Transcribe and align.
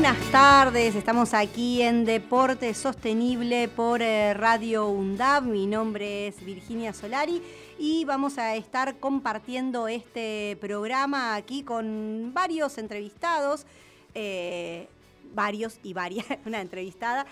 Buenas 0.00 0.30
tardes, 0.30 0.94
estamos 0.94 1.34
aquí 1.34 1.82
en 1.82 2.06
Deporte 2.06 2.72
Sostenible 2.72 3.68
por 3.68 4.00
eh, 4.00 4.32
Radio 4.32 4.88
UNDAB. 4.88 5.42
Mi 5.42 5.66
nombre 5.66 6.28
es 6.28 6.42
Virginia 6.42 6.94
Solari 6.94 7.42
y 7.78 8.06
vamos 8.06 8.38
a 8.38 8.56
estar 8.56 8.96
compartiendo 8.96 9.88
este 9.88 10.56
programa 10.58 11.34
aquí 11.34 11.62
con 11.62 12.32
varios 12.32 12.78
entrevistados. 12.78 13.66
Eh, 14.14 14.88
varios 15.34 15.78
y 15.82 15.92
varias, 15.92 16.26
una 16.46 16.60
entrevistada. 16.60 17.26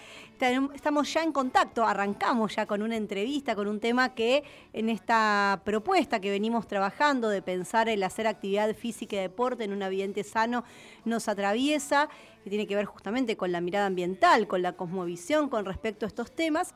Estamos 0.74 1.12
ya 1.12 1.22
en 1.22 1.32
contacto, 1.32 1.84
arrancamos 1.84 2.54
ya 2.54 2.66
con 2.66 2.82
una 2.82 2.96
entrevista, 2.96 3.56
con 3.56 3.66
un 3.66 3.80
tema 3.80 4.14
que 4.14 4.44
en 4.72 4.88
esta 4.88 5.60
propuesta 5.64 6.20
que 6.20 6.30
venimos 6.30 6.68
trabajando 6.68 7.28
de 7.28 7.42
pensar 7.42 7.88
el 7.88 8.02
hacer 8.02 8.26
actividad 8.26 8.74
física 8.76 9.16
y 9.16 9.20
deporte 9.20 9.64
en 9.64 9.72
un 9.72 9.82
ambiente 9.82 10.22
sano 10.22 10.64
nos 11.04 11.28
atraviesa, 11.28 12.08
tiene 12.48 12.66
que 12.66 12.76
ver 12.76 12.86
justamente 12.86 13.36
con 13.36 13.52
la 13.52 13.60
mirada 13.60 13.86
ambiental, 13.86 14.46
con 14.46 14.62
la 14.62 14.72
cosmovisión 14.72 15.48
con 15.48 15.64
respecto 15.64 16.06
a 16.06 16.08
estos 16.08 16.32
temas 16.34 16.74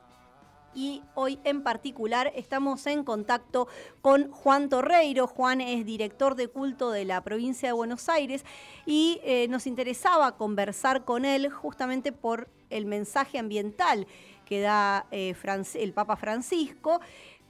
y 0.74 1.02
hoy 1.14 1.38
en 1.44 1.62
particular 1.62 2.32
estamos 2.34 2.86
en 2.86 3.04
contacto 3.04 3.68
con 4.00 4.30
Juan 4.30 4.68
Torreiro. 4.68 5.26
Juan 5.26 5.60
es 5.60 5.84
director 5.84 6.34
de 6.34 6.48
culto 6.48 6.90
de 6.90 7.04
la 7.04 7.22
provincia 7.22 7.68
de 7.68 7.72
Buenos 7.72 8.08
Aires 8.08 8.44
y 8.86 9.20
eh, 9.22 9.48
nos 9.48 9.66
interesaba 9.66 10.36
conversar 10.36 11.04
con 11.04 11.24
él 11.24 11.50
justamente 11.50 12.12
por 12.12 12.48
el 12.70 12.86
mensaje 12.86 13.38
ambiental 13.38 14.06
que 14.46 14.60
da 14.60 15.06
eh, 15.10 15.34
el 15.74 15.92
Papa 15.92 16.16
Francisco 16.16 17.00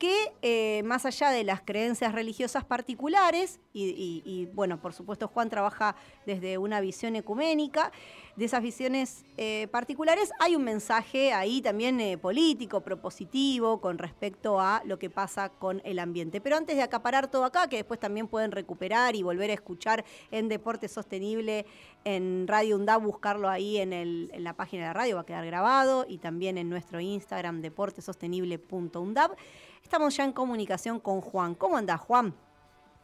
que 0.02 0.32
eh, 0.42 0.82
más 0.82 1.06
allá 1.06 1.30
de 1.30 1.44
las 1.44 1.60
creencias 1.60 2.12
religiosas 2.12 2.64
particulares, 2.64 3.60
y, 3.72 4.48
bueno, 4.52 4.80
por 4.80 4.94
supuesto 4.94 5.28
Juan 5.28 5.48
trabaja 5.48 5.94
desde 6.26 6.58
una 6.58 6.80
visión 6.80 7.14
ecuménica, 7.14 7.92
de 8.34 8.46
esas 8.46 8.62
visiones 8.62 9.24
eh, 9.36 9.68
particulares, 9.70 10.32
hay 10.40 10.56
un 10.56 10.64
mensaje 10.64 11.32
ahí 11.32 11.62
también 11.62 12.00
eh, 12.00 12.18
político, 12.18 12.80
propositivo, 12.80 13.80
con 13.80 13.96
respecto 13.98 14.58
a 14.58 14.82
lo 14.86 14.98
que 14.98 15.08
pasa 15.08 15.50
con 15.50 15.80
el 15.84 16.00
ambiente. 16.00 16.40
Pero 16.40 16.56
antes 16.56 16.74
de 16.74 16.82
acaparar 16.82 17.30
todo 17.30 17.44
acá, 17.44 17.68
que 17.68 17.76
después 17.76 18.00
también 18.00 18.26
pueden 18.26 18.50
recuperar 18.50 19.14
y 19.14 19.22
volver 19.22 19.50
a 19.50 19.54
escuchar 19.54 20.04
en 20.32 20.48
Deporte 20.48 20.88
Sostenible 20.88 21.64
en 22.02 22.48
Radio 22.48 22.74
UNDAB, 22.74 23.02
buscarlo 23.02 23.48
ahí 23.48 23.76
en, 23.76 23.92
en 23.92 24.42
la 24.42 24.54
página 24.54 24.82
de 24.82 24.88
la 24.88 24.94
radio, 24.94 25.14
va 25.14 25.20
a 25.20 25.26
quedar 25.26 25.46
grabado, 25.46 26.06
y 26.08 26.18
también 26.18 26.58
en 26.58 26.68
nuestro 26.68 26.98
Instagram, 26.98 27.60
deportesostenible.undab. 27.60 29.36
Estamos 29.82 30.16
ya 30.16 30.24
en 30.24 30.32
comunicación 30.32 31.00
con 31.00 31.20
Juan. 31.20 31.54
¿Cómo 31.54 31.76
andás, 31.76 32.00
Juan? 32.00 32.34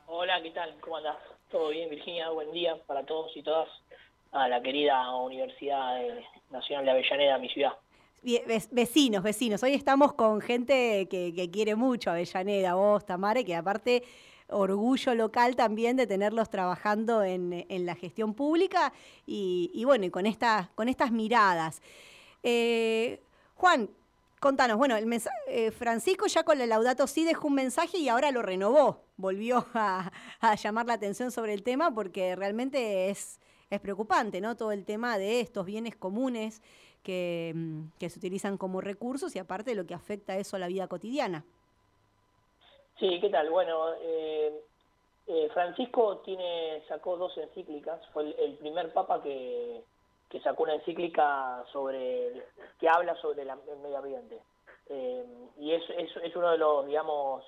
Hola, 0.07 0.41
¿qué 0.43 0.51
tal? 0.51 0.75
¿Cómo 0.81 0.97
andás? 0.97 1.17
¿Todo 1.51 1.69
bien, 1.69 1.91
Virginia? 1.91 2.31
Buen 2.31 2.51
día 2.53 2.77
para 2.87 3.05
todos 3.05 3.37
y 3.37 3.43
todas 3.43 3.69
a 4.33 4.49
la 4.49 4.63
querida 4.63 5.15
Universidad 5.17 5.99
Nacional 6.51 6.85
de 6.85 6.91
Avellaneda, 6.91 7.39
mi 7.39 7.49
ciudad. 7.49 7.73
Vecinos, 8.71 9.23
vecinos. 9.23 9.63
Hoy 9.63 9.75
estamos 9.75 10.13
con 10.15 10.41
gente 10.41 11.07
que, 11.09 11.51
quiere 11.53 11.77
mucho 11.77 12.11
Avellaneda, 12.11 12.75
vos, 12.75 13.07
Tamare, 13.07 13.45
que 13.45 13.55
aparte 13.55 14.03
orgullo 14.49 15.15
local 15.15 15.57
también 15.57 15.97
de 15.97 16.07
tenerlos 16.07 16.49
trabajando 16.49 17.23
en, 17.23 17.65
la 17.69 17.95
gestión 17.95 18.35
pública 18.35 18.93
y, 19.27 19.83
bueno, 19.85 20.07
y 20.07 20.11
con, 20.11 20.27
esta, 20.27 20.71
con 20.75 20.89
estas 20.89 21.11
miradas. 21.13 21.83
Eh, 22.43 23.21
Juan, 23.55 23.91
contanos, 24.41 24.77
bueno, 24.77 24.97
el 24.97 25.07
eh, 25.49 25.71
Francisco 25.71 26.27
ya 26.27 26.45
con 26.45 26.61
el 26.61 26.69
Laudato 26.69 27.07
sí 27.07 27.25
dejó 27.25 27.49
un 27.49 27.55
mensaje 27.55 27.99
y 27.99 28.09
ahora 28.09 28.31
lo 28.31 28.43
renovó, 28.43 29.05
volvió 29.17 29.67
a 29.75 30.55
llamar 30.63 30.87
la 30.87 30.95
atención 30.95 31.31
sobre 31.31 31.55
el 31.55 31.63
tema 31.63 31.95
porque 31.95 32.37
realmente 32.37 33.11
es 33.11 33.41
es 33.71 33.81
preocupante, 33.81 34.41
¿no? 34.41 34.57
Todo 34.57 34.73
el 34.73 34.85
tema 34.85 35.19
de 35.19 35.41
estos 35.41 35.67
bienes 35.67 35.97
comunes 35.97 36.63
que, 37.03 37.53
mm, 37.55 37.89
se 37.99 38.19
utilizan 38.19 38.57
como 38.57 38.81
recursos 38.81 39.35
y 39.37 39.39
aparte 39.39 39.75
lo 39.75 39.87
que 39.87 39.95
afecta 39.95 40.37
eso 40.37 40.57
a 40.57 40.59
la 40.59 40.69
vida 40.69 40.89
cotidiana. 40.89 41.45
Sí, 42.99 43.21
¿qué 43.21 43.29
tal? 43.29 43.51
Bueno, 43.51 43.95
eh, 44.01 44.53
eh, 45.27 45.49
Francisco 45.53 46.19
tiene 46.19 46.83
sacó 46.89 47.17
dos 47.17 47.37
encíclicas, 47.39 48.01
fue 48.13 48.35
el, 48.43 48.55
primer 48.55 48.93
papa 48.93 49.23
que, 49.23 49.83
que, 50.29 50.41
sacó 50.41 50.65
una 50.65 50.75
encíclica 50.75 51.65
sobre 51.73 52.45
que 52.79 52.89
habla 52.89 53.15
sobre 53.17 53.43
el 53.43 53.79
medio 53.83 53.99
ambiente. 53.99 54.41
Eh, 54.89 55.25
y 55.59 55.73
es, 55.73 55.83
es, 55.91 56.11
es, 56.23 56.37
uno 56.37 56.51
de 56.51 56.59
los, 56.59 56.87
digamos, 56.87 57.45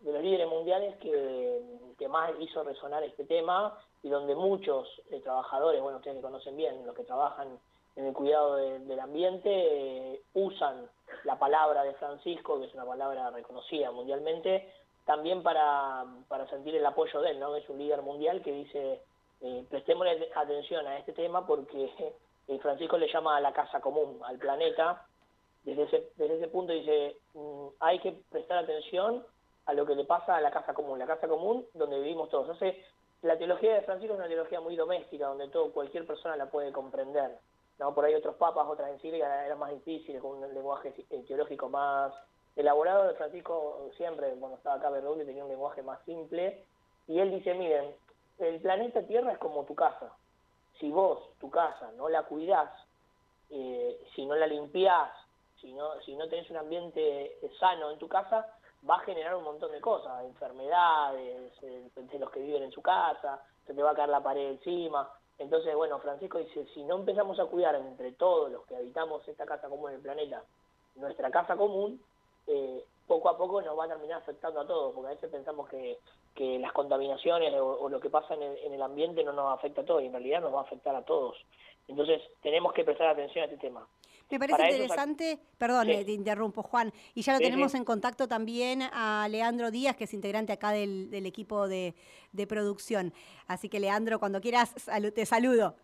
de 0.00 0.12
los 0.12 0.22
líderes 0.22 0.48
mundiales 0.48 0.96
que, 0.96 1.62
que 1.98 2.08
más 2.08 2.32
hizo 2.40 2.64
resonar 2.64 3.02
este 3.04 3.24
tema 3.24 3.78
y 4.02 4.08
donde 4.08 4.34
muchos 4.34 4.88
eh, 5.10 5.20
trabajadores, 5.20 5.82
bueno, 5.82 5.98
ustedes 5.98 6.16
que 6.16 6.22
conocen 6.22 6.56
bien, 6.56 6.86
los 6.86 6.94
que 6.94 7.04
trabajan 7.04 7.58
en 7.96 8.06
el 8.06 8.14
cuidado 8.14 8.56
del 8.56 9.00
ambiente, 9.00 9.50
eh, 9.50 10.22
usan 10.34 10.88
la 11.24 11.38
palabra 11.38 11.82
de 11.82 11.92
Francisco, 11.94 12.58
que 12.58 12.66
es 12.66 12.74
una 12.74 12.86
palabra 12.86 13.30
reconocida 13.30 13.90
mundialmente, 13.90 14.72
también 15.04 15.42
para, 15.42 16.06
para 16.28 16.48
sentir 16.48 16.74
el 16.76 16.86
apoyo 16.86 17.20
de 17.20 17.32
él, 17.32 17.40
¿no? 17.40 17.54
Es 17.56 17.68
un 17.68 17.78
líder 17.78 18.00
mundial 18.00 18.42
que 18.42 18.52
dice, 18.52 19.02
eh, 19.42 19.64
prestemos 19.68 20.06
atención 20.34 20.86
a 20.86 20.98
este 20.98 21.12
tema 21.12 21.46
porque 21.46 21.90
Francisco 22.60 22.98
le 22.98 23.12
llama 23.12 23.36
a 23.36 23.40
la 23.40 23.52
casa 23.52 23.80
común, 23.80 24.20
al 24.24 24.38
planeta, 24.38 25.06
desde 25.64 25.82
ese, 25.84 26.10
desde 26.16 26.36
ese 26.36 26.48
punto 26.48 26.72
dice, 26.72 27.16
mm, 27.34 27.66
hay 27.80 27.98
que 28.00 28.12
prestar 28.30 28.58
atención 28.58 29.24
a 29.66 29.74
lo 29.74 29.86
que 29.86 29.94
le 29.94 30.04
pasa 30.04 30.36
a 30.36 30.40
la 30.40 30.50
casa 30.50 30.74
común, 30.74 30.98
la 30.98 31.06
casa 31.06 31.28
común 31.28 31.66
donde 31.74 32.00
vivimos 32.00 32.28
todos. 32.30 32.50
Hace 32.50 32.82
la 33.22 33.36
teología 33.36 33.74
de 33.74 33.82
Francisco 33.82 34.14
es 34.14 34.18
una 34.18 34.28
teología 34.28 34.60
muy 34.60 34.76
doméstica, 34.76 35.26
donde 35.26 35.48
todo, 35.48 35.72
cualquier 35.72 36.06
persona 36.06 36.36
la 36.36 36.46
puede 36.46 36.72
comprender. 36.72 37.38
¿no? 37.78 37.94
Por 37.94 38.04
ahí 38.04 38.14
otros 38.14 38.36
papas, 38.36 38.66
otras 38.66 38.90
encíclicas 38.90 39.44
eran 39.44 39.58
más 39.58 39.70
difíciles, 39.70 40.20
con 40.20 40.42
un 40.42 40.54
lenguaje 40.54 40.94
eh, 41.10 41.24
teológico 41.26 41.68
más 41.68 42.12
elaborado. 42.56 43.14
Francisco 43.14 43.90
siempre, 43.96 44.34
cuando 44.38 44.56
estaba 44.56 44.76
acá 44.76 44.90
Bergoglio, 44.90 45.26
tenía 45.26 45.44
un 45.44 45.50
lenguaje 45.50 45.82
más 45.82 46.02
simple. 46.04 46.64
Y 47.06 47.18
él 47.18 47.30
dice, 47.30 47.54
miren, 47.54 47.94
el 48.40 48.60
planeta 48.60 49.06
Tierra 49.06 49.32
es 49.32 49.38
como 49.38 49.64
tu 49.64 49.74
casa. 49.74 50.12
Si 50.78 50.90
vos, 50.90 51.18
tu 51.38 51.50
casa, 51.50 51.92
no 51.96 52.08
la 52.08 52.22
cuidás, 52.22 52.70
eh, 53.50 54.00
si 54.14 54.24
no 54.26 54.34
la 54.34 54.46
limpiás, 54.46 55.10
si 55.60 55.72
no, 55.72 56.00
si 56.00 56.14
no 56.14 56.28
tenés 56.28 56.48
un 56.50 56.56
ambiente 56.56 57.36
sano 57.58 57.90
en 57.90 57.98
tu 57.98 58.08
casa, 58.08 58.46
va 58.88 58.96
a 58.96 59.00
generar 59.00 59.34
un 59.36 59.44
montón 59.44 59.72
de 59.72 59.80
cosas, 59.80 60.24
enfermedades, 60.24 61.60
de 61.60 62.18
los 62.18 62.30
que 62.30 62.40
viven 62.40 62.62
en 62.62 62.72
su 62.72 62.80
casa, 62.80 63.42
se 63.66 63.74
te 63.74 63.82
va 63.82 63.90
a 63.90 63.94
caer 63.94 64.08
la 64.08 64.22
pared 64.22 64.52
encima. 64.52 65.10
Entonces, 65.38 65.74
bueno, 65.74 65.98
Francisco 66.00 66.38
dice, 66.38 66.66
si 66.74 66.82
no 66.84 66.96
empezamos 66.96 67.38
a 67.40 67.46
cuidar 67.46 67.74
entre 67.74 68.12
todos 68.12 68.50
los 68.50 68.64
que 68.66 68.76
habitamos 68.76 69.26
esta 69.26 69.46
casa 69.46 69.68
común 69.68 69.90
en 69.90 69.96
el 69.96 70.02
planeta, 70.02 70.42
nuestra 70.96 71.30
casa 71.30 71.56
común, 71.56 72.02
eh, 72.46 72.84
poco 73.06 73.28
a 73.28 73.36
poco 73.36 73.60
nos 73.62 73.78
va 73.78 73.84
a 73.84 73.88
terminar 73.88 74.18
afectando 74.18 74.60
a 74.60 74.66
todos, 74.66 74.94
porque 74.94 75.08
a 75.08 75.14
veces 75.14 75.30
pensamos 75.30 75.68
que, 75.68 75.98
que 76.34 76.58
las 76.58 76.72
contaminaciones 76.72 77.52
o, 77.54 77.88
lo 77.88 78.00
que 78.00 78.10
pasa 78.10 78.34
en 78.34 78.42
el, 78.42 78.58
en 78.58 78.74
el 78.74 78.82
ambiente 78.82 79.24
no 79.24 79.32
nos 79.32 79.52
afecta 79.52 79.82
a 79.82 79.84
todos, 79.84 80.02
y 80.02 80.06
en 80.06 80.12
realidad 80.12 80.40
nos 80.40 80.54
va 80.54 80.60
a 80.60 80.62
afectar 80.62 80.94
a 80.94 81.04
todos. 81.04 81.36
Entonces, 81.88 82.22
tenemos 82.42 82.72
que 82.72 82.84
prestar 82.84 83.08
atención 83.08 83.42
a 83.42 83.46
este 83.46 83.58
tema. 83.58 83.86
Me 84.30 84.38
parece 84.38 84.70
interesante, 84.70 85.40
perdón, 85.58 85.90
eh, 85.90 86.04
te 86.04 86.12
interrumpo, 86.12 86.62
Juan, 86.62 86.92
y 87.14 87.22
ya 87.22 87.32
lo 87.32 87.40
tenemos 87.40 87.74
en 87.74 87.84
contacto 87.84 88.28
también 88.28 88.82
a 88.92 89.26
Leandro 89.28 89.72
Díaz, 89.72 89.96
que 89.96 90.04
es 90.04 90.14
integrante 90.14 90.52
acá 90.52 90.70
del, 90.70 91.26
equipo 91.26 91.66
de, 91.66 91.96
de, 92.30 92.46
producción. 92.46 93.12
Así 93.48 93.68
que, 93.68 93.80
Leandro, 93.80 94.20
cuando 94.20 94.40
quieras, 94.40 94.72
te 95.14 95.26
saludo. 95.26 95.74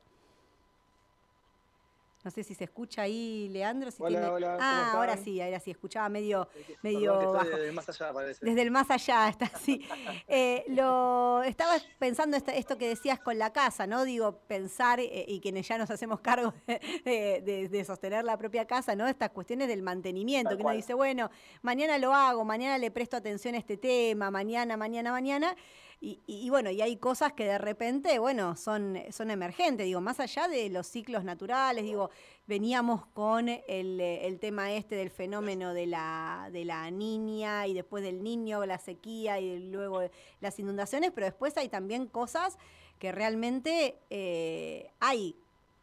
No 2.26 2.32
sé 2.32 2.42
si 2.42 2.56
se 2.56 2.64
escucha 2.64 3.02
ahí, 3.02 3.48
Leandro. 3.52 3.88
Si 3.92 4.02
hola, 4.02 4.32
hola, 4.32 4.58
ah, 4.60 4.94
ahora 4.96 5.16
sí, 5.16 5.40
ahora 5.40 5.60
sí, 5.60 5.70
escuchaba 5.70 6.08
medio, 6.08 6.48
medio 6.82 7.32
bajo. 7.32 7.50
Desde 7.50 7.68
el 7.68 7.72
más 7.72 7.88
allá, 7.88 8.12
parece. 8.12 8.44
Desde 8.44 8.62
el 8.62 8.70
más 8.72 8.90
allá, 8.90 9.28
está 9.28 9.44
así. 9.44 9.86
Eh, 10.28 10.64
lo, 10.68 11.44
estaba 11.44 11.74
pensando 12.00 12.36
esto, 12.36 12.76
que 12.78 12.88
decías 12.88 13.20
con 13.20 13.38
la 13.38 13.52
casa, 13.52 13.86
¿no? 13.86 14.04
Digo, 14.04 14.40
pensar, 14.48 14.98
eh, 14.98 15.24
y 15.28 15.38
quienes 15.40 15.68
ya 15.68 15.78
nos 15.78 15.88
hacemos 15.88 16.18
cargo 16.18 16.52
de, 16.66 17.84
sostener 17.86 18.24
la 18.24 18.36
propia 18.36 18.66
casa, 18.66 18.96
¿no? 18.96 19.06
Estas 19.06 19.30
cuestiones 19.30 19.68
del 19.68 19.82
mantenimiento, 19.82 20.56
que 20.56 20.64
uno 20.64 20.72
dice, 20.72 20.94
bueno, 20.94 21.30
mañana 21.62 21.96
lo 21.98 22.12
hago, 22.12 22.44
mañana 22.44 22.76
le 22.76 22.90
presto 22.90 23.16
atención 23.16 23.54
a 23.54 23.58
este 23.58 23.76
tema, 23.76 24.32
mañana, 24.32 24.76
mañana, 24.76 25.12
mañana. 25.12 25.56
Y, 25.98 26.50
bueno, 26.50 26.70
y 26.70 26.82
hay 26.82 26.98
cosas 26.98 27.32
que 27.32 27.46
de 27.46 27.58
repente, 27.58 28.18
bueno, 28.18 28.54
son, 28.54 28.98
son 29.10 29.30
emergentes, 29.30 29.86
digo, 29.86 30.00
más 30.00 30.20
allá 30.20 30.46
de 30.46 30.68
los 30.68 30.86
ciclos 30.86 31.24
naturales, 31.24 31.84
digo, 31.84 32.10
veníamos 32.46 33.06
con 33.06 33.48
el, 33.48 34.00
el, 34.00 34.38
tema 34.38 34.72
este 34.72 34.94
del 34.94 35.10
fenómeno 35.10 35.72
de 35.72 35.86
la, 35.86 36.50
de 36.52 36.64
la 36.66 36.90
niña 36.90 37.66
y 37.66 37.74
después 37.74 38.04
del 38.04 38.22
niño, 38.22 38.64
la 38.66 38.78
sequía 38.78 39.40
y 39.40 39.70
luego 39.70 40.02
las 40.40 40.58
inundaciones, 40.58 41.12
pero 41.14 41.26
después 41.26 41.56
hay 41.56 41.68
también 41.68 42.06
cosas 42.06 42.58
que 42.98 43.10
realmente 43.10 43.98
eh, 44.10 44.90
hay 45.00 45.34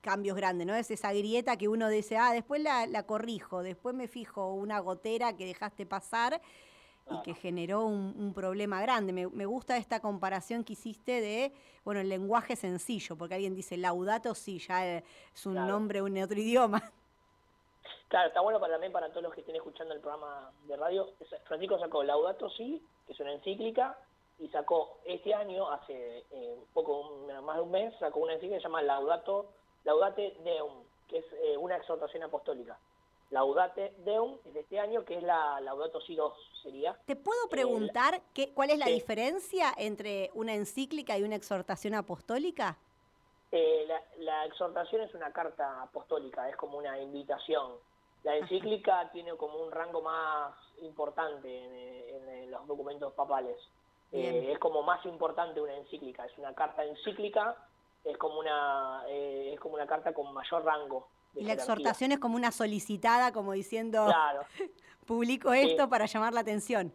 cambios 0.02 0.38
grandes, 0.38 0.68
¿no? 0.68 0.76
Es 0.76 0.92
esa 0.92 1.12
grieta 1.12 1.58
que 1.58 1.68
uno 1.68 1.90
dice, 1.90 2.18
ah, 2.18 2.34
después 2.34 2.62
la, 2.62 2.86
la 2.86 3.04
corrijo, 3.04 3.64
después 3.64 3.96
me 3.96 4.08
fijo 4.08 4.54
una 4.54 4.80
gotera 4.80 5.36
que 5.36 5.46
dejaste 5.46 5.86
pasar 5.86 6.42
y 7.10 7.22
que 7.22 7.34
generó 7.34 7.86
un, 7.86 8.34
problema 8.34 8.82
grande. 8.82 9.14
Me, 9.14 9.46
gusta 9.46 9.78
esta 9.78 10.00
comparación 10.00 10.64
que 10.64 10.74
hiciste 10.74 11.22
de, 11.22 11.54
bueno, 11.84 12.02
el 12.02 12.10
lenguaje 12.10 12.56
sencillo, 12.56 13.16
porque 13.16 13.36
alguien 13.36 13.56
dice 13.56 13.78
laudato 13.78 14.34
sí, 14.36 14.60
ya 14.60 14.98
es 14.98 15.46
un 15.46 15.56
nombre 15.56 16.00
en 16.00 16.24
otro 16.24 16.40
idioma. 16.40 16.82
Claro, 18.08 18.28
está 18.28 18.42
bueno 18.42 18.60
para, 18.60 18.74
también 18.74 18.94
para 18.94 19.10
todos 19.10 19.24
los 19.24 19.34
que 19.34 19.42
estén 19.42 19.56
escuchando 19.56 19.92
el 19.96 20.00
programa 20.00 20.52
de 20.68 20.78
radio. 20.78 21.10
Francisco 21.46 21.80
sacó 21.80 22.04
Laudato 22.04 22.48
Si, 22.52 22.80
que 23.08 23.14
es 23.14 23.20
una 23.20 23.34
encíclica, 23.34 23.98
y 24.38 24.48
sacó 24.50 25.00
este 25.04 25.34
año, 25.34 25.68
hace 25.72 26.20
eh, 26.30 26.56
un 26.56 26.68
poco 26.74 27.26
más 27.42 27.56
de 27.56 27.62
un 27.64 27.72
mes, 27.72 27.92
sacó 27.98 28.20
una 28.20 28.34
encíclica 28.34 28.58
que 28.58 28.62
se 28.62 28.68
llama 28.68 28.84
Laudato, 28.84 29.48
Laudate 29.84 30.38
Deum, 30.44 30.84
que 31.08 31.18
es 31.18 31.26
eh, 31.44 31.58
una 31.58 31.76
exhortación 31.76 32.22
apostólica. 32.22 32.78
Laudate 33.34 33.96
Deum 34.06 34.38
es 34.46 34.54
de 34.54 34.60
este 34.60 34.80
año, 34.80 35.04
que 35.04 35.18
es 35.18 35.24
la 35.24 35.60
Laudato 35.62 36.00
Si 36.02 36.16
2 36.16 36.34
sería. 36.62 36.96
¿Te 37.08 37.16
puedo 37.16 37.50
preguntar 37.50 38.22
qué, 38.32 38.54
cuál 38.54 38.70
es 38.70 38.78
la 38.78 38.86
diferencia 38.86 39.74
entre 39.76 40.30
una 40.36 40.54
encíclica 40.54 41.18
y 41.18 41.24
una 41.24 41.36
exhortación 41.36 41.96
apostólica? 41.96 42.78
Eh, 43.52 43.88
la, 44.20 44.46
exhortación 44.46 45.02
es 45.02 45.16
una 45.16 45.32
carta 45.32 45.82
apostólica, 45.82 46.48
es 46.48 46.56
como 46.58 46.78
una 46.78 47.00
invitación. 47.00 47.72
La 48.24 48.38
encíclica 48.38 49.10
tiene 49.12 49.36
como 49.36 49.58
un 49.58 49.72
rango 49.72 50.04
más 50.04 50.54
importante 50.84 51.50
en, 52.16 52.52
los 52.52 52.68
documentos 52.68 53.14
papales. 53.14 53.58
Eh, 54.12 54.52
es 54.52 54.60
como 54.60 54.84
más 54.84 55.04
importante 55.08 55.60
una 55.60 55.76
encíclica, 55.76 56.24
es 56.26 56.38
una 56.38 56.54
carta 56.54 56.86
encíclica, 56.86 57.58
es 58.04 58.16
como 58.18 58.40
una, 58.40 59.04
eh, 59.08 59.54
es 59.54 59.60
como 59.60 59.74
una 59.74 59.88
carta 59.88 60.14
con 60.14 60.32
mayor 60.34 60.64
rango. 60.64 61.08
Y 61.36 61.46
la 61.46 61.54
exhortación 61.54 62.12
es 62.12 62.20
como 62.20 62.36
una 62.36 62.52
solicitada, 62.52 63.32
como 63.32 63.54
diciendo, 63.54 64.06
claro. 64.06 64.42
publico 65.08 65.54
esto 65.54 65.90
para 65.90 66.06
llamar 66.06 66.34
la 66.34 66.42
atención. 66.42 66.94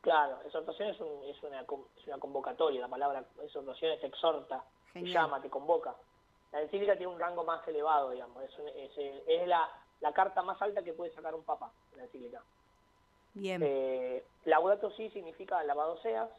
Claro, 0.00 0.38
exhortación 0.44 0.90
es, 0.90 1.00
una, 1.00 1.60
es 1.60 2.06
una 2.06 2.18
convocatoria, 2.18 2.80
la 2.80 2.88
palabra 2.88 3.24
exhortación 3.42 3.92
es 3.92 4.04
exhorta, 4.04 4.64
te 4.92 5.02
llama, 5.02 5.40
te 5.40 5.50
convoca. 5.50 5.94
La 6.52 6.62
encíclica 6.62 6.96
tiene 6.96 7.12
un 7.12 7.18
rango 7.18 7.44
más 7.44 7.66
elevado, 7.68 8.10
digamos, 8.10 8.42
es, 8.44 8.92
es, 9.26 9.48
la, 9.48 9.68
la, 10.00 10.12
carta 10.12 10.42
más 10.42 10.60
alta 10.62 10.82
que 10.82 10.92
puede 10.92 11.12
sacar 11.12 11.34
un 11.34 11.42
papa, 11.42 11.70
la 11.96 12.04
encíclica. 12.04 12.42
Bien. 13.34 13.60
Eh, 13.62 14.24
laudato 14.44 14.90
si 14.92 15.10
significa 15.10 15.62
lavado 15.64 16.00
seas, 16.00 16.30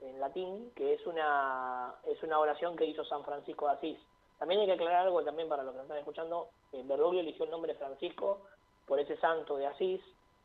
en 0.00 0.20
latín, 0.20 0.72
que 0.74 0.94
es 0.94 1.06
una, 1.06 1.94
es 2.06 2.22
una 2.22 2.38
oración 2.38 2.76
que 2.76 2.86
hizo 2.86 3.04
San 3.04 3.24
Francisco 3.24 3.66
de 3.66 3.72
Asís. 3.72 3.98
También 4.44 4.60
hay 4.60 4.66
que 4.66 4.72
aclarar 4.74 5.06
algo 5.06 5.24
también 5.24 5.48
para 5.48 5.62
los 5.62 5.72
que 5.72 5.78
nos 5.78 5.84
están 5.86 5.96
escuchando, 5.96 6.50
eh, 6.74 6.82
Bergoglio 6.84 7.22
eligió 7.22 7.46
el 7.46 7.50
nombre 7.50 7.74
Francisco 7.76 8.42
por 8.86 9.00
ese 9.00 9.16
santo 9.16 9.56
de 9.56 9.66
Asís, 9.66 10.02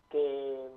que, 0.09 0.69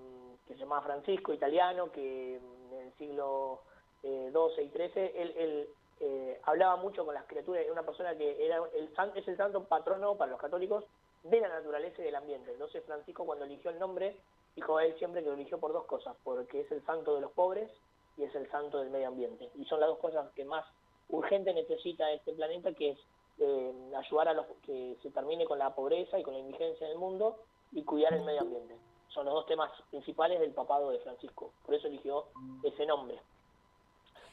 se 0.48 0.56
llamaba 0.56 0.82
Francisco, 0.82 1.32
italiano, 1.32 1.92
que 1.92 2.34
en 2.34 2.78
el 2.80 2.92
siglo 2.94 3.60
XII 4.00 4.10
eh, 4.10 4.64
y 4.64 4.70
XIII, 4.70 5.12
él, 5.14 5.68
eh, 6.00 6.40
hablaba 6.42 6.74
mucho 6.74 7.04
con 7.04 7.14
las 7.14 7.24
criaturas, 7.26 7.62
era 7.62 7.72
una 7.72 7.84
persona 7.84 8.16
que 8.16 8.44
era 8.44 8.56
el, 8.74 8.90
es 9.14 9.28
el 9.28 9.36
santo 9.36 9.62
patrono 9.68 10.16
para 10.16 10.32
los 10.32 10.40
católicos 10.40 10.82
de 11.22 11.40
la 11.40 11.48
naturaleza 11.48 12.02
y 12.02 12.06
del 12.06 12.16
ambiente. 12.16 12.50
Entonces 12.50 12.82
Francisco 12.84 13.24
cuando 13.24 13.44
eligió 13.44 13.70
el 13.70 13.78
nombre, 13.78 14.16
dijo 14.56 14.78
a 14.78 14.84
él 14.84 14.96
siempre 14.98 15.22
que 15.22 15.28
lo 15.28 15.34
eligió 15.34 15.58
por 15.58 15.72
dos 15.72 15.84
cosas, 15.84 16.16
porque 16.24 16.62
es 16.62 16.72
el 16.72 16.84
santo 16.86 17.14
de 17.14 17.20
los 17.20 17.30
pobres 17.30 17.70
y 18.16 18.24
es 18.24 18.34
el 18.34 18.50
santo 18.50 18.80
del 18.80 18.90
medio 18.90 19.06
ambiente. 19.06 19.48
Y 19.54 19.64
son 19.66 19.78
las 19.78 19.90
dos 19.90 20.00
cosas 20.00 20.28
que 20.32 20.44
más 20.44 20.66
urgente 21.08 21.54
necesita 21.54 22.10
este 22.10 22.32
planeta, 22.32 22.72
que 22.72 22.90
es 22.90 22.98
eh, 23.42 23.72
ayudar 23.96 24.28
a 24.28 24.34
los 24.34 24.46
que 24.64 24.96
se 25.02 25.10
termine 25.10 25.44
con 25.44 25.58
la 25.58 25.74
pobreza 25.74 26.18
y 26.18 26.22
con 26.22 26.34
la 26.34 26.40
indigencia 26.40 26.86
en 26.86 26.92
el 26.92 26.98
mundo 26.98 27.38
y 27.72 27.82
cuidar 27.82 28.14
el 28.14 28.22
medio 28.22 28.42
ambiente. 28.42 28.76
Son 29.08 29.26
los 29.26 29.34
dos 29.34 29.46
temas 29.46 29.70
principales 29.90 30.40
del 30.40 30.52
papado 30.52 30.90
de 30.90 31.00
Francisco, 31.00 31.52
por 31.64 31.74
eso 31.74 31.88
eligió 31.88 32.26
ese 32.62 32.86
nombre. 32.86 33.18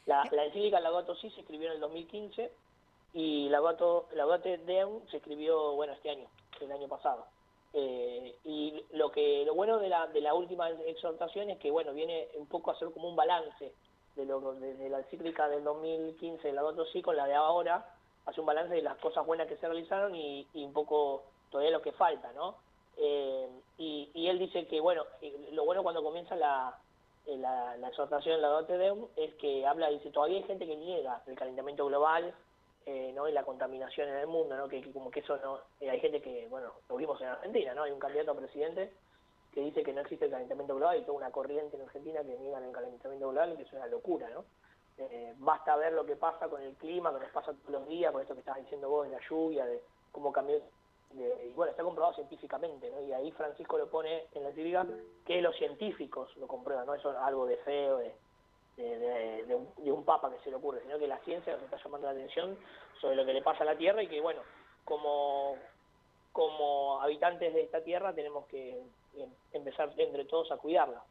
La, 0.05 0.23
la 0.31 0.45
encíclica 0.45 0.79
Laudato 0.79 1.15
Si 1.15 1.29
se 1.31 1.41
escribió 1.41 1.67
en 1.67 1.73
el 1.75 1.79
2015 1.81 2.51
y 3.13 3.49
Laudato, 3.49 4.07
Laudate 4.13 4.59
Deum 4.59 5.01
se 5.09 5.17
escribió, 5.17 5.73
bueno, 5.73 5.93
este 5.93 6.11
año, 6.11 6.27
el 6.61 6.71
año 6.71 6.87
pasado. 6.87 7.25
Eh, 7.73 8.35
y 8.45 8.83
lo 8.93 9.11
que 9.11 9.43
lo 9.45 9.53
bueno 9.53 9.77
de 9.79 9.89
la, 9.89 10.07
de 10.07 10.21
la 10.21 10.33
última 10.33 10.69
exhortación 10.69 11.49
es 11.49 11.59
que, 11.59 11.71
bueno, 11.71 11.93
viene 11.93 12.27
un 12.35 12.47
poco 12.47 12.71
a 12.71 12.79
ser 12.79 12.91
como 12.91 13.09
un 13.09 13.15
balance 13.15 13.73
de, 14.15 14.25
lo, 14.25 14.53
de, 14.55 14.89
la 14.89 14.99
encíclica 14.99 15.47
del 15.47 15.63
2015 15.63 16.47
de 16.47 16.53
Laudato 16.53 16.85
Si 16.85 17.01
con 17.01 17.15
la 17.15 17.25
de 17.25 17.35
ahora, 17.35 17.85
hace 18.29 18.39
un 18.39 18.45
balance 18.45 18.73
de 18.73 18.81
las 18.81 18.97
cosas 18.97 19.25
buenas 19.25 19.47
que 19.47 19.57
se 19.57 19.67
realizaron 19.67 20.15
y, 20.15 20.47
un 20.53 20.73
poco 20.73 21.23
todavía 21.49 21.71
lo 21.71 21.81
que 21.81 21.91
falta, 21.91 22.31
¿no? 22.33 22.55
Eh, 22.97 23.49
y, 23.77 24.27
él 24.27 24.37
dice 24.39 24.67
que, 24.67 24.79
bueno, 24.79 25.03
eh, 25.21 25.49
lo 25.51 25.65
bueno 25.65 25.83
cuando 25.83 26.03
comienza 26.03 26.35
la, 26.35 26.77
eh, 27.25 27.37
la, 27.37 27.75
la 27.77 27.87
exhortación 27.87 28.35
de 28.35 28.41
la 28.41 28.49
Dote 28.49 28.77
Deum 28.77 29.07
es 29.15 29.33
que 29.35 29.65
habla, 29.65 29.89
dice, 29.89 30.11
todavía 30.11 30.37
hay 30.37 30.43
gente 30.43 30.67
que 30.67 30.75
niega 30.75 31.23
el 31.25 31.35
calentamiento 31.35 31.85
global, 31.85 32.33
¿no? 33.13 33.27
y 33.29 33.31
la 33.31 33.43
contaminación 33.43 34.09
en 34.09 34.15
el 34.15 34.25
mundo, 34.25 34.57
¿no? 34.57 34.67
Que, 34.67 34.81
como 34.91 35.11
que 35.11 35.19
eso 35.19 35.37
no, 35.37 35.59
hay 35.79 35.99
gente 35.99 36.23
que, 36.23 36.47
bueno, 36.49 36.73
lo 36.89 36.95
vimos 36.95 37.21
en 37.21 37.27
Argentina, 37.27 37.75
¿no? 37.75 37.83
Hay 37.83 37.91
un 37.91 37.99
candidato 37.99 38.31
a 38.31 38.35
presidente 38.35 38.91
que 39.53 39.61
dice 39.61 39.83
que 39.83 39.93
no 39.93 40.01
existe 40.01 40.25
el 40.25 40.31
calentamiento 40.31 40.75
global 40.75 40.97
y 40.97 41.03
toda 41.03 41.19
una 41.19 41.29
corriente 41.29 41.77
en 41.77 41.83
Argentina 41.83 42.21
que 42.23 42.35
niega 42.39 42.57
el 42.57 42.71
calentamiento 42.71 43.29
global, 43.29 43.55
que 43.57 43.61
es 43.61 43.73
una 43.73 43.85
locura, 43.85 44.27
¿no? 44.31 44.43
Eh, 44.99 45.33
basta 45.37 45.75
ver 45.77 45.93
lo 45.93 46.05
que 46.05 46.15
pasa 46.15 46.47
con 46.49 46.61
el 46.61 46.75
clima, 46.75 47.13
que 47.13 47.21
nos 47.21 47.31
pasa 47.31 47.53
todos 47.53 47.69
los 47.69 47.87
días, 47.87 48.11
con 48.11 48.21
esto 48.21 48.33
que 48.33 48.41
estás 48.41 48.57
diciendo 48.57 48.89
vos 48.89 49.07
de 49.07 49.15
la 49.15 49.21
lluvia, 49.29 49.65
de 49.65 49.81
cómo 50.11 50.31
cambió. 50.31 50.61
y 51.13 51.53
bueno, 51.53 51.71
está 51.71 51.83
comprobado 51.83 52.15
científicamente, 52.15 52.89
¿no? 52.91 53.01
Y 53.01 53.13
ahí 53.13 53.31
Francisco 53.31 53.77
lo 53.77 53.89
pone 53.89 54.25
en 54.33 54.43
la 54.43 54.51
cívica 54.51 54.85
que 55.25 55.41
los 55.41 55.55
científicos 55.55 56.35
lo 56.37 56.47
comprueban, 56.47 56.85
no 56.85 56.93
eso 56.93 57.11
es 57.11 57.17
algo 57.17 57.45
de 57.45 57.57
feo, 57.57 57.97
de, 57.97 58.13
de, 58.77 59.55
un, 59.55 59.67
de, 59.77 59.91
un, 59.91 60.03
papa 60.03 60.31
que 60.31 60.39
se 60.43 60.49
le 60.49 60.55
ocurre, 60.55 60.81
sino 60.81 60.97
que 60.97 61.07
la 61.07 61.17
ciencia 61.19 61.53
nos 61.53 61.63
está 61.63 61.77
llamando 61.83 62.07
la 62.07 62.13
atención 62.13 62.57
sobre 63.01 63.15
lo 63.15 63.25
que 63.25 63.33
le 63.33 63.41
pasa 63.41 63.63
a 63.63 63.65
la 63.65 63.77
Tierra 63.77 64.01
y 64.03 64.07
que, 64.07 64.21
bueno, 64.21 64.41
como, 64.85 65.55
como 66.31 67.01
habitantes 67.01 67.53
de 67.53 67.61
esta 67.61 67.83
Tierra 67.83 68.13
tenemos 68.13 68.45
que 68.47 68.81
em, 69.15 69.29
empezar 69.53 69.91
entre 69.97 70.25
todos 70.25 70.51
a 70.51 70.57
cuidarla. 70.57 71.03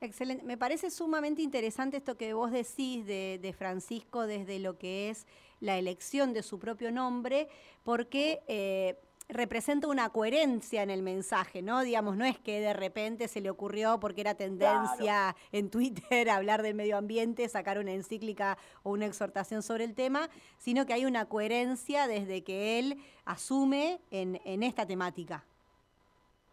Excelente. 0.00 0.44
Me 0.44 0.56
parece 0.56 0.90
sumamente 0.90 1.42
interesante 1.42 1.96
esto 1.96 2.16
que 2.16 2.32
vos 2.32 2.52
decís 2.52 3.04
de, 3.06 3.54
Francisco 3.56 4.26
desde 4.26 4.60
lo 4.60 4.78
que 4.78 5.10
es 5.10 5.26
la 5.60 5.76
elección 5.76 6.32
de 6.32 6.44
su 6.44 6.60
propio 6.60 6.92
nombre, 6.92 7.48
porque 7.82 8.40
eh, 8.46 8.96
representa 9.28 9.88
una 9.88 10.08
coherencia 10.10 10.82
en 10.82 10.90
el 10.90 11.02
mensaje, 11.02 11.62
¿no? 11.62 11.82
Digamos, 11.82 12.16
no 12.16 12.24
es 12.24 12.38
que 12.38 12.60
de 12.60 12.72
repente 12.72 13.28
se 13.28 13.40
le 13.40 13.50
ocurrió 13.50 14.00
porque 14.00 14.22
era 14.22 14.34
tendencia 14.34 15.36
en 15.52 15.68
Twitter 15.68 16.30
hablar 16.30 16.62
del 16.62 16.74
medio 16.74 16.96
ambiente, 16.96 17.48
sacar 17.48 17.78
una 17.78 17.92
encíclica 17.92 18.56
o 18.84 18.90
una 18.90 19.06
exhortación 19.06 19.62
sobre 19.62 19.84
el 19.84 19.94
tema, 19.96 20.30
sino 20.56 20.86
que 20.86 20.94
hay 20.94 21.04
una 21.04 21.26
coherencia 21.26 22.06
desde 22.06 22.42
que 22.44 22.78
él 22.78 22.98
asume 23.24 24.00
en, 24.10 24.62
esta 24.62 24.86
temática. 24.86 25.44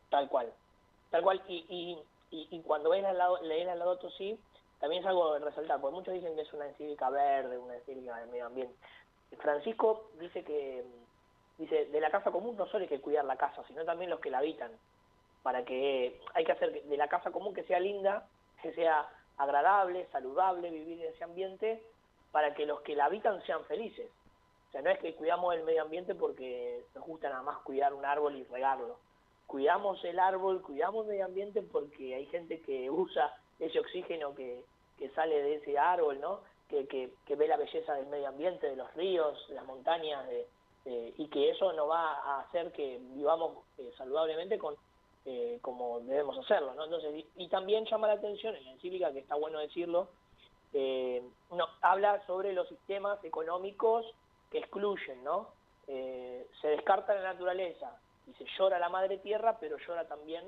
Tal 0.09 0.27
cual, 0.27 0.51
tal 1.11 1.23
cual. 1.23 1.41
y 1.47 1.65
y, 1.69 1.97
cuando 2.65 2.89
ves 2.89 3.05
al 3.05 3.17
lado, 3.17 3.41
lees 3.41 3.67
al 3.67 3.79
lado 3.79 3.99
sí, 4.17 4.39
también 4.79 5.01
es 5.01 5.07
algo 5.07 5.33
de 5.33 5.39
resaltar, 5.39 5.79
porque 5.79 5.95
muchos 5.95 6.13
dicen 6.13 6.35
que 6.35 6.41
es 6.41 6.53
una 6.53 6.67
encíclica 6.67 7.09
verde, 7.09 7.57
una 7.57 7.75
encíclica 7.75 8.17
del 8.17 8.29
medio 8.29 8.47
ambiente. 8.47 8.75
Francisco 9.39 10.09
dice 10.19 10.43
que, 10.43 10.83
dice, 11.57 11.85
de 11.85 11.99
la 11.99 12.11
casa 12.11 12.31
común 12.31 12.55
no 12.55 12.65
solo 12.67 12.83
hay 12.83 12.89
que 12.89 13.01
cuidar 13.01 13.25
la 13.25 13.37
casa, 13.37 13.63
sino 13.67 13.83
también 13.85 14.09
los 14.09 14.19
que 14.19 14.29
la 14.29 14.39
habitan, 14.39 14.71
para 15.43 15.63
que 15.65 16.19
hay 16.33 16.45
que 16.45 16.51
hacer 16.51 16.83
de 16.83 16.97
la 16.97 17.07
casa 17.07 17.31
común 17.31 17.53
que 17.53 17.63
sea 17.63 17.79
linda, 17.79 18.27
que 18.61 18.73
sea 18.73 19.07
agradable, 19.37 20.07
saludable 20.11 20.69
vivir 20.69 21.01
en 21.01 21.13
ese 21.13 21.23
ambiente, 21.23 21.83
para 22.31 22.53
que 22.53 22.65
los 22.65 22.81
que 22.81 22.95
la 22.95 23.05
habitan 23.05 23.41
sean 23.45 23.63
felices. 23.65 24.09
O 24.69 24.71
sea, 24.71 24.81
no 24.81 24.89
es 24.89 24.99
que 24.99 25.15
cuidamos 25.15 25.53
el 25.55 25.63
medio 25.63 25.83
ambiente 25.83 26.15
porque 26.15 26.83
nos 26.93 27.05
gusta 27.05 27.29
nada 27.29 27.41
más 27.41 27.59
cuidar 27.59 27.93
un 27.93 28.05
árbol 28.05 28.35
y 28.35 28.43
regarlo 28.45 28.97
cuidamos 29.47 30.03
el 30.03 30.19
árbol, 30.19 30.61
cuidamos 30.61 31.05
el 31.05 31.11
medio 31.11 31.25
ambiente 31.25 31.61
porque 31.61 32.15
hay 32.15 32.25
gente 32.27 32.61
que 32.61 32.89
usa 32.89 33.35
ese 33.59 33.79
oxígeno 33.79 34.35
que, 34.35 34.63
que 34.97 35.09
sale 35.09 35.41
de 35.41 35.55
ese 35.55 35.77
árbol, 35.77 36.19
¿no? 36.19 36.41
Que, 36.69 36.87
que, 36.87 37.35
ve 37.35 37.47
la 37.47 37.57
belleza 37.57 37.93
del 37.93 38.07
medio 38.07 38.27
ambiente, 38.27 38.67
de 38.67 38.75
los 38.75 38.91
ríos, 38.95 39.37
las 39.49 39.65
montañas, 39.65 40.27
de, 40.27 40.47
y 41.17 41.27
que 41.27 41.49
eso 41.49 41.71
nos 41.73 41.89
va 41.89 42.13
a 42.13 42.41
hacer 42.41 42.71
que 42.71 42.99
vivamos 43.13 43.57
eh, 43.77 43.91
saludablemente 43.97 44.57
con 44.57 44.75
eh, 45.25 45.57
como 45.61 46.01
debemos 46.01 46.37
hacerlo, 46.37 46.73
¿no? 46.75 46.85
Entonces, 46.85 47.25
y, 47.35 47.47
también 47.47 47.85
llama 47.85 48.07
la 48.07 48.13
atención 48.13 48.55
en 48.55 48.65
la 48.65 48.71
encíclica, 48.73 49.11
que 49.11 49.19
está 49.19 49.35
bueno 49.35 49.59
decirlo, 49.59 50.09
eh, 50.73 51.23
no, 51.51 51.67
habla 51.81 52.23
sobre 52.27 52.53
los 52.53 52.67
sistemas 52.67 53.23
económicos 53.23 54.05
que 54.51 54.59
excluyen, 54.59 55.23
¿no? 55.23 55.49
eh, 55.87 56.47
se 56.61 56.67
descarta 56.69 57.13
la 57.13 57.33
naturaleza 57.33 57.97
se 58.37 58.45
llora 58.57 58.79
la 58.79 58.89
madre 58.89 59.17
tierra, 59.17 59.57
pero 59.59 59.77
llora 59.77 60.07
también 60.07 60.43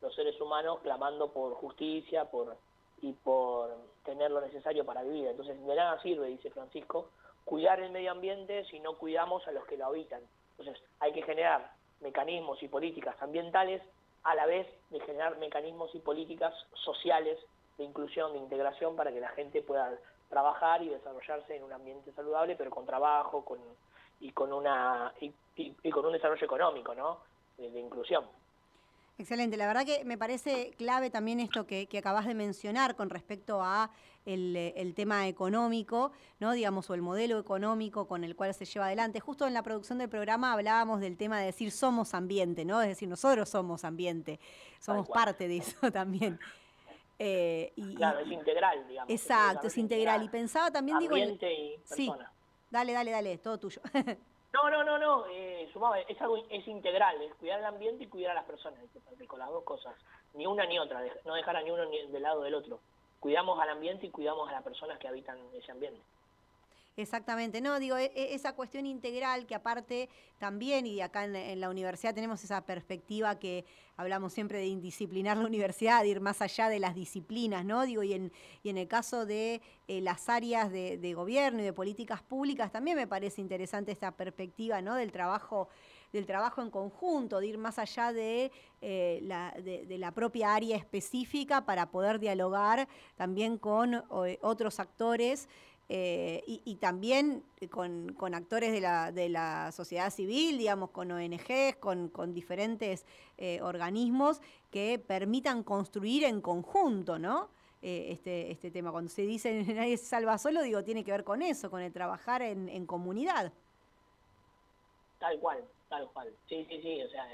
los 0.00 0.14
seres 0.14 0.40
humanos 0.40 0.80
clamando 0.82 1.32
por 1.32 1.54
justicia 1.54 2.26
por 2.26 2.56
y 3.02 3.12
por 3.12 3.76
tener 4.04 4.30
lo 4.30 4.40
necesario 4.40 4.84
para 4.84 5.02
vivir. 5.02 5.26
Entonces, 5.26 5.64
de 5.64 5.74
nada 5.74 6.00
sirve, 6.02 6.28
dice 6.28 6.50
Francisco, 6.50 7.10
cuidar 7.44 7.80
el 7.80 7.92
medio 7.92 8.12
ambiente 8.12 8.64
si 8.66 8.80
no 8.80 8.96
cuidamos 8.96 9.46
a 9.46 9.52
los 9.52 9.64
que 9.66 9.76
lo 9.76 9.86
habitan. 9.86 10.22
Entonces, 10.58 10.82
hay 11.00 11.12
que 11.12 11.22
generar 11.22 11.72
mecanismos 12.00 12.62
y 12.62 12.68
políticas 12.68 13.20
ambientales 13.20 13.82
a 14.22 14.34
la 14.34 14.46
vez 14.46 14.66
de 14.90 15.00
generar 15.00 15.38
mecanismos 15.38 15.94
y 15.94 15.98
políticas 16.00 16.54
sociales 16.72 17.38
de 17.78 17.84
inclusión, 17.84 18.32
de 18.32 18.38
integración, 18.38 18.96
para 18.96 19.12
que 19.12 19.20
la 19.20 19.28
gente 19.30 19.62
pueda 19.62 19.98
trabajar 20.28 20.82
y 20.82 20.88
desarrollarse 20.88 21.54
en 21.54 21.62
un 21.62 21.72
ambiente 21.72 22.12
saludable, 22.12 22.56
pero 22.56 22.70
con 22.70 22.86
trabajo 22.86 23.44
con, 23.44 23.60
y, 24.20 24.32
con 24.32 24.52
una, 24.52 25.12
y, 25.20 25.90
con 25.90 26.06
un 26.06 26.12
desarrollo 26.12 26.44
económico, 26.44 26.94
¿no? 26.94 27.18
de 27.58 27.80
inclusión. 27.80 28.24
Excelente, 29.18 29.56
la 29.56 29.66
verdad 29.66 29.86
que 29.86 30.04
me 30.04 30.18
parece 30.18 30.72
clave 30.76 31.08
también 31.08 31.40
esto 31.40 31.66
que, 31.66 31.88
acabas 31.98 32.26
de 32.26 32.34
mencionar 32.34 32.96
con 32.96 33.08
respecto 33.08 33.62
a 33.62 33.90
el, 34.26 34.92
tema 34.94 35.26
económico, 35.26 36.12
¿no? 36.38 36.52
digamos, 36.52 36.90
o 36.90 36.94
el 36.94 37.00
modelo 37.00 37.38
económico 37.38 38.06
con 38.06 38.24
el 38.24 38.36
cual 38.36 38.52
se 38.52 38.66
lleva 38.66 38.86
adelante. 38.86 39.18
Justo 39.20 39.46
en 39.46 39.54
la 39.54 39.62
producción 39.62 39.96
del 39.98 40.10
programa 40.10 40.52
hablábamos 40.52 41.00
del 41.00 41.16
tema 41.16 41.40
de 41.40 41.46
decir 41.46 41.70
somos 41.70 42.12
ambiente, 42.12 42.66
¿no? 42.66 42.82
Es 42.82 42.88
decir, 42.88 43.08
nosotros 43.08 43.48
somos 43.48 43.84
ambiente, 43.84 44.38
somos 44.80 45.08
parte 45.08 45.48
de 45.48 45.58
eso 45.58 45.90
también. 45.92 46.38
Eh, 47.18 47.72
y, 47.74 47.94
claro, 47.94 48.18
es 48.18 48.30
integral, 48.30 48.86
digamos. 48.86 49.10
Exacto, 49.10 49.68
es 49.68 49.78
integral. 49.78 50.24
Y 50.24 50.28
pensaba 50.28 50.70
también, 50.70 50.98
digo... 50.98 51.14
Ambiente 51.14 51.50
y 51.50 51.78
persona. 51.78 51.96
Sí, 51.96 52.35
dale, 52.76 52.92
dale, 52.92 53.10
dale, 53.10 53.38
todo 53.38 53.58
tuyo. 53.58 53.80
No, 54.52 54.70
no, 54.70 54.82
no, 54.84 54.96
no, 54.98 55.26
eh, 55.26 55.68
es 56.08 56.20
algo 56.22 56.36
es 56.48 56.66
integral, 56.66 57.20
es 57.20 57.34
cuidar 57.34 57.58
el 57.58 57.66
ambiente 57.66 58.04
y 58.04 58.06
cuidar 58.06 58.30
a 58.30 58.34
las 58.36 58.46
personas, 58.46 58.80
con 59.28 59.38
las 59.38 59.50
dos 59.50 59.64
cosas, 59.64 59.94
ni 60.32 60.46
una 60.46 60.64
ni 60.64 60.78
otra, 60.78 61.04
no 61.26 61.34
dejar 61.34 61.56
a 61.56 61.62
ni 61.62 61.70
uno 61.70 61.84
ni 61.84 62.06
del 62.06 62.22
lado 62.22 62.40
del 62.40 62.54
otro. 62.54 62.80
Cuidamos 63.20 63.60
al 63.60 63.68
ambiente 63.68 64.06
y 64.06 64.10
cuidamos 64.10 64.48
a 64.48 64.52
las 64.52 64.62
personas 64.62 64.98
que 64.98 65.08
habitan 65.08 65.38
ese 65.52 65.70
ambiente. 65.72 66.00
Exactamente, 66.98 67.60
no, 67.60 67.78
digo, 67.78 67.98
e, 67.98 68.10
e, 68.14 68.34
esa 68.34 68.54
cuestión 68.54 68.86
integral 68.86 69.44
que 69.44 69.54
aparte 69.54 70.08
también, 70.38 70.86
y 70.86 71.02
acá 71.02 71.26
en, 71.26 71.60
la 71.60 71.68
universidad 71.68 72.14
tenemos 72.14 72.42
esa 72.42 72.64
perspectiva 72.64 73.38
que 73.38 73.66
hablamos 73.98 74.32
siempre 74.32 74.60
de 74.60 74.66
indisciplinar 74.66 75.36
la 75.36 75.44
universidad, 75.44 76.00
de 76.00 76.08
ir 76.08 76.20
más 76.22 76.40
allá 76.40 76.70
de 76.70 76.78
las 76.78 76.94
disciplinas, 76.94 77.66
¿no? 77.66 77.84
Digo, 77.84 78.02
y 78.02 78.14
en, 78.14 78.32
y 78.62 78.70
en 78.70 78.78
el 78.78 78.88
caso 78.88 79.26
de 79.26 79.60
eh, 79.88 80.00
las 80.00 80.30
áreas 80.30 80.72
de, 80.72 81.12
gobierno 81.14 81.60
y 81.60 81.64
de 81.64 81.74
políticas 81.74 82.22
públicas 82.22 82.72
también 82.72 82.96
me 82.96 83.06
parece 83.06 83.42
interesante 83.42 83.92
esta 83.92 84.12
perspectiva, 84.12 84.80
¿no? 84.80 84.94
Del 84.94 85.12
trabajo 85.12 85.68
del 86.12 86.24
trabajo 86.24 86.62
en 86.62 86.70
conjunto, 86.70 87.40
de 87.40 87.48
ir 87.48 87.58
más 87.58 87.78
allá 87.78 88.12
de, 88.12 88.50
eh, 88.80 89.18
la, 89.22 89.52
de, 89.62 89.98
la 89.98 90.12
propia 90.12 90.54
área 90.54 90.76
específica 90.76 91.66
para 91.66 91.90
poder 91.90 92.20
dialogar 92.20 92.88
también 93.16 93.58
con 93.58 93.94
eh, 93.94 94.38
otros 94.40 94.80
actores 94.80 95.46
eh, 95.88 96.42
y, 96.46 96.74
también 96.76 97.44
con, 97.70 98.34
actores 98.34 98.72
de 98.72 98.80
la, 98.80 99.12
de 99.12 99.28
la, 99.28 99.70
sociedad 99.70 100.10
civil, 100.10 100.58
digamos, 100.58 100.90
con 100.90 101.12
ONGs, 101.12 101.76
con, 101.78 102.34
diferentes 102.34 103.06
eh, 103.38 103.60
organismos 103.62 104.40
que 104.72 104.98
permitan 104.98 105.62
construir 105.62 106.24
en 106.24 106.40
conjunto, 106.40 107.20
¿no? 107.20 107.50
Eh, 107.82 108.08
este, 108.10 108.50
este 108.50 108.72
tema. 108.72 108.90
Cuando 108.90 109.10
se 109.10 109.22
dice 109.22 109.62
nadie 109.74 109.96
se 109.96 110.06
salva 110.06 110.38
solo, 110.38 110.62
digo, 110.62 110.82
tiene 110.82 111.04
que 111.04 111.12
ver 111.12 111.22
con 111.22 111.40
eso, 111.40 111.70
con 111.70 111.80
el 111.80 111.92
trabajar 111.92 112.42
en, 112.42 112.86
comunidad. 112.86 113.52
Tal 115.20 115.38
cual, 115.38 115.64
tal 115.88 116.08
cual. 116.08 116.32
Sí, 116.48 116.66
sí, 116.68 116.82
sí, 116.82 117.00
o 117.00 117.08
sea, 117.10 117.28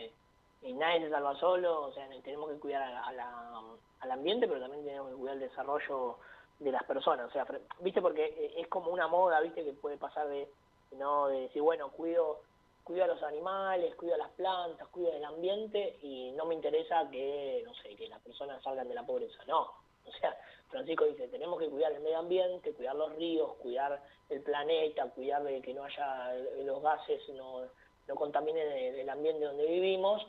nadie 0.74 1.00
se 1.00 1.10
salva 1.10 1.34
solo, 1.36 1.84
o 1.84 1.92
sea, 1.94 2.06
tenemos 2.22 2.50
que 2.50 2.58
cuidar 2.58 2.82
al 2.82 4.10
ambiente, 4.10 4.46
pero 4.46 4.60
también 4.60 4.84
tenemos 4.84 5.10
que 5.10 5.16
cuidar 5.16 5.36
el 5.36 5.48
desarrollo 5.48 6.18
de 6.58 6.72
las 6.72 6.84
personas, 6.84 7.28
o 7.28 7.32
sea, 7.32 7.46
viste 7.80 8.00
porque 8.00 8.24
eh, 8.24 8.54
es 8.58 8.68
como 8.68 8.90
una 8.90 9.08
moda, 9.08 9.40
viste 9.40 9.64
que 9.64 9.72
puede 9.72 9.96
pasar 9.96 10.28
de 10.28 10.48
no 10.92 11.28
de 11.28 11.42
decir, 11.42 11.62
bueno, 11.62 11.90
cuido 11.90 12.40
cuido 12.84 13.04
a 13.04 13.06
los 13.06 13.22
animales, 13.22 13.94
cuido 13.94 14.14
a 14.14 14.18
las 14.18 14.30
plantas, 14.30 14.88
cuido 14.88 15.12
del 15.12 15.24
ambiente 15.24 15.98
y 16.02 16.32
no 16.32 16.44
me 16.46 16.54
interesa 16.54 17.08
que, 17.10 17.62
no 17.64 17.74
sé, 17.74 17.94
que 17.94 18.08
las 18.08 18.20
personas 18.20 18.62
salgan 18.62 18.88
de 18.88 18.94
la 18.94 19.06
pobreza, 19.06 19.38
no. 19.46 19.70
O 20.04 20.10
sea, 20.20 20.36
Francisco 20.68 21.04
dice, 21.04 21.28
tenemos 21.28 21.60
que 21.60 21.68
cuidar 21.68 21.92
el 21.92 22.00
medio 22.00 22.18
ambiente, 22.18 22.72
cuidar 22.72 22.96
los 22.96 23.14
ríos, 23.14 23.54
cuidar 23.58 24.02
el 24.28 24.42
planeta, 24.42 25.08
cuidar 25.10 25.44
de 25.44 25.62
que 25.62 25.72
no 25.72 25.84
haya 25.84 26.34
eh, 26.34 26.64
los 26.64 26.82
gases, 26.82 27.28
no, 27.30 27.62
no 28.08 28.14
contaminen 28.16 28.66
el 28.68 29.08
ambiente 29.08 29.44
donde 29.44 29.66
vivimos, 29.66 30.26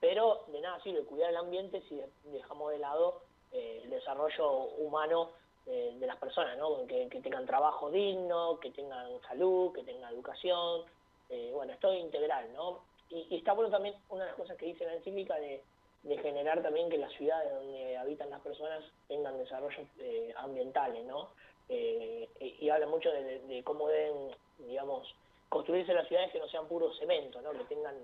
pero 0.00 0.44
de 0.48 0.60
nada 0.60 0.80
sirve 0.82 1.02
cuidar 1.04 1.30
el 1.30 1.38
ambiente 1.38 1.82
si 1.88 2.00
dejamos 2.26 2.70
de 2.70 2.78
lado 2.78 3.22
eh, 3.52 3.80
el 3.82 3.90
desarrollo 3.90 4.50
humano 4.78 5.30
de, 5.66 6.06
las 6.06 6.16
personas, 6.16 6.56
¿no? 6.58 6.86
Que, 6.86 7.06
tengan 7.22 7.44
trabajo 7.46 7.90
digno, 7.90 8.58
que 8.60 8.70
tengan 8.70 9.20
salud, 9.22 9.72
que 9.72 9.82
tengan 9.82 10.12
educación, 10.12 10.82
eh, 11.28 11.50
bueno, 11.52 11.72
es 11.72 11.80
todo 11.80 11.94
integral, 11.94 12.52
¿no? 12.54 12.80
Y, 13.10 13.36
está 13.36 13.52
bueno 13.52 13.70
también 13.70 13.94
una 14.08 14.24
de 14.24 14.30
las 14.30 14.38
cosas 14.38 14.56
que 14.56 14.66
dice 14.66 14.84
la 14.84 14.94
encíclica 14.94 15.34
de, 15.36 15.62
generar 16.22 16.62
también 16.62 16.88
que 16.88 16.98
las 16.98 17.12
ciudades 17.14 17.52
donde 17.52 17.96
habitan 17.96 18.30
las 18.30 18.40
personas 18.40 18.84
tengan 19.08 19.36
desarrollos 19.38 19.86
eh, 19.98 20.32
ambientales, 20.36 21.04
¿no? 21.04 21.30
Eh, 21.68 22.28
y 22.38 22.68
habla 22.68 22.86
mucho 22.86 23.10
de, 23.10 23.60
cómo 23.64 23.88
deben, 23.88 24.30
digamos, 24.58 25.12
construirse 25.48 25.92
las 25.92 26.06
ciudades 26.06 26.30
que 26.30 26.38
no 26.38 26.46
sean 26.46 26.68
puro 26.68 26.94
cemento, 26.94 27.40
¿no? 27.40 27.50
Que 27.50 27.64
tengan 27.64 27.96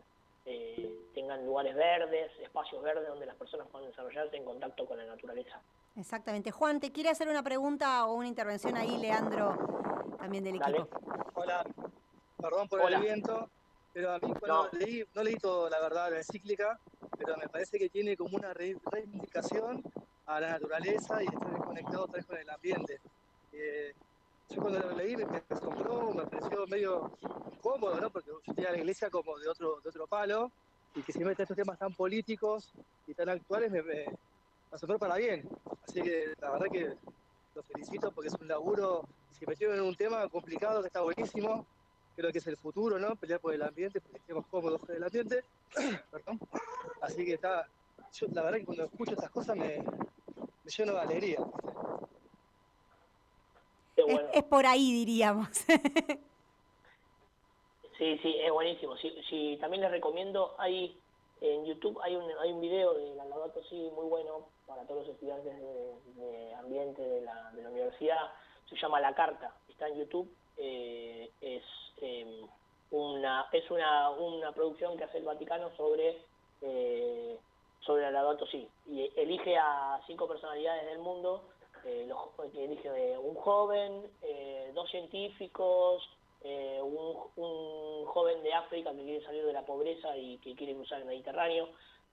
tengan 1.14 1.46
lugares 1.46 1.76
verdes, 1.76 2.32
espacios 2.40 2.82
verdes 2.82 3.06
donde 3.06 3.26
las 3.26 3.36
personas 3.36 3.68
puedan 3.68 3.88
desarrollarse 3.88 4.36
en 4.36 4.44
contacto 4.44 4.84
con 4.86 4.98
la 4.98 5.04
naturaleza. 5.04 5.62
Exactamente. 5.96 6.50
Juan, 6.50 6.80
¿te 6.80 6.90
quiere 6.90 7.10
hacer 7.10 7.28
una 7.28 7.42
pregunta 7.42 8.06
o 8.06 8.14
una 8.14 8.28
intervención 8.28 8.76
ahí, 8.76 8.96
Leandro, 8.98 10.14
también 10.18 10.44
del 10.44 10.56
equipo? 10.56 10.88
Hola, 11.34 11.64
perdón 12.38 12.68
por 12.68 12.90
el 12.90 13.00
viento, 13.00 13.50
pero 13.92 14.12
a 14.12 14.18
mí 14.18 14.32
no. 14.46 14.68
leí, 14.72 15.04
no 15.14 15.22
leí 15.22 15.36
todo, 15.36 15.68
la 15.68 15.80
verdad, 15.80 16.10
la 16.10 16.18
encíclica, 16.18 16.80
pero 17.18 17.36
me 17.36 17.48
parece 17.48 17.78
que 17.78 17.90
tiene 17.90 18.16
como 18.16 18.36
una 18.36 18.54
reivindicación 18.54 19.82
a 20.26 20.40
la 20.40 20.50
naturaleza 20.50 21.22
y 21.22 21.26
estar 21.26 21.56
conectado 21.58 22.04
otra 22.04 22.16
vez 22.16 22.26
con 22.26 22.38
el 22.38 22.48
ambiente. 22.48 23.00
Eh, 23.52 23.92
yo 24.48 24.62
cuando 24.62 24.80
lo 24.80 24.92
leí 24.92 25.16
me, 25.16 25.42
asombró, 25.50 26.12
me 26.12 26.24
pareció 26.24 26.66
medio 26.66 27.12
incómodo, 27.52 28.00
¿no? 28.00 28.10
Porque 28.10 28.30
yo 28.30 28.54
tenía 28.54 28.70
la 28.70 28.78
iglesia 28.78 29.10
como 29.10 29.38
de 29.38 29.48
otro, 29.48 29.80
de 29.80 29.90
otro 29.90 30.06
palo, 30.06 30.50
y 30.94 31.02
que 31.02 31.12
se 31.12 31.24
mete 31.24 31.42
estos 31.42 31.56
temas 31.56 31.78
tan 31.78 31.94
políticos 31.94 32.72
y 33.06 33.14
tan 33.14 33.28
actuales 33.28 33.70
me, 33.70 33.82
me 33.82 34.06
asombró 34.72 34.98
para 34.98 35.16
bien. 35.16 35.48
Así 35.86 36.02
que 36.02 36.32
la 36.40 36.50
verdad 36.50 36.66
que 36.70 36.96
los 37.54 37.66
felicito 37.66 38.10
porque 38.12 38.28
es 38.28 38.34
un 38.40 38.48
laburo, 38.48 39.06
se 39.30 39.46
metieron 39.46 39.76
en 39.76 39.82
un 39.82 39.94
tema 39.94 40.28
complicado 40.28 40.80
que 40.80 40.86
está 40.88 41.02
buenísimo, 41.02 41.66
creo 42.16 42.32
que 42.32 42.38
es 42.38 42.46
el 42.46 42.56
futuro, 42.56 42.98
¿no? 42.98 43.14
Pelear 43.16 43.40
por 43.40 43.54
el 43.54 43.62
ambiente, 43.62 44.00
porque 44.00 44.18
estemos 44.18 44.46
cómodos 44.46 44.80
con 44.80 44.96
el 44.96 45.04
ambiente. 45.04 45.44
Perdón. 46.10 46.40
Así 47.00 47.24
que 47.24 47.34
está, 47.34 47.68
yo 48.14 48.26
la 48.32 48.42
verdad 48.42 48.58
que 48.58 48.64
cuando 48.64 48.84
escucho 48.84 49.12
estas 49.12 49.30
cosas 49.30 49.56
me, 49.56 49.78
me 49.78 50.70
lleno 50.70 50.92
de 50.92 51.00
alegría. 51.00 51.38
Es, 54.32 54.42
por 54.44 54.66
ahí, 54.66 54.92
diríamos. 54.92 55.48
sí, 57.98 58.18
sí, 58.22 58.36
es 58.40 58.50
buenísimo. 58.50 58.96
Sí, 58.96 59.12
sí, 59.28 59.58
también 59.60 59.82
les 59.82 59.90
recomiendo, 59.90 60.54
hay 60.58 60.98
en 61.42 61.64
YouTube 61.64 61.98
hay 62.02 62.14
un, 62.14 62.24
hay 62.40 62.52
un 62.52 62.60
video 62.60 62.94
de 62.94 63.14
la 63.16 63.24
Laudato 63.24 63.62
Si 63.64 63.74
muy 63.90 64.06
bueno 64.06 64.46
para 64.64 64.86
todos 64.86 65.06
los 65.06 65.14
estudiantes 65.14 65.52
de, 66.16 66.54
ambiente 66.54 67.02
de 67.02 67.20
la, 67.22 67.50
de 67.50 67.62
la, 67.62 67.70
universidad. 67.70 68.30
Se 68.70 68.76
llama 68.76 69.00
La 69.00 69.12
Carta, 69.12 69.52
está 69.68 69.88
en 69.88 69.98
YouTube. 69.98 70.32
Eh, 70.56 71.30
es 71.40 71.64
em, 72.00 72.46
una 72.92 73.46
es 73.50 73.68
una, 73.70 74.10
una 74.10 74.52
producción 74.52 74.96
que 74.96 75.04
hace 75.04 75.18
el 75.18 75.24
Vaticano 75.24 75.74
sobre 75.76 76.22
eh, 76.60 77.36
sobre 77.80 78.02
la 78.02 78.12
Laudato 78.12 78.46
Si 78.46 78.68
y 78.86 79.10
elige 79.16 79.56
a 79.56 80.00
cinco 80.06 80.28
personalidades 80.28 80.86
del 80.86 81.00
mundo. 81.00 81.42
Eh, 81.84 82.08
elige 82.54 83.18
un 83.18 83.34
joven, 83.34 84.08
dos 84.74 84.88
científicos, 84.88 86.08
eh, 86.44 86.80
un, 86.82 88.04
joven 88.06 88.42
de 88.42 88.52
África 88.52 88.92
que 88.92 89.02
quiere 89.02 89.24
salir 89.24 89.44
de 89.44 89.52
la 89.52 89.64
pobreza 89.64 90.16
y 90.16 90.36
que 90.38 90.54
quiere 90.54 90.74
cruzar 90.74 91.00
el 91.00 91.06
Mediterráneo, 91.06 91.68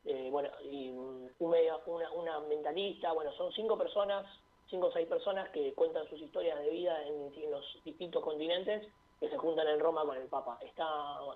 eh, 0.05 0.29
bueno, 0.31 0.50
y 0.63 0.91
un 0.91 1.29
una, 1.39 2.12
una 2.12 2.39
mentalista, 2.41 3.12
bueno, 3.12 3.33
son 3.33 3.51
cinco 3.51 3.77
personas, 3.77 4.25
cinco 4.69 4.88
o 4.88 4.91
seis 4.91 5.07
personas 5.07 5.50
que 5.50 5.74
cuentan 5.74 6.07
sus 6.09 6.21
historias 6.21 6.59
de 6.59 6.69
vida 6.69 7.05
en, 7.05 7.51
los 7.51 7.65
distintos 7.83 8.24
continentes 8.24 8.88
que 9.20 9.30
se 9.30 9.38
juntan 9.38 9.68
en 9.68 9.80
Roma 9.80 10.04
con 10.06 10.16
el 10.16 10.28
Papa. 10.28 10.58
Está, 10.62 10.88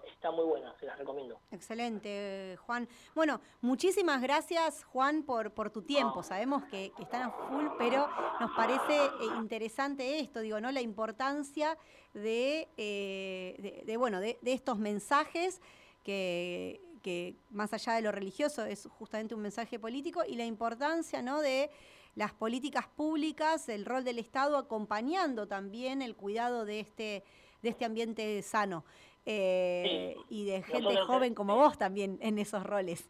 está 0.08 0.32
muy 0.32 0.46
buena, 0.46 0.74
se 0.80 0.86
las 0.86 0.98
recomiendo. 0.98 1.40
Excelente, 1.52 2.58
Juan. 2.66 2.88
Bueno, 3.14 3.42
muchísimas 3.62 4.22
gracias, 4.22 4.86
Juan, 4.86 5.24
por, 5.24 5.52
por 5.52 5.70
tu 5.70 5.82
tiempo. 5.82 6.24
Sabemos 6.24 6.64
que, 6.66 6.94
están 7.00 7.24
a 7.24 7.32
full, 7.32 7.66
pero 7.78 8.08
nos 8.40 8.52
parece 8.52 8.96
eh, 8.96 9.26
interesante 9.38 10.20
esto, 10.20 10.40
digo, 10.40 10.62
¿no? 10.62 10.72
La 10.72 10.82
importancia 10.82 11.78
de, 12.14 12.70
eh, 12.78 13.84
de, 13.86 13.98
bueno, 13.98 14.22
de, 14.22 14.40
estos 14.46 14.78
mensajes 14.78 15.62
que, 16.04 16.82
que 17.02 17.36
más 17.50 17.74
allá 17.74 17.94
de 17.94 18.02
lo 18.02 18.12
religioso 18.12 18.64
es 18.66 18.88
justamente 18.98 19.36
un 19.36 19.42
mensaje 19.42 19.78
político 19.78 20.24
y 20.26 20.36
la 20.36 20.46
importancia 20.46 21.22
¿no? 21.22 21.42
de 21.42 21.70
las 22.16 22.32
políticas 22.34 22.88
públicas, 22.88 23.68
el 23.70 23.86
rol 23.86 24.04
del 24.04 24.20
Estado 24.20 24.58
acompañando 24.58 25.48
también 25.48 26.02
el 26.02 26.16
cuidado 26.16 26.66
de 26.66 26.80
este 26.80 27.24
de 27.64 27.70
este 27.70 27.86
ambiente 27.86 28.42
sano 28.44 28.84
eh, 29.26 30.16
y 30.30 30.46
de 30.46 30.62
gente 30.62 30.98
joven 30.98 31.34
como 31.34 31.56
vos 31.56 31.78
también 31.78 32.20
en 32.22 32.38
esos 32.38 32.62
roles. 32.64 33.10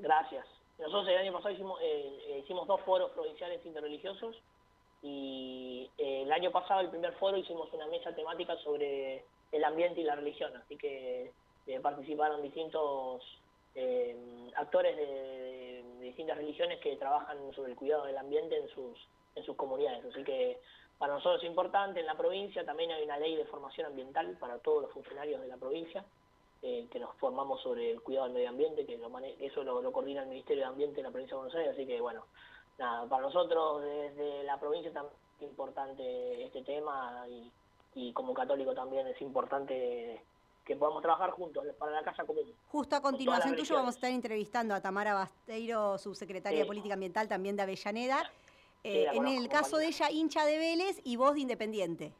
Gracias. 0.00 0.44
Nosotros 0.78 1.08
el 1.08 1.18
año 1.18 1.32
pasado 1.32 1.54
hicimos, 1.54 1.78
eh, 1.82 2.40
hicimos 2.42 2.66
dos 2.66 2.80
foros 2.82 3.10
provinciales 3.12 3.64
interreligiosos 3.64 4.36
y 5.02 5.88
eh, 5.98 6.22
el 6.22 6.32
año 6.32 6.50
pasado, 6.50 6.80
el 6.80 6.90
primer 6.90 7.12
foro, 7.14 7.36
hicimos 7.36 7.72
una 7.72 7.86
mesa 7.86 8.14
temática 8.14 8.56
sobre 8.58 9.24
el 9.52 9.64
ambiente 9.64 10.00
y 10.00 10.04
la 10.04 10.16
religión, 10.16 10.54
así 10.56 10.76
que 10.76 11.32
participaron 11.82 12.42
distintos 12.42 13.22
actores 14.56 14.96
de, 14.96 15.06
de, 15.06 16.04
distintas 16.06 16.36
religiones 16.36 16.80
que 16.80 16.96
trabajan 16.96 17.38
sobre 17.54 17.70
el 17.70 17.76
cuidado 17.76 18.04
del 18.06 18.18
ambiente 18.18 18.56
en 18.56 18.68
sus, 18.70 18.98
en 19.36 19.44
sus 19.44 19.54
comunidades, 19.54 20.04
así 20.04 20.24
que 20.24 20.58
para 21.00 21.14
nosotros 21.14 21.42
es 21.42 21.48
importante, 21.48 22.00
en 22.00 22.04
la 22.04 22.14
provincia 22.14 22.62
también 22.62 22.90
hay 22.90 23.02
una 23.02 23.16
ley 23.16 23.34
de 23.34 23.46
formación 23.46 23.86
ambiental 23.86 24.36
para 24.38 24.58
todos 24.58 24.82
los 24.82 24.92
funcionarios 24.92 25.40
de 25.40 25.48
la 25.48 25.56
provincia, 25.56 26.04
eh, 26.60 26.88
que 26.90 27.00
nos 27.00 27.16
formamos 27.16 27.62
sobre 27.62 27.92
el 27.92 28.02
cuidado 28.02 28.26
del 28.26 28.34
medio 28.34 28.50
ambiente, 28.50 28.84
que 28.84 29.00
eso 29.40 29.64
lo, 29.64 29.92
coordina 29.92 30.24
el 30.24 30.28
Ministerio 30.28 30.64
de 30.64 30.68
Ambiente 30.68 30.96
de 30.96 31.04
la 31.04 31.10
provincia 31.10 31.34
de 31.34 31.38
Buenos 31.38 31.56
Aires, 31.56 31.72
así 31.72 31.86
que 31.86 32.02
bueno, 32.02 32.26
nada, 32.78 33.08
para 33.08 33.22
nosotros 33.22 33.80
desde 33.80 34.44
la 34.44 34.60
provincia 34.60 34.92
también 34.92 35.14
es 35.38 35.48
importante 35.48 36.44
este 36.44 36.62
tema 36.64 37.24
y, 37.94 38.12
como 38.12 38.34
católico 38.34 38.74
también 38.74 39.06
es 39.06 39.18
importante 39.22 40.22
que 40.66 40.76
podamos 40.76 41.00
trabajar 41.00 41.30
juntos 41.30 41.64
para 41.78 41.92
la 41.92 42.02
casa 42.02 42.24
común. 42.24 42.52
Justo 42.70 42.94
a 42.94 43.00
continuación 43.00 43.56
tuyo 43.56 43.76
vamos 43.76 43.94
a 43.94 43.96
estar 43.96 44.10
entrevistando 44.10 44.74
a 44.74 44.82
Tamara 44.82 45.14
Basteiro, 45.14 45.96
subsecretaria 45.96 46.58
de 46.58 46.66
Política 46.66 46.92
Ambiental 46.92 47.26
también 47.26 47.56
de 47.56 47.62
Avellaneda. 47.62 48.30
Eh, 48.82 49.06
en 49.12 49.26
el 49.26 49.48
caso 49.48 49.76
de 49.76 49.86
ella, 49.86 50.10
hincha 50.10 50.44
de 50.44 50.58
Vélez 50.58 51.00
y 51.04 51.16
vos 51.16 51.34
de 51.34 51.40
Independiente. 51.40 52.12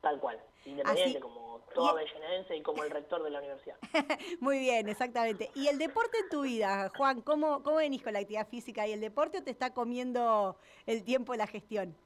Tal 0.00 0.18
cual, 0.18 0.40
Independiente 0.64 1.20
como 1.20 1.60
toda 1.74 1.92
avellanedense 1.92 2.56
y 2.56 2.62
como 2.62 2.82
el 2.82 2.90
rector 2.90 3.22
de 3.22 3.30
la 3.30 3.38
universidad. 3.38 3.76
Muy 4.40 4.58
bien, 4.58 4.88
exactamente. 4.88 5.50
¿Y 5.54 5.68
el 5.68 5.78
deporte 5.78 6.18
en 6.18 6.28
tu 6.28 6.42
vida, 6.42 6.90
Juan? 6.96 7.22
¿Cómo, 7.22 7.62
¿Cómo 7.62 7.76
venís 7.76 8.02
con 8.02 8.12
la 8.12 8.20
actividad 8.20 8.48
física 8.48 8.86
y 8.86 8.92
el 8.92 9.00
deporte 9.00 9.38
o 9.38 9.42
te 9.42 9.50
está 9.50 9.72
comiendo 9.72 10.56
el 10.86 11.04
tiempo 11.04 11.32
de 11.32 11.38
la 11.38 11.46
gestión? 11.46 11.96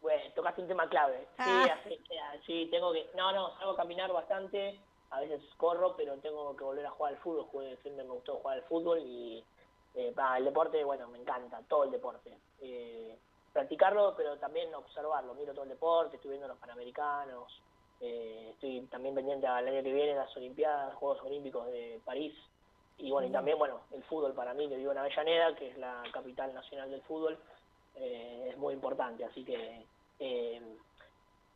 Bueno, 0.00 0.22
tocaste 0.34 0.62
un 0.62 0.68
tema 0.68 0.88
clave. 0.88 1.20
Sí, 1.36 1.44
ah. 1.46 1.78
Eh, 1.86 1.98
sí, 2.44 2.68
tengo 2.70 2.92
que... 2.92 3.08
No, 3.14 3.32
no, 3.32 3.56
salgo 3.56 3.72
a 3.72 3.76
caminar 3.76 4.12
bastante, 4.12 4.80
a 5.10 5.20
veces 5.20 5.40
corro, 5.56 5.94
pero 5.96 6.16
tengo 6.18 6.56
que 6.56 6.64
volver 6.64 6.86
a 6.86 6.90
jugar 6.90 7.12
al 7.12 7.20
fútbol. 7.20 7.46
Siempre 7.82 8.04
me 8.04 8.10
gustó 8.10 8.36
jugar 8.36 8.58
al 8.58 8.64
fútbol 8.64 8.98
y 8.98 9.44
eh, 9.94 10.14
el 10.38 10.44
deporte, 10.44 10.82
bueno, 10.84 11.08
me 11.08 11.18
encanta, 11.18 11.60
todo 11.68 11.84
el 11.84 11.90
deporte. 11.90 12.36
Eh, 12.60 13.16
practicarlo, 13.52 14.14
pero 14.16 14.38
también 14.38 14.74
observarlo. 14.74 15.34
Miro 15.34 15.52
todo 15.52 15.64
el 15.64 15.70
deporte, 15.70 16.16
estoy 16.16 16.30
viendo 16.30 16.48
los 16.48 16.58
Panamericanos, 16.58 17.60
eh, 18.00 18.50
estoy 18.52 18.80
también 18.86 19.14
pendiente 19.14 19.46
al 19.46 19.68
año 19.68 19.82
que 19.82 19.92
viene 19.92 20.14
las 20.14 20.34
Olimpiadas, 20.36 20.94
Juegos 20.94 21.22
Olímpicos 21.22 21.66
de 21.66 22.00
París. 22.04 22.34
Y 22.98 23.10
bueno, 23.10 23.28
y 23.28 23.32
también, 23.32 23.58
bueno, 23.58 23.80
el 23.92 24.02
fútbol 24.04 24.32
para 24.32 24.54
mí, 24.54 24.68
que 24.68 24.76
vivo 24.76 24.92
en 24.92 24.98
Avellaneda, 24.98 25.54
que 25.56 25.68
es 25.68 25.78
la 25.78 26.02
capital 26.12 26.54
nacional 26.54 26.90
del 26.90 27.02
fútbol, 27.02 27.38
es 27.94 28.56
muy 28.58 28.74
importante. 28.74 29.24
Así 29.24 29.44
que 29.44 29.84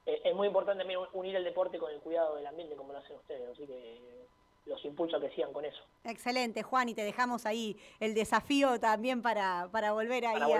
es 0.04 0.34
muy 0.34 0.48
importante 0.48 0.80
también 0.80 1.00
unir 1.12 1.36
el 1.36 1.44
deporte 1.44 1.78
con 1.78 1.92
el 1.92 2.00
cuidado 2.00 2.36
del 2.36 2.46
ambiente, 2.46 2.74
como 2.74 2.92
lo 2.92 2.98
hacen 2.98 3.16
ustedes. 3.16 3.48
Así 3.50 3.66
que 3.66 4.26
los 4.66 4.84
impulso 4.84 5.16
a 5.16 5.20
que 5.20 5.30
sigan 5.30 5.52
con 5.52 5.64
eso. 5.64 5.78
Excelente, 6.04 6.62
Juan, 6.62 6.88
y 6.88 6.94
te 6.94 7.02
dejamos 7.02 7.46
ahí 7.46 7.76
el 8.00 8.14
desafío 8.14 8.78
también 8.78 9.22
para, 9.22 9.68
para 9.72 9.92
volver 9.92 10.26
ahí 10.26 10.52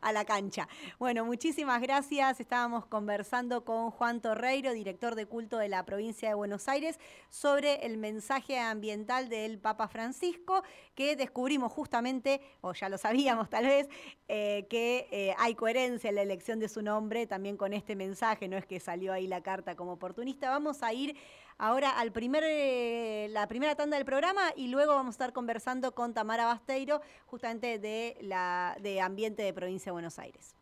A, 0.00 0.12
la 0.12 0.24
cancha. 0.24 0.68
Bueno, 0.98 1.24
muchísimas 1.24 1.80
gracias. 1.80 2.40
Estábamos 2.40 2.86
conversando 2.86 3.64
con 3.64 3.90
Juan 3.90 4.20
Torreiro, 4.20 4.72
director 4.72 5.14
de 5.14 5.26
culto 5.26 5.58
de 5.58 5.68
la 5.68 5.84
provincia 5.84 6.28
de 6.28 6.34
Buenos 6.34 6.68
Aires, 6.68 6.98
sobre 7.28 7.86
el 7.86 7.98
mensaje 7.98 8.58
ambiental 8.58 9.28
del 9.28 9.58
Papa 9.58 9.88
Francisco, 9.88 10.62
que 10.94 11.16
descubrimos 11.16 11.72
justamente, 11.72 12.40
o 12.60 12.72
ya 12.72 12.88
lo 12.88 12.98
sabíamos 12.98 13.48
tal 13.48 13.66
vez, 13.66 13.88
eh, 14.28 14.66
que 14.68 15.08
eh, 15.10 15.34
hay 15.38 15.54
coherencia 15.54 16.08
en 16.08 16.16
la 16.16 16.22
elección 16.22 16.58
de 16.58 16.68
su 16.68 16.82
nombre 16.82 17.26
también 17.26 17.56
con 17.56 17.72
este 17.72 17.96
mensaje, 17.96 18.48
no 18.48 18.56
es 18.56 18.66
que 18.66 18.80
salió 18.80 19.12
ahí 19.12 19.26
la 19.26 19.42
carta 19.42 19.76
como 19.76 19.92
oportunista. 19.92 20.50
Vamos 20.50 20.82
a 20.82 20.92
ir 20.92 21.16
ahora 21.58 21.90
al 21.90 22.12
primer, 22.12 22.44
eh, 22.46 23.26
la 23.30 23.48
primera 23.48 23.74
tanda 23.74 23.96
del 23.96 24.04
programa 24.04 24.42
y 24.56 24.68
luego 24.68 24.94
vamos 24.94 25.14
a 25.14 25.16
estar 25.16 25.32
conversando 25.32 25.92
con 25.92 26.14
Tamara 26.14 26.46
Basteiro, 26.46 27.00
justamente 27.26 27.78
de, 27.78 28.16
la, 28.20 28.76
de 28.80 29.00
Ambiente 29.00 29.42
de 29.42 29.52
Provincia 29.52 29.90
de 29.90 29.92
Buenos 29.92 30.18
Aires. 30.18 30.54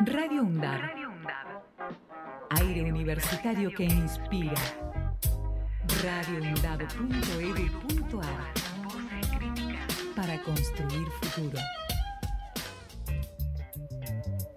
Radio 0.00 0.42
UNDAD. 0.42 0.80
Aire 2.50 2.82
universitario 2.82 3.70
que 3.74 3.84
inspira. 3.84 4.52
radioundado.edu.ar 6.02 8.52
Para 10.16 10.42
construir 10.42 11.08
futuro. 11.22 11.58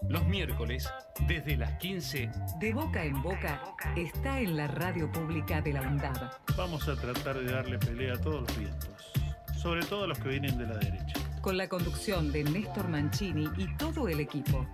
Los 0.10 0.26
miércoles, 0.26 0.90
desde 1.22 1.58
las 1.58 1.72
15, 1.80 2.30
de 2.60 2.74
boca 2.74 3.04
en 3.04 3.22
boca, 3.22 3.62
está 3.96 4.40
en 4.40 4.58
la 4.58 4.68
radio 4.68 5.12
pública 5.12 5.62
de 5.62 5.74
la 5.74 5.82
UNDAB. 5.82 6.32
Vamos 6.56 6.88
a 6.88 6.96
tratar 6.96 7.40
de 7.40 7.52
darle 7.52 7.80
pelea 7.80 8.14
a 8.14 8.22
todos 8.22 8.42
los 8.42 8.58
vientos, 8.58 9.12
sobre 9.58 9.84
todo 9.86 10.04
a 10.04 10.08
los 10.08 10.20
que 10.20 10.30
vienen 10.30 10.58
de 10.58 10.68
la 10.68 10.78
derecha. 10.78 11.20
Con 11.42 11.58
la 11.58 11.68
conducción 11.68 12.32
de 12.32 12.44
Néstor 12.44 12.90
Mancini 12.90 13.50
y 13.58 13.68
todo 13.78 14.08
el 14.08 14.20
equipo. 14.20 14.68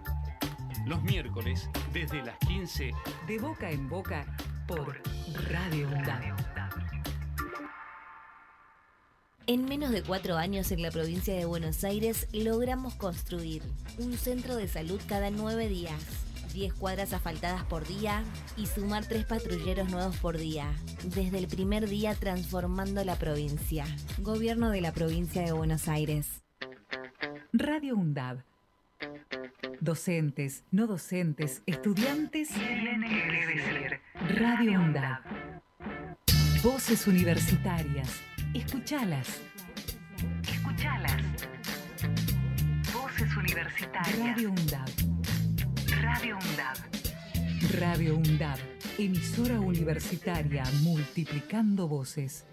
Los 0.86 1.01
miércoles, 1.04 1.69
desde 1.93 2.23
las 2.23 2.38
15, 2.39 2.91
de 3.27 3.39
boca 3.39 3.69
en 3.69 3.88
boca, 3.88 4.25
por 4.67 5.01
Radio 5.49 5.88
UNDAB. 5.88 6.51
En 9.47 9.65
menos 9.65 9.91
de 9.91 10.01
cuatro 10.04 10.38
años 10.38 10.71
en 10.71 10.82
la 10.82 10.91
provincia 10.91 11.34
de 11.36 11.45
Buenos 11.45 11.84
Aires 11.84 12.27
logramos 12.32 12.95
construir 12.95 13.63
un 13.97 14.13
centro 14.17 14.56
de 14.56 14.67
salud 14.67 15.01
cada 15.08 15.30
nueve 15.30 15.67
días, 15.67 16.01
10 16.53 16.73
cuadras 16.73 17.13
asfaltadas 17.13 17.63
por 17.65 17.87
día 17.87 18.23
y 18.57 18.67
sumar 18.67 19.05
tres 19.05 19.25
patrulleros 19.25 19.89
nuevos 19.89 20.17
por 20.17 20.37
día. 20.37 20.71
Desde 21.03 21.37
el 21.37 21.47
primer 21.47 21.87
día 21.87 22.15
transformando 22.15 23.03
la 23.03 23.15
provincia. 23.15 23.85
Gobierno 24.19 24.69
de 24.69 24.81
la 24.81 24.91
provincia 24.91 25.41
de 25.41 25.51
Buenos 25.51 25.87
Aires. 25.87 26.43
Radio 27.53 27.95
UNDAB. 27.95 28.43
Docentes, 29.79 30.63
no 30.71 30.87
docentes, 30.87 31.63
estudiantes. 31.65 32.49
Radio 34.37 34.79
UNDAB. 34.79 35.19
Voces 36.63 37.07
universitarias 37.07 38.21
Escuchalas. 38.53 39.39
Escuchalas. 40.43 41.21
Voces 42.93 43.37
universitarias. 43.37 44.19
Radio 44.19 44.49
UNDAB. 44.49 45.11
Radio 46.01 46.35
UNDAB. 46.35 46.77
Radio 47.79 48.15
UNDAB. 48.15 48.57
Emisora 48.97 49.59
universitaria 49.59 50.63
multiplicando 50.81 51.87
voces. 51.87 52.43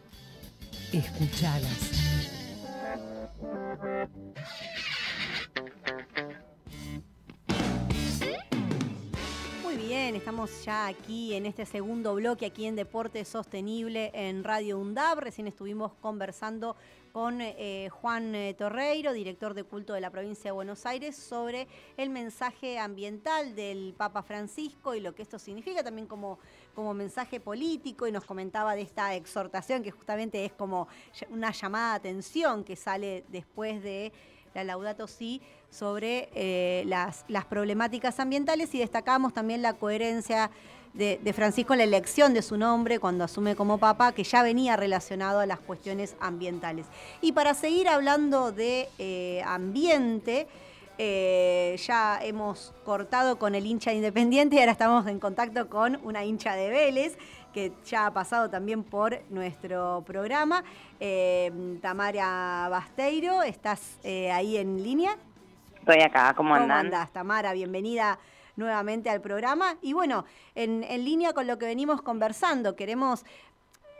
Escuchalas. 0.93 1.93
Bien, 9.89 10.17
estamos 10.17 10.67
ya 10.67 10.87
aquí 10.87 11.33
en 11.33 11.47
este 11.47 11.65
segundo 11.65 12.15
bloque, 12.15 12.45
aquí 12.45 12.67
en 12.67 12.77
Deporte 12.77 13.25
Sostenible 13.25 14.11
en 14.13 14.45
Radio 14.45 14.79
UNDAB. 14.79 15.21
Recién 15.21 15.47
estuvimos 15.47 15.95
conversando 16.03 16.77
con 17.11 17.41
eh, 17.41 17.89
Juan 17.91 18.35
eh, 18.35 18.53
Torreiro, 18.53 19.15
director 19.15 19.55
de 19.55 19.65
culto 19.65 19.95
de 19.95 20.03
la 20.03 20.11
provincia 20.11 20.49
de 20.51 20.53
Buenos 20.53 20.85
Aires, 20.85 21.17
sobre 21.17 21.69
el 21.97 22.11
mensaje 22.11 22.79
ambiental 22.79 23.55
del 23.55 23.95
Papa 23.97 24.23
Francisco 24.23 24.95
y 24.95 25.01
lo 25.01 25.15
que 25.15 25.23
esto 25.23 25.39
significa 25.39 25.83
también 25.83 26.07
como, 26.07 26.39
como 26.75 26.93
mensaje 26.93 27.41
político 27.41 28.07
y 28.07 28.13
nos 28.13 28.27
comentaba 28.27 28.75
de 28.75 28.83
esta 28.83 29.15
exhortación 29.15 29.83
que 29.83 29.91
justamente 29.91 30.45
es 30.45 30.53
como 30.53 30.87
una 31.31 31.51
llamada 31.51 31.93
de 31.93 32.11
atención 32.11 32.63
que 32.63 32.77
sale 32.77 33.25
después 33.31 33.83
de 33.83 34.13
la 34.55 34.65
Laudato 34.65 35.07
Si, 35.07 35.41
sobre 35.71 36.29
eh, 36.35 36.83
las, 36.87 37.25
las 37.29 37.45
problemáticas 37.45 38.21
ambientales 38.21 38.75
y 38.75 38.79
destacamos 38.79 39.35
también 39.35 39.63
la 39.63 39.75
coherencia 39.75 40.51
de, 40.95 41.33
Francisco 41.33 41.75
en 41.75 41.79
la 41.79 41.85
elección 41.85 42.35
de 42.35 42.43
su 42.43 42.57
nombre 42.57 42.99
cuando 42.99 43.25
asume 43.25 43.55
como 43.55 43.79
papa, 43.79 44.13
que 44.13 44.25
ya 44.25 44.43
venía 44.43 44.77
relacionado 44.77 45.41
a 45.41 45.47
las 45.47 45.61
cuestiones 45.61 46.17
ambientales. 46.21 46.87
Y 47.21 47.33
para 47.33 47.55
seguir 47.55 47.89
hablando 47.89 48.53
de 48.53 48.89
eh, 48.99 49.43
ambiente, 49.47 50.49
eh, 50.99 51.77
ya 51.87 52.19
hemos 52.23 52.75
cortado 52.85 53.39
con 53.39 53.55
el 53.55 53.67
hincha 53.67 53.93
independiente 53.93 54.57
y 54.57 54.59
ahora 54.59 54.73
estamos 54.73 55.07
en 55.07 55.21
contacto 55.21 55.69
con 55.69 56.01
una 56.03 56.25
hincha 56.25 56.57
de 56.57 56.71
Vélez 56.71 57.17
que 57.55 57.73
ya 57.87 58.07
ha 58.07 58.13
pasado 58.13 58.51
también 58.51 58.83
por 58.83 59.21
nuestro 59.31 60.03
programa. 60.05 60.65
Eh, 61.01 61.79
Tamara 61.81 62.69
Basteiro, 62.69 63.43
¿estás 63.43 63.99
ahí 64.05 64.57
en 64.57 64.83
línea? 64.83 65.17
Estoy 65.81 66.03
acá, 66.03 66.35
¿cómo 66.35 66.55
andan? 66.55 66.69
¿Cómo 66.69 66.81
andas, 66.81 67.13
Tamara? 67.13 67.53
Bienvenida 67.53 68.19
nuevamente 68.57 69.09
al 69.09 69.21
programa. 69.21 69.77
Y 69.81 69.93
bueno, 69.93 70.25
en, 70.55 70.83
línea 71.05 71.33
con 71.33 71.47
lo 71.47 71.59
que 71.59 71.67
venimos 71.67 72.03
conversando, 72.03 72.77
queremos 72.77 73.25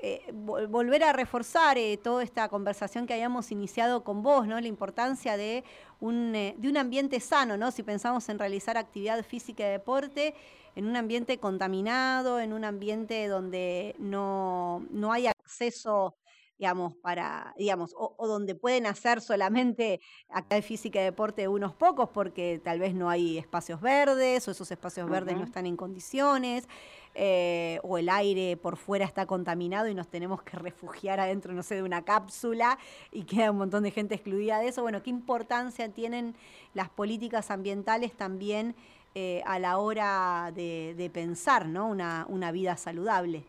eh, 0.03 0.23
volver 0.33 1.03
a 1.05 1.13
reforzar 1.13 1.79
eh, 1.79 1.97
toda 1.97 2.23
esta 2.23 2.49
conversación 2.49 3.07
que 3.07 3.15
hayamos 3.15 3.51
iniciado 3.51 4.05
con 4.05 4.23
vos, 4.23 4.47
¿no? 4.47 4.61
La 4.61 4.69
importancia 4.69 5.37
de 5.37 5.65
un, 6.01 6.35
eh, 6.35 6.55
de 6.59 6.69
un 6.69 6.77
ambiente 6.77 7.21
sano, 7.21 7.57
¿no? 7.57 7.71
Si 7.71 7.83
pensamos 7.83 8.29
en 8.29 8.39
realizar 8.39 8.77
actividad 8.77 9.25
física 9.25 9.67
y 9.67 9.71
deporte 9.71 10.35
en 10.77 10.87
un 10.87 10.97
ambiente 10.97 11.39
contaminado, 11.39 12.39
en 12.39 12.53
un 12.53 12.65
ambiente 12.65 13.27
donde 13.29 13.97
no, 13.99 14.85
no 14.91 15.13
hay 15.13 15.27
acceso 15.27 16.15
digamos, 16.59 16.95
para, 16.97 17.55
digamos, 17.57 17.95
o, 17.97 18.27
donde 18.27 18.55
pueden 18.55 18.87
hacer 18.87 19.21
solamente 19.21 20.01
actividad 20.29 20.65
física 20.65 21.01
y 21.01 21.05
deporte 21.05 21.47
unos 21.47 21.75
pocos 21.75 22.09
porque 22.09 22.61
tal 22.63 22.81
vez 22.81 22.95
no 22.95 23.09
hay 23.09 23.39
espacios 23.39 23.81
verdes 23.81 24.49
o 24.49 24.51
esos 24.51 24.71
espacios 24.71 25.09
verdes 25.09 25.37
no 25.37 25.45
están 25.45 25.67
en 25.67 25.77
condiciones, 25.77 26.69
eh, 27.15 27.81
o 27.83 27.99
el 27.99 28.09
aire 28.09 28.57
por 28.57 28.77
fuera 28.77 29.05
está 29.05 29.27
contaminado 29.27 29.89
y 29.89 29.95
nos 29.95 30.09
tenemos 30.09 30.43
que 30.43 30.57
refugiar 30.57 31.21
adentro, 31.21 31.53
no 31.53 31.63
sé, 31.63 31.77
de 31.77 31.83
una 31.83 32.05
cápsula 32.05 32.79
y 33.13 33.25
queda 33.25 33.51
un 33.51 33.59
montón 33.59 33.83
de 33.83 33.91
gente 33.91 34.15
excluida 34.15 34.59
de 34.59 34.69
eso. 34.69 34.83
Bueno, 34.83 35.03
¿qué 35.03 35.11
importancia 35.11 35.89
tienen 35.89 36.35
las 36.75 36.89
políticas 36.89 37.51
ambientales 37.51 38.13
también 38.13 38.75
eh, 39.15 39.43
a 39.47 39.59
la 39.59 39.79
hora 39.79 40.53
de, 40.55 41.11
pensar 41.13 41.67
¿no? 41.67 41.89
una, 41.89 42.27
una 42.29 42.53
vida 42.53 42.77
saludable? 42.77 43.45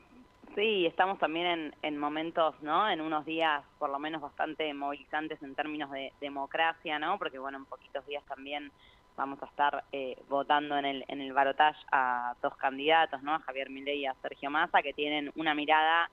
Sí, 0.55 0.85
estamos 0.85 1.19
también 1.19 1.45
en, 1.45 1.75
en, 1.83 1.97
momentos, 1.97 2.55
¿no? 2.61 2.89
En 2.89 3.01
unos 3.01 3.25
días 3.25 3.63
por 3.77 3.89
lo 3.89 3.99
menos 3.99 4.21
bastante 4.21 4.73
movilizantes 4.73 5.41
en 5.43 5.55
términos 5.55 5.91
de 5.91 6.11
democracia, 6.19 6.97
¿no? 6.97 7.17
Porque 7.19 7.39
bueno, 7.39 7.59
en 7.59 7.65
poquitos 7.65 8.05
días 8.07 8.23
también 8.25 8.71
vamos 9.15 9.41
a 9.43 9.45
estar 9.45 9.83
eh, 9.91 10.17
votando 10.27 10.77
en 10.77 10.85
el, 10.85 11.05
en 11.07 11.21
el 11.21 11.33
balotaje 11.33 11.79
a 11.91 12.35
dos 12.41 12.55
candidatos, 12.57 13.21
¿no? 13.21 13.35
A 13.35 13.39
Javier 13.39 13.69
Milei 13.69 13.99
y 13.99 14.05
a 14.05 14.15
Sergio 14.21 14.49
Massa, 14.49 14.81
que 14.81 14.93
tienen 14.93 15.31
una 15.35 15.53
mirada 15.53 16.09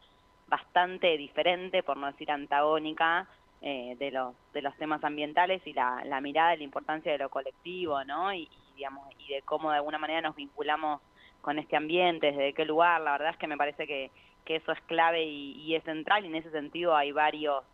bastante 0.49 1.17
diferente, 1.17 1.83
por 1.83 1.97
no 1.97 2.07
decir 2.07 2.31
antagónica, 2.31 3.27
eh, 3.63 3.97
de, 3.99 4.11
los, 4.11 4.35
de 4.53 4.61
los 4.61 4.77
temas 4.77 5.03
ambientales 5.03 5.67
y 5.67 5.73
la, 5.73 6.03
la 6.05 6.21
mirada 6.21 6.51
de 6.51 6.59
la 6.59 6.65
importancia 6.65 7.11
de 7.11 7.19
lo 7.19 7.31
colectivo, 7.31 8.05
¿no? 8.05 8.33
Y, 8.35 8.43
y, 8.43 8.77
digamos, 8.77 9.09
y 9.19 9.33
de 9.33 9.43
cómo 9.43 9.71
de 9.71 9.77
alguna 9.77 9.99
manera 9.99 10.21
nos 10.21 10.37
vinculamos 10.37 11.01
con 11.41 11.59
este 11.59 11.77
ambiente, 11.77 12.33
desde 12.33 12.53
qué 12.53 12.65
lugar, 12.65 13.01
la 13.01 13.13
verdad 13.13 13.31
es 13.31 13.37
que 13.37 13.47
me 13.47 13.57
parece 13.57 13.87
que, 13.87 14.11
que 14.47 14.57
eso 14.57 14.73
es 14.73 14.81
clave 14.83 15.25
y, 15.25 15.75
es 15.75 15.85
central 15.85 16.25
y 16.25 16.29
en 16.29 16.37
ese 16.37 16.51
sentido 16.51 16.97
hay 16.97 17.13
varios, 17.13 17.65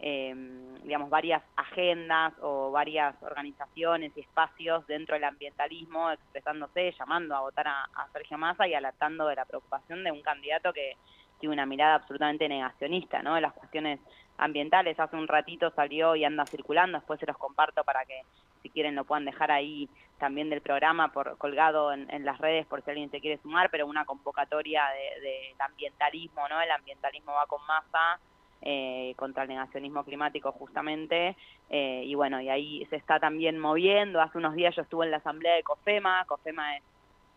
em, 0.00 0.74
digamos, 0.82 1.08
varias 1.08 1.42
agendas 1.56 2.34
o 2.42 2.70
varias 2.70 3.14
organizaciones 3.22 4.12
y 4.16 4.20
espacios 4.20 4.86
dentro 4.86 5.14
del 5.14 5.24
ambientalismo 5.24 6.10
expresándose, 6.10 6.92
llamando 6.98 7.34
a 7.34 7.40
votar 7.40 7.68
a, 7.68 7.88
Sergio 8.12 8.36
Massa 8.36 8.66
y 8.66 8.74
alertando 8.74 9.26
de 9.28 9.36
la 9.36 9.44
preocupación 9.44 10.04
de 10.04 10.10
un 10.10 10.20
candidato 10.20 10.72
que 10.72 10.96
tiene 11.38 11.54
una 11.54 11.66
mirada 11.66 11.94
absolutamente 11.96 12.48
negacionista, 12.48 13.22
¿no? 13.22 13.34
De 13.34 13.42
las 13.42 13.52
cuestiones 13.52 14.00
ambientales. 14.38 14.98
Hace 14.98 15.16
un 15.16 15.28
ratito 15.28 15.70
salió 15.70 16.16
y 16.16 16.24
anda 16.24 16.46
circulando, 16.46 16.98
después 16.98 17.20
se 17.20 17.26
los 17.26 17.36
comparto 17.36 17.84
para 17.84 18.04
que 18.04 18.22
si 18.66 18.70
quieren 18.72 18.96
lo 18.96 19.04
puedan 19.04 19.24
dejar 19.24 19.52
ahí 19.52 19.88
también 20.18 20.50
del 20.50 20.60
programa 20.60 21.12
por 21.12 21.38
colgado 21.38 21.92
en, 21.92 22.24
las 22.24 22.38
redes 22.38 22.66
por 22.66 22.82
si 22.82 22.90
alguien 22.90 23.10
se 23.10 23.20
quiere 23.20 23.40
sumar, 23.42 23.70
pero 23.70 23.86
una 23.86 24.04
convocatoria 24.04 24.82
del 24.88 25.22
de, 25.22 25.54
ambientalismo, 25.58 26.48
¿no? 26.48 26.60
El 26.60 26.70
ambientalismo 26.70 27.32
va 27.32 27.46
con 27.46 27.64
masa 27.66 28.18
eh, 28.62 29.14
contra 29.16 29.44
el 29.44 29.50
negacionismo 29.50 30.02
climático 30.04 30.50
justamente, 30.52 31.36
eh, 31.70 32.02
y 32.04 32.14
bueno, 32.14 32.40
y 32.40 32.48
ahí 32.48 32.84
se 32.86 32.96
está 32.96 33.20
también 33.20 33.58
moviendo. 33.58 34.20
Hace 34.20 34.38
unos 34.38 34.54
días 34.54 34.74
yo 34.74 34.82
estuve 34.82 35.04
en 35.04 35.12
la 35.12 35.18
asamblea 35.18 35.54
de 35.54 35.62
COFEMA, 35.62 36.24
COFEMA 36.26 36.76
es 36.78 36.82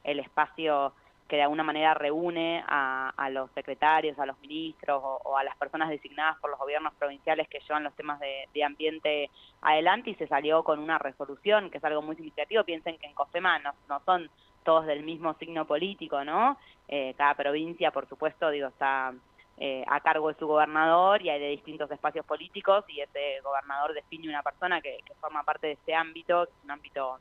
el 0.06 0.20
espacio 0.20 0.94
que 1.30 1.36
de 1.36 1.44
alguna 1.44 1.64
manera 1.64 1.94
reúne 1.94 2.64
a, 2.68 3.30
los 3.32 3.52
secretarios, 3.52 4.18
a 4.18 4.26
los 4.26 4.38
ministros 4.40 5.00
o, 5.04 5.38
a 5.38 5.44
las 5.44 5.56
personas 5.58 5.88
designadas 5.90 6.38
por 6.40 6.50
los 6.50 6.60
gobiernos 6.60 6.92
provinciales 6.96 7.48
que 7.48 7.60
llevan 7.60 7.84
los 7.84 7.94
temas 7.94 8.20
de, 8.20 8.64
ambiente 8.64 9.30
adelante 9.62 10.10
y 10.10 10.16
se 10.16 10.28
salió 10.28 10.64
con 10.64 10.80
una 10.80 10.98
resolución, 10.98 11.70
que 11.70 11.78
es 11.78 11.84
algo 11.84 12.02
muy 12.02 12.16
significativo. 12.16 12.64
Piensen 12.64 12.98
que 12.98 13.06
en 13.06 13.14
COFEMA 13.14 13.60
no, 13.60 13.74
son 14.06 14.30
todos 14.64 14.88
del 14.88 15.04
mismo 15.04 15.36
signo 15.36 15.66
político, 15.66 16.26
¿no? 16.26 16.58
Eh, 16.88 17.14
cada 17.16 17.36
provincia, 17.36 17.92
por 17.92 18.10
supuesto, 18.10 18.50
digo, 18.50 18.68
está 18.68 19.14
eh, 19.58 19.86
a 19.88 20.00
cargo 20.02 20.30
de 20.30 20.40
su 20.40 20.48
gobernador 20.48 21.22
y 21.22 21.30
hay 21.30 21.40
de 21.40 21.50
distintos 21.50 21.92
espacios 21.92 22.26
políticos 22.26 22.84
y 22.88 23.02
ese 23.02 23.40
gobernador 23.44 23.94
define 23.94 24.30
una 24.30 24.42
persona 24.42 24.82
que, 24.82 24.98
que 25.06 25.14
forma 25.16 25.44
parte 25.44 25.68
de 25.68 25.74
ese 25.74 25.94
ámbito, 25.94 26.46
que 26.46 26.52
es 26.52 26.64
un 26.64 26.72
ámbito 26.72 27.20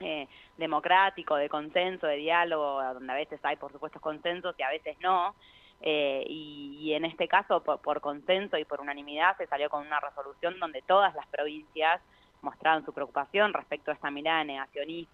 eh, 0.00 0.28
democrático, 0.56 1.36
de 1.36 1.48
consenso, 1.48 2.06
de 2.06 2.16
diálogo, 2.16 2.82
donde 2.94 3.12
a 3.12 3.16
veces 3.16 3.40
hay, 3.42 3.56
por 3.56 3.72
supuesto, 3.72 4.00
consensos 4.00 4.54
y 4.58 4.62
a 4.62 4.70
veces 4.70 4.96
no. 5.00 5.34
Eh, 5.80 6.24
y, 6.28 6.92
en 6.92 7.04
este 7.04 7.28
caso, 7.28 7.62
por, 7.62 8.00
consenso 8.00 8.58
y 8.58 8.64
por 8.64 8.80
unanimidad, 8.80 9.36
se 9.36 9.46
salió 9.46 9.70
con 9.70 9.86
una 9.86 10.00
resolución 10.00 10.58
donde 10.58 10.82
todas 10.82 11.14
las 11.14 11.26
provincias 11.28 12.00
mostraron 12.42 12.84
su 12.84 12.92
preocupación 12.92 13.52
respecto 13.52 13.90
a 13.90 13.94
esta 13.94 14.10
mirada 14.10 14.44
negacionismo, 14.44 15.08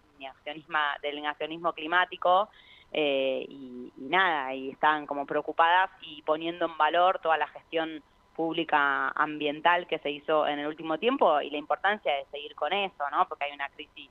del 1.03 1.17
negacionismo 1.17 1.73
climático 1.73 2.49
eh, 2.93 3.45
y, 3.49 3.93
y, 3.97 4.09
nada, 4.09 4.55
y 4.55 4.71
estaban 4.71 5.07
como 5.07 5.27
preocupadas 5.27 5.91
y 6.03 6.23
poniendo 6.23 6.67
en 6.67 6.77
valor 6.79 7.19
toda 7.19 7.37
la 7.37 7.49
gestión 7.49 8.03
pública 8.35 9.09
ambiental 9.11 9.87
que 9.87 9.99
se 9.99 10.11
hizo 10.11 10.47
en 10.47 10.59
el 10.59 10.67
último 10.67 10.99
tiempo 10.99 11.41
y 11.41 11.51
la 11.51 11.59
importancia 11.59 12.13
de 12.13 12.27
seguir 12.27 12.55
con 12.55 12.73
eso, 12.73 13.05
¿no? 13.11 13.27
Porque 13.29 13.45
hay 13.45 13.53
una 13.53 13.69
crisis 13.71 14.11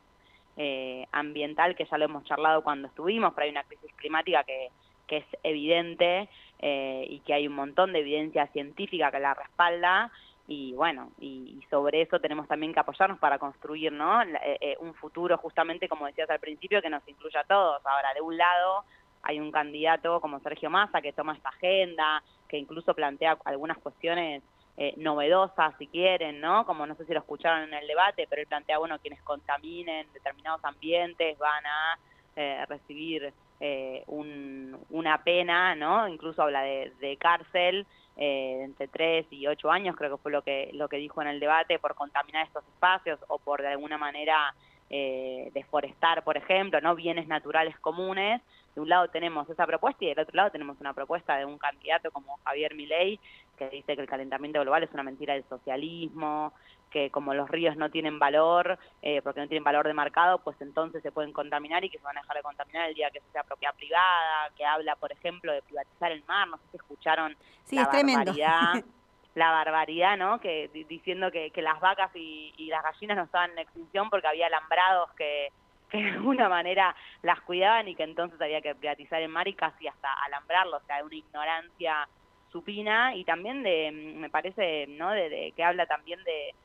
eh, 0.58 1.06
ambiental, 1.12 1.76
que 1.76 1.86
ya 1.86 1.98
lo 1.98 2.06
hemos 2.06 2.24
charlado 2.26 2.64
cuando 2.64 2.88
estuvimos, 2.88 3.34
pero 3.34 3.46
hay 3.46 3.52
una 3.52 3.64
crisis 3.64 3.92
climática 3.96 4.44
que, 4.44 4.70
que 5.08 5.18
es 5.18 5.26
evidente 5.44 6.30
eh, 6.60 7.06
y 7.10 7.20
que 7.20 7.34
hay 7.34 7.48
un 7.48 7.56
montón 7.56 7.94
de 7.94 8.00
evidencia 8.00 8.48
científica 8.48 9.12
que 9.12 9.20
la 9.20 9.34
respalda 9.34 10.12
y 10.48 10.74
bueno, 10.74 11.12
y, 11.20 11.62
sobre 11.70 12.02
eso 12.02 12.20
tenemos 12.20 12.48
también 12.48 12.74
que 12.74 12.80
apoyarnos 12.80 13.18
para 13.18 13.40
construir 13.40 13.94
¿no? 13.94 14.22
Eh, 14.22 14.76
un 14.80 14.94
futuro 14.94 15.38
justamente, 15.38 15.88
como 15.88 16.06
decías 16.06 16.30
al 16.30 16.40
principio, 16.40 16.82
que 16.82 16.90
nos 16.90 17.08
incluya 17.08 17.40
a 17.40 17.46
todos. 17.46 17.82
Ahora, 17.86 18.14
de 18.14 18.22
un 18.22 18.38
lado 18.38 18.84
hay 19.24 19.40
un 19.40 19.52
candidato 19.52 20.20
como 20.20 20.42
Sergio 20.42 20.70
Massa 20.70 21.02
que 21.02 21.14
toma 21.14 21.34
esta 21.34 21.50
agenda, 21.50 22.22
que 22.48 22.58
incluso 22.58 22.94
plantea 22.94 23.38
algunas 23.46 23.78
cuestiones 23.78 24.44
eh, 24.76 24.96
novedosas, 24.98 25.76
si 25.78 25.86
quieren, 25.86 26.42
¿no? 26.42 26.66
Como 26.66 26.88
no 26.88 26.96
sé 26.96 27.06
si 27.06 27.14
lo 27.14 27.20
escucharon 27.20 27.70
en 27.70 27.76
el 27.76 27.86
debate, 27.86 28.26
pero 28.28 28.42
él 28.42 28.48
plantea, 28.48 28.80
bueno, 28.80 28.98
quienes 28.98 29.22
contaminen 29.22 30.08
determinados 30.14 30.66
ambientes 30.66 31.38
van 31.38 31.64
a 31.64 32.00
eh, 32.36 32.66
recibir 32.68 33.32
eh, 33.60 34.04
una 34.08 35.24
pena, 35.24 35.76
¿no? 35.76 36.08
Incluso 36.08 36.42
habla 36.42 36.64
de, 36.64 37.18
cárcel 37.20 37.86
entre 38.16 38.88
3 38.88 39.28
y 39.32 39.48
8 39.48 39.72
años, 39.72 39.96
creo 39.96 40.18
que 40.18 40.22
fue 40.22 40.32
lo 40.32 40.42
que, 40.42 40.70
lo 40.74 40.88
que 40.88 40.98
dijo 40.98 41.22
en 41.22 41.28
el 41.28 41.40
debate, 41.40 41.80
por 41.80 41.96
contaminar 41.96 42.46
estos 42.46 42.64
espacios 42.68 43.20
o 43.28 43.38
por 43.40 43.62
de 43.62 43.70
alguna 43.70 43.98
manera 43.98 44.56
deforestar, 44.90 46.24
por 46.24 46.38
ejemplo, 46.38 46.80
¿no? 46.82 46.96
Bienes 46.96 47.28
naturales 47.28 47.78
comunes, 47.80 48.42
de 48.76 48.82
un 48.82 48.90
lado 48.90 49.08
tenemos 49.10 49.50
esa 49.50 49.66
propuesta 49.66 50.04
y 50.04 50.08
del 50.08 50.20
otro 50.20 50.36
lado 50.36 50.52
tenemos 50.52 50.80
una 50.80 50.94
propuesta 50.94 51.38
de 51.38 51.46
un 51.46 51.58
candidato 51.58 52.12
como 52.12 52.38
Javier 52.44 52.76
Milei 52.76 53.20
que 53.58 53.70
dice 53.70 53.96
que 53.96 54.02
el 54.02 54.08
calentamiento 54.08 54.60
global 54.62 54.84
es 54.84 54.92
una 54.94 55.04
mentira 55.04 55.34
del 55.34 55.44
socialismo, 55.48 56.54
que 56.90 57.10
como 57.10 57.34
los 57.34 57.50
ríos 57.50 57.76
no 57.76 57.90
tienen 57.90 58.20
valor, 58.20 58.78
eh, 59.02 59.22
porque 59.24 59.42
no 59.42 59.48
tienen 59.48 59.64
valor 59.64 59.88
de 59.88 59.94
mercado, 59.94 60.40
pues 60.40 60.60
entonces 60.62 61.02
se 61.02 61.12
pueden 61.12 61.34
contaminar 61.34 61.84
y 61.84 61.90
que 61.90 61.98
se 61.98 62.04
van 62.04 62.18
a 62.18 62.22
dejar 62.22 62.38
de 62.38 62.44
contaminar 62.44 62.90
el 62.90 62.96
día 62.96 63.10
que 63.12 63.22
sea 63.32 63.44
propiedad 63.44 63.76
privada, 63.76 64.50
que 64.56 64.66
habla, 64.66 64.96
por 64.96 65.12
ejemplo, 65.12 65.52
de 65.52 65.62
privatizar 65.64 66.12
el 66.12 66.24
mar, 66.26 66.48
no 66.48 66.58
sé 66.58 66.64
si 66.72 66.78
escucharon 66.78 67.36
sí, 67.66 67.76
la 67.76 67.86
barbaridad. 67.86 68.74
la 69.36 69.50
barbaridad, 69.50 70.16
¿no? 70.16 70.40
Que 70.40 70.70
diciendo 70.88 71.32
que, 71.32 71.50
que 71.50 71.64
las 71.64 71.80
vacas 71.80 72.12
y, 72.16 72.54
y, 72.58 72.68
las 72.68 72.84
gallinas 72.84 73.18
no 73.18 73.24
estaban 73.24 73.50
en 73.52 73.60
extinción 73.60 74.12
porque 74.12 74.28
había 74.28 74.46
alambrados 74.46 75.12
que, 75.14 75.50
que 75.94 76.04
de 76.04 76.10
alguna 76.10 76.50
manera 76.50 76.96
las 77.22 77.40
cuidaban 77.42 77.88
y 77.88 77.96
que 77.96 78.04
entonces 78.04 78.42
había 78.42 78.62
que 78.62 78.74
privatizar 78.74 79.22
el 79.22 79.30
mar 79.30 79.48
y 79.48 79.54
casi 79.54 79.88
hasta 79.88 80.12
alambrarlo, 80.26 80.78
o 80.78 80.82
sea, 80.88 81.04
una 81.04 81.16
ignorancia 81.16 82.08
supina 82.52 83.16
y 83.16 83.24
también 83.24 83.62
de, 83.62 83.92
me 83.92 84.30
parece, 84.30 84.88
¿no? 84.88 85.12
De, 85.12 85.54
que 85.56 85.64
habla 85.64 85.86
también 85.86 86.20
de, 86.24 86.56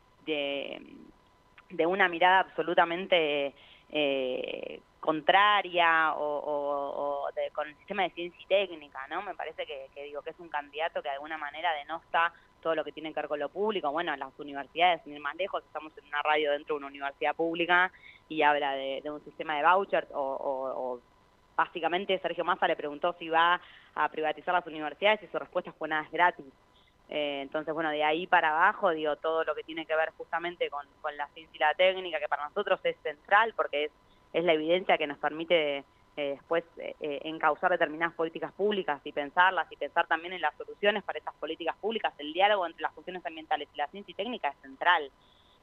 de 1.70 1.86
una 1.86 2.08
mirada 2.08 2.40
absolutamente 2.40 3.54
eh, 3.90 4.80
contraria 5.00 6.14
o, 6.16 7.28
con 7.54 7.68
el 7.68 7.76
sistema 7.76 8.02
de 8.02 8.10
ciencia 8.10 8.40
y 8.42 8.46
técnica, 8.46 9.06
¿no? 9.08 9.22
Me 9.22 9.34
parece 9.34 9.64
que, 9.66 9.88
digo 10.02 10.22
que 10.22 10.30
es 10.30 10.38
un 10.38 10.48
candidato 10.48 11.02
que 11.02 11.08
de 11.08 11.14
alguna 11.14 11.38
manera 11.38 11.72
denosta 11.74 12.32
todo 12.62 12.74
lo 12.74 12.84
que 12.84 12.92
tiene 12.92 13.10
que 13.10 13.20
ver 13.20 13.28
con 13.28 13.38
lo 13.38 13.48
público. 13.48 13.90
Bueno, 13.90 14.14
las 14.16 14.38
universidades, 14.38 15.02
sin 15.04 15.14
ir 15.14 15.20
más 15.20 15.36
lejos, 15.36 15.64
estamos 15.64 15.96
en 15.96 16.06
una 16.06 16.22
radio 16.22 16.52
dentro 16.52 16.74
de 16.74 16.78
una 16.78 16.88
universidad 16.88 17.34
pública 17.36 17.92
y 18.28 18.42
habla 18.42 18.72
de, 18.72 19.02
un 19.10 19.22
sistema 19.24 19.56
de 19.56 19.62
vouchers 19.62 20.08
o, 20.12 21.00
básicamente 21.56 22.18
Sergio 22.20 22.44
Massa 22.44 22.68
le 22.68 22.76
preguntó 22.76 23.14
si 23.18 23.28
va 23.28 23.60
a 23.94 24.08
privatizar 24.10 24.54
las 24.54 24.66
universidades 24.66 25.22
y 25.24 25.26
su 25.26 25.38
respuesta 25.38 25.72
fue 25.72 25.88
nada 25.88 26.04
es 26.04 26.12
gratis. 26.12 26.46
Eh, 27.08 27.40
entonces, 27.42 27.72
bueno, 27.74 27.90
de 27.90 28.04
ahí 28.04 28.26
para 28.26 28.50
abajo, 28.50 28.90
digo, 28.90 29.16
todo 29.16 29.42
lo 29.42 29.54
que 29.54 29.64
tiene 29.64 29.86
que 29.86 29.96
ver 29.96 30.10
justamente 30.16 30.68
con, 30.70 30.86
la 31.16 31.26
ciencia 31.28 31.56
y 31.56 31.58
la 31.58 31.74
técnica, 31.74 32.20
que 32.20 32.28
para 32.28 32.48
nosotros 32.48 32.78
es 32.84 32.96
central 33.02 33.54
porque 33.56 33.86
es, 33.86 33.92
es 34.34 34.44
la 34.44 34.52
evidencia 34.52 34.98
que 34.98 35.06
nos 35.06 35.18
permite 35.18 35.84
eh, 36.18 36.30
después 36.30 36.64
eh, 36.78 37.20
encauzar 37.22 37.70
determinadas 37.70 38.12
políticas 38.14 38.52
públicas 38.52 39.00
y 39.04 39.12
pensarlas 39.12 39.70
y 39.70 39.76
pensar 39.76 40.06
también 40.08 40.32
en 40.32 40.40
las 40.40 40.52
soluciones 40.56 41.04
para 41.04 41.20
esas 41.20 41.34
políticas 41.36 41.76
públicas. 41.76 42.12
El 42.18 42.32
diálogo 42.32 42.66
entre 42.66 42.82
las 42.82 42.92
funciones 42.92 43.24
ambientales 43.24 43.68
y 43.72 43.76
la 43.76 43.86
ciencia 43.86 44.10
y 44.12 44.14
técnica 44.14 44.48
es 44.48 44.56
central. 44.60 45.10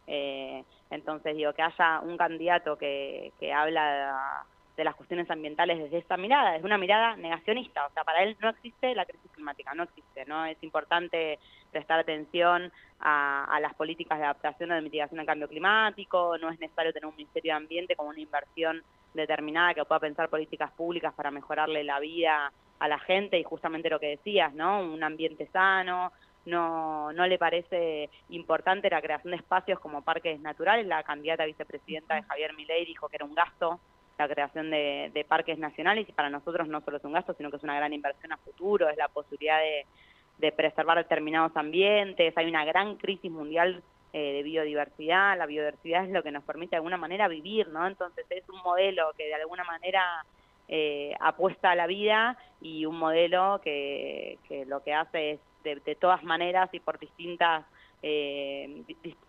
Entonces, 0.07 1.35
digo, 1.35 1.53
que 1.53 1.61
haya 1.61 1.99
un 2.01 2.17
candidato 2.17 2.77
que, 2.77 3.33
que 3.39 3.53
habla 3.53 4.45
de 4.75 4.83
las 4.83 4.95
cuestiones 4.95 5.29
ambientales 5.31 5.79
desde 5.79 5.97
esta 5.97 6.17
mirada, 6.17 6.55
es 6.55 6.63
una 6.63 6.77
mirada 6.77 7.15
negacionista, 7.15 7.85
o 7.85 7.93
sea, 7.93 8.03
para 8.03 8.23
él 8.23 8.35
no 8.41 8.49
existe 8.49 8.93
la 8.93 9.05
crisis 9.05 9.31
climática, 9.31 9.73
no 9.73 9.83
existe, 9.83 10.25
¿no? 10.25 10.45
Es 10.45 10.61
importante 10.63 11.39
prestar 11.71 11.99
atención 11.99 12.71
a, 12.99 13.57
las 13.61 13.73
políticas 13.75 14.17
de 14.17 14.25
adaptación 14.25 14.71
o 14.71 14.75
de 14.75 14.81
mitigación 14.81 15.17
del 15.17 15.25
cambio 15.25 15.47
climático, 15.47 16.37
no 16.37 16.49
es 16.49 16.59
necesario 16.59 16.91
tener 16.91 17.07
un 17.07 17.15
Ministerio 17.15 17.53
de 17.53 17.57
Ambiente 17.57 17.95
como 17.95 18.09
una 18.09 18.19
inversión 18.19 18.83
determinada 19.13 19.73
que 19.73 19.85
pueda 19.85 19.99
pensar 19.99 20.29
políticas 20.29 20.71
públicas 20.71 21.13
para 21.13 21.31
mejorarle 21.31 21.83
la 21.83 21.99
vida 21.99 22.51
a 22.79 22.87
la 22.87 22.99
gente 22.99 23.39
y 23.39 23.43
justamente 23.43 23.89
lo 23.89 23.99
que 23.99 24.07
decías, 24.07 24.53
¿no? 24.53 24.81
Un 24.81 25.03
ambiente 25.03 25.47
sano, 25.47 26.11
no, 26.45 27.11
no 27.13 27.27
le 27.27 27.37
parece 27.37 28.09
importante 28.29 28.89
la 28.89 29.01
creación 29.01 29.31
de 29.31 29.37
espacios 29.37 29.79
como 29.79 30.01
parques 30.01 30.39
naturales. 30.39 30.85
La 30.85 31.03
candidata 31.03 31.45
vicepresidenta 31.45 32.15
de 32.15 32.23
Javier 32.23 32.53
Milei 32.53 32.85
dijo 32.85 33.09
que 33.09 33.17
era 33.17 33.25
un 33.25 33.35
gasto 33.35 33.79
la 34.17 34.27
creación 34.27 34.71
de, 34.71 35.25
parques 35.27 35.57
nacionales 35.57 36.07
y 36.07 36.13
para 36.13 36.29
nosotros 36.29 36.67
no 36.67 36.81
solo 36.81 36.97
es 36.97 37.03
un 37.03 37.13
gasto, 37.13 37.33
sino 37.33 37.49
que 37.49 37.57
es 37.57 37.63
una 37.63 37.75
gran 37.75 37.93
inversión 37.93 38.31
a 38.31 38.37
futuro, 38.37 38.89
es 38.89 38.97
la 38.97 39.09
posibilidad 39.09 39.59
de, 39.59 40.51
preservar 40.51 40.97
determinados 40.97 41.55
ambientes, 41.55 42.37
hay 42.37 42.47
una 42.47 42.65
gran 42.65 42.97
crisis 42.97 43.31
mundial 43.31 43.81
eh, 44.13 44.33
de 44.33 44.43
biodiversidad, 44.43 45.37
la 45.37 45.45
biodiversidad 45.45 46.05
es 46.05 46.11
lo 46.11 46.23
que 46.23 46.31
nos 46.31 46.43
permite 46.43 46.71
de 46.71 46.77
alguna 46.77 46.97
manera 46.97 47.27
vivir, 47.27 47.67
¿no? 47.69 47.87
Entonces 47.87 48.25
es 48.29 48.47
un 48.49 48.61
modelo 48.61 49.11
que 49.17 49.25
de 49.25 49.33
alguna 49.33 49.63
manera 49.63 50.23
eh, 50.67 51.15
apuesta 51.19 51.71
a 51.71 51.75
la 51.75 51.87
vida 51.87 52.37
y 52.61 52.85
un 52.85 52.97
modelo 52.97 53.59
que, 53.63 54.37
lo 54.67 54.83
que 54.83 54.93
hace 54.93 55.31
es 55.31 55.39
de, 55.65 55.95
todas 55.95 56.23
maneras 56.23 56.69
y 56.73 56.79
por 56.79 56.99
distintas 56.99 57.65
eh, 58.01 58.83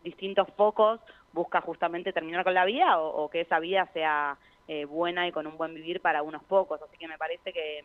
distintos 0.04 0.48
focos 0.56 1.00
busca 1.32 1.60
justamente 1.60 2.12
terminar 2.12 2.44
con 2.44 2.54
la 2.54 2.64
vida 2.64 3.00
o 3.00 3.28
que 3.30 3.40
esa 3.40 3.58
vida 3.58 3.88
sea 3.92 4.38
eh, 4.68 4.84
buena 4.84 5.28
y 5.28 5.32
con 5.32 5.46
un 5.46 5.56
buen 5.56 5.74
vivir 5.74 6.00
para 6.00 6.22
unos 6.22 6.42
pocos. 6.42 6.82
Así 6.82 6.96
que 6.98 7.06
me 7.06 7.18
parece 7.18 7.52
que, 7.52 7.84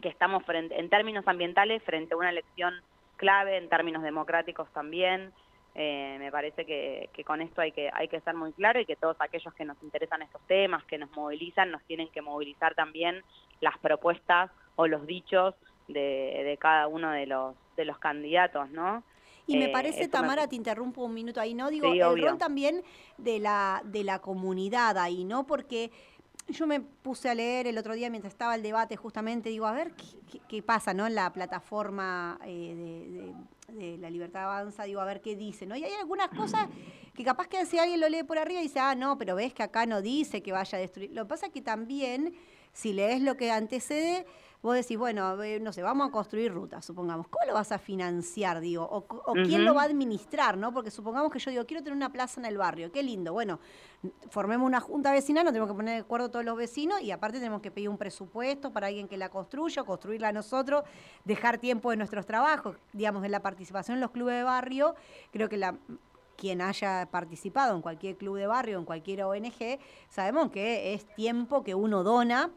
que 0.00 0.08
estamos 0.08 0.42
frente, 0.44 0.78
en 0.80 0.88
términos 0.88 1.28
ambientales 1.28 1.82
frente 1.82 2.14
a 2.14 2.16
una 2.16 2.30
elección 2.30 2.74
clave, 3.16 3.58
en 3.58 3.68
términos 3.68 4.02
democráticos 4.02 4.66
también. 4.72 5.30
Eh, 5.74 6.16
me 6.18 6.32
parece 6.32 6.64
que, 6.64 7.10
que, 7.12 7.22
con 7.22 7.42
esto 7.42 7.60
hay 7.60 7.72
que, 7.72 7.90
hay 7.92 8.08
que 8.08 8.16
estar 8.16 8.34
muy 8.34 8.52
claro 8.54 8.80
y 8.80 8.86
que 8.86 8.96
todos 8.96 9.16
aquellos 9.20 9.52
que 9.52 9.66
nos 9.66 9.80
interesan 9.82 10.22
estos 10.22 10.40
temas, 10.46 10.82
que 10.84 10.96
nos 10.96 11.10
movilizan, 11.10 11.70
nos 11.70 11.82
tienen 11.84 12.08
que 12.08 12.22
movilizar 12.22 12.74
también 12.74 13.22
las 13.60 13.76
propuestas 13.78 14.50
o 14.76 14.86
los 14.86 15.06
dichos 15.06 15.54
de, 15.92 16.42
de 16.44 16.56
cada 16.58 16.88
uno 16.88 17.10
de 17.10 17.26
los, 17.26 17.54
de 17.76 17.84
los 17.84 17.98
candidatos, 17.98 18.70
¿no? 18.70 19.02
Y 19.46 19.56
me 19.56 19.66
eh, 19.66 19.72
parece, 19.72 20.08
Tamara, 20.08 20.46
te 20.46 20.54
interrumpo 20.56 21.02
un 21.02 21.14
minuto 21.14 21.40
ahí, 21.40 21.54
¿no? 21.54 21.70
Digo, 21.70 21.92
el 21.92 22.22
rol 22.22 22.38
también 22.38 22.82
de 23.18 23.40
la, 23.40 23.82
de 23.84 24.04
la 24.04 24.20
comunidad 24.20 24.96
ahí, 24.96 25.24
¿no? 25.24 25.46
Porque 25.46 25.90
yo 26.48 26.66
me 26.66 26.80
puse 26.80 27.28
a 27.28 27.34
leer 27.34 27.66
el 27.66 27.78
otro 27.78 27.94
día 27.94 28.10
mientras 28.10 28.32
estaba 28.32 28.54
el 28.54 28.62
debate 28.62 28.96
justamente, 28.96 29.48
digo, 29.48 29.66
a 29.66 29.72
ver 29.72 29.92
qué, 30.48 30.62
pasa, 30.62 30.94
¿no? 30.94 31.06
En 31.06 31.14
la 31.14 31.32
plataforma 31.32 32.38
eh, 32.44 33.32
de, 33.68 33.98
La 33.98 34.10
Libertad 34.10 34.44
Avanza, 34.44 34.84
digo, 34.84 35.00
a 35.00 35.04
ver 35.04 35.20
qué 35.20 35.34
dice, 35.36 35.66
¿no? 35.66 35.76
Y 35.76 35.84
hay 35.84 35.92
algunas 35.94 36.28
cosas 36.28 36.68
que 37.14 37.24
capaz 37.24 37.48
que 37.48 37.66
si 37.66 37.78
alguien 37.78 38.00
lo 38.00 38.08
lee 38.08 38.22
por 38.22 38.38
arriba 38.38 38.60
y 38.60 38.64
dice, 38.64 38.78
ah, 38.78 38.94
no, 38.94 39.18
pero 39.18 39.34
ves 39.34 39.52
que 39.52 39.62
acá 39.62 39.86
no 39.86 40.00
dice 40.00 40.42
que 40.42 40.52
vaya 40.52 40.78
a 40.78 40.80
destruir. 40.80 41.10
Lo 41.12 41.24
que 41.24 41.28
pasa 41.28 41.46
es 41.46 41.52
que 41.52 41.62
también, 41.62 42.34
si 42.72 42.92
lees 42.92 43.20
lo 43.20 43.36
que 43.36 43.50
antecede, 43.50 44.26
vos 44.62 44.74
decís, 44.74 44.98
bueno, 44.98 45.36
no 45.60 45.72
sé, 45.72 45.82
vamos 45.82 46.08
a 46.08 46.10
construir 46.10 46.52
rutas, 46.52 46.84
supongamos. 46.84 47.28
¿Cómo 47.28 47.46
lo 47.46 47.54
vas 47.54 47.72
a 47.72 47.78
financiar, 47.78 48.60
digo? 48.60 48.84
O, 48.84 49.32
quién 49.32 49.64
lo 49.64 49.74
va 49.74 49.82
a 49.82 49.84
administrar, 49.86 50.58
¿no? 50.58 50.72
Porque 50.72 50.90
supongamos 50.90 51.32
que 51.32 51.38
yo 51.38 51.50
digo, 51.50 51.64
quiero 51.64 51.82
tener 51.82 51.96
una 51.96 52.12
plaza 52.12 52.40
en 52.40 52.46
el 52.46 52.58
barrio, 52.58 52.92
qué 52.92 53.02
lindo. 53.02 53.32
Bueno, 53.32 53.58
formemos 54.30 54.66
una 54.66 54.80
junta 54.80 55.12
vecinal, 55.12 55.44
nos 55.44 55.52
tenemos 55.52 55.70
que 55.70 55.76
poner 55.76 55.94
de 55.94 56.00
acuerdo 56.00 56.30
todos 56.30 56.44
los 56.44 56.56
vecinos 56.56 57.00
y 57.00 57.10
aparte 57.10 57.38
tenemos 57.38 57.62
que 57.62 57.70
pedir 57.70 57.88
un 57.88 57.96
presupuesto 57.96 58.72
para 58.72 58.88
alguien 58.88 59.08
que 59.08 59.16
la 59.16 59.30
construya, 59.30 59.82
construirla 59.84 60.32
nosotros, 60.32 60.84
dejar 61.24 61.58
tiempo 61.58 61.90
de 61.90 61.96
nuestros 61.96 62.26
trabajos, 62.26 62.76
digamos, 62.92 63.22
de 63.22 63.30
la 63.30 63.40
participación 63.40 63.96
en 63.96 64.00
los 64.02 64.10
clubes 64.10 64.36
de 64.36 64.42
barrio. 64.42 64.94
Creo 65.32 65.48
que 65.48 65.56
la 65.56 65.76
quien 66.36 66.62
haya 66.62 67.06
participado 67.10 67.76
en 67.76 67.82
cualquier 67.82 68.16
club 68.16 68.38
de 68.38 68.46
barrio, 68.46 68.78
en 68.78 68.86
cualquier 68.86 69.24
ONG, 69.24 69.78
sabemos 70.08 70.50
que 70.50 70.94
es 70.94 71.04
tiempo 71.14 71.62
que 71.62 71.74
uno 71.74 72.02
dona 72.02 72.50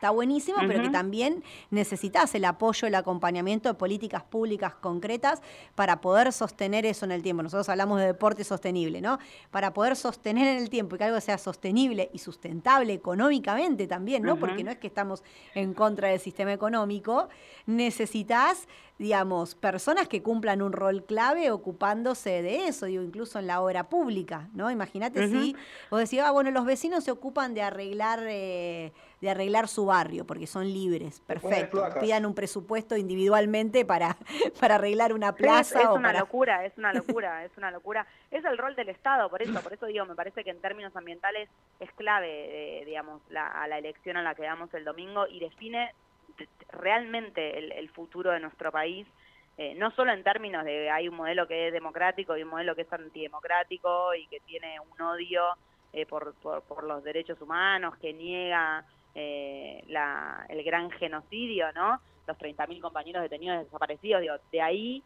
está 0.00 0.08
buenísimo, 0.08 0.56
pero 0.66 0.82
que 0.82 0.88
también 0.88 1.44
necesitas 1.68 2.34
el 2.34 2.46
apoyo, 2.46 2.88
el 2.88 2.94
acompañamiento 2.94 3.68
de 3.68 3.74
políticas 3.74 4.22
públicas 4.22 4.72
concretas 4.72 5.42
para 5.74 6.00
poder 6.00 6.32
sostener 6.32 6.86
eso 6.86 7.04
en 7.04 7.12
el 7.12 7.22
tiempo. 7.22 7.42
Nosotros 7.42 7.68
hablamos 7.68 8.00
de 8.00 8.06
deporte 8.06 8.42
sostenible, 8.42 9.02
¿no? 9.02 9.18
Para 9.50 9.74
poder 9.74 9.96
sostener 9.96 10.48
en 10.48 10.62
el 10.62 10.70
tiempo 10.70 10.96
y 10.96 10.98
que 10.98 11.04
algo 11.04 11.20
sea 11.20 11.36
sostenible 11.36 12.08
y 12.14 12.18
sustentable 12.18 12.94
económicamente 12.94 13.86
también, 13.86 14.22
¿no? 14.22 14.36
Porque 14.38 14.64
no 14.64 14.70
es 14.70 14.78
que 14.78 14.86
estamos 14.86 15.22
en 15.54 15.74
contra 15.74 16.08
del 16.08 16.18
sistema 16.18 16.54
económico, 16.54 17.28
necesitas 17.66 18.66
digamos, 19.00 19.54
personas 19.54 20.08
que 20.08 20.22
cumplan 20.22 20.60
un 20.60 20.74
rol 20.74 21.04
clave 21.06 21.50
ocupándose 21.50 22.42
de 22.42 22.66
eso, 22.66 22.84
digo, 22.84 23.02
incluso 23.02 23.38
en 23.38 23.46
la 23.46 23.62
obra 23.62 23.88
pública, 23.88 24.50
¿no? 24.52 24.70
Imagínate 24.70 25.26
si 25.26 25.56
vos 25.90 26.00
decís, 26.00 26.20
ah, 26.20 26.30
bueno, 26.32 26.50
los 26.50 26.66
vecinos 26.66 27.04
se 27.04 27.10
ocupan 27.10 27.54
de 27.54 27.62
arreglar, 27.62 28.20
eh, 28.28 28.92
de 29.20 29.30
arreglar 29.30 29.68
su 29.68 29.86
barrio, 29.86 30.26
porque 30.26 30.46
son 30.46 30.64
libres, 30.64 31.20
perfecto. 31.20 31.84
Pidan 32.00 32.24
un 32.24 32.34
presupuesto 32.34 32.96
individualmente 32.96 33.84
para, 33.84 34.16
para 34.60 34.76
arreglar 34.76 35.12
una 35.12 35.34
plaza. 35.34 35.82
es, 35.82 35.88
una 35.88 36.12
locura, 36.12 36.64
es 36.64 36.76
una 36.78 36.92
locura, 36.94 37.44
es 37.44 37.56
una 37.56 37.70
locura. 37.70 38.06
Es 38.30 38.44
el 38.44 38.56
rol 38.56 38.74
del 38.76 38.88
Estado, 38.88 39.28
por 39.28 39.42
eso, 39.42 39.60
por 39.60 39.72
eso 39.72 39.86
digo, 39.86 40.06
me 40.06 40.14
parece 40.14 40.42
que 40.42 40.50
en 40.50 40.60
términos 40.60 40.96
ambientales 40.96 41.48
es 41.80 41.90
clave, 41.92 42.80
eh, 42.80 42.84
digamos, 42.84 43.20
la, 43.28 43.46
a 43.46 43.68
la 43.68 43.78
elección 43.78 44.16
a 44.16 44.22
la 44.22 44.34
que 44.34 44.42
damos 44.42 44.72
el 44.74 44.84
domingo 44.84 45.26
y 45.26 45.40
define 45.40 45.92
realmente 46.72 47.78
el, 47.78 47.88
futuro 47.90 48.30
de 48.30 48.40
nuestro 48.40 48.72
país, 48.72 49.06
eh, 49.58 49.74
no 49.74 49.90
solo 49.90 50.12
en 50.12 50.22
términos 50.22 50.64
de 50.64 50.90
hay 50.90 51.08
un 51.08 51.16
modelo 51.16 51.46
que 51.46 51.68
es 51.68 51.72
democrático 51.72 52.36
y 52.36 52.42
un 52.42 52.48
modelo 52.48 52.74
que 52.74 52.82
es 52.82 52.92
antidemocrático 52.92 54.14
y 54.14 54.26
que 54.28 54.40
tiene 54.40 54.78
un 54.80 55.00
odio 55.02 55.42
eh, 55.92 56.06
por, 56.06 56.34
por, 56.34 56.84
los 56.84 57.02
derechos 57.02 57.40
humanos, 57.40 57.96
que 57.98 58.12
niega 58.12 58.84
eh, 59.14 59.84
la, 59.88 60.46
el 60.48 60.62
gran 60.62 60.90
genocidio, 60.90 61.72
¿no? 61.72 62.00
Los 62.26 62.38
30.000 62.38 62.80
compañeros 62.80 63.22
detenidos 63.22 63.64
desaparecidos, 63.64 64.22
digo, 64.22 64.34
de 64.52 64.62
ahí 64.62 65.02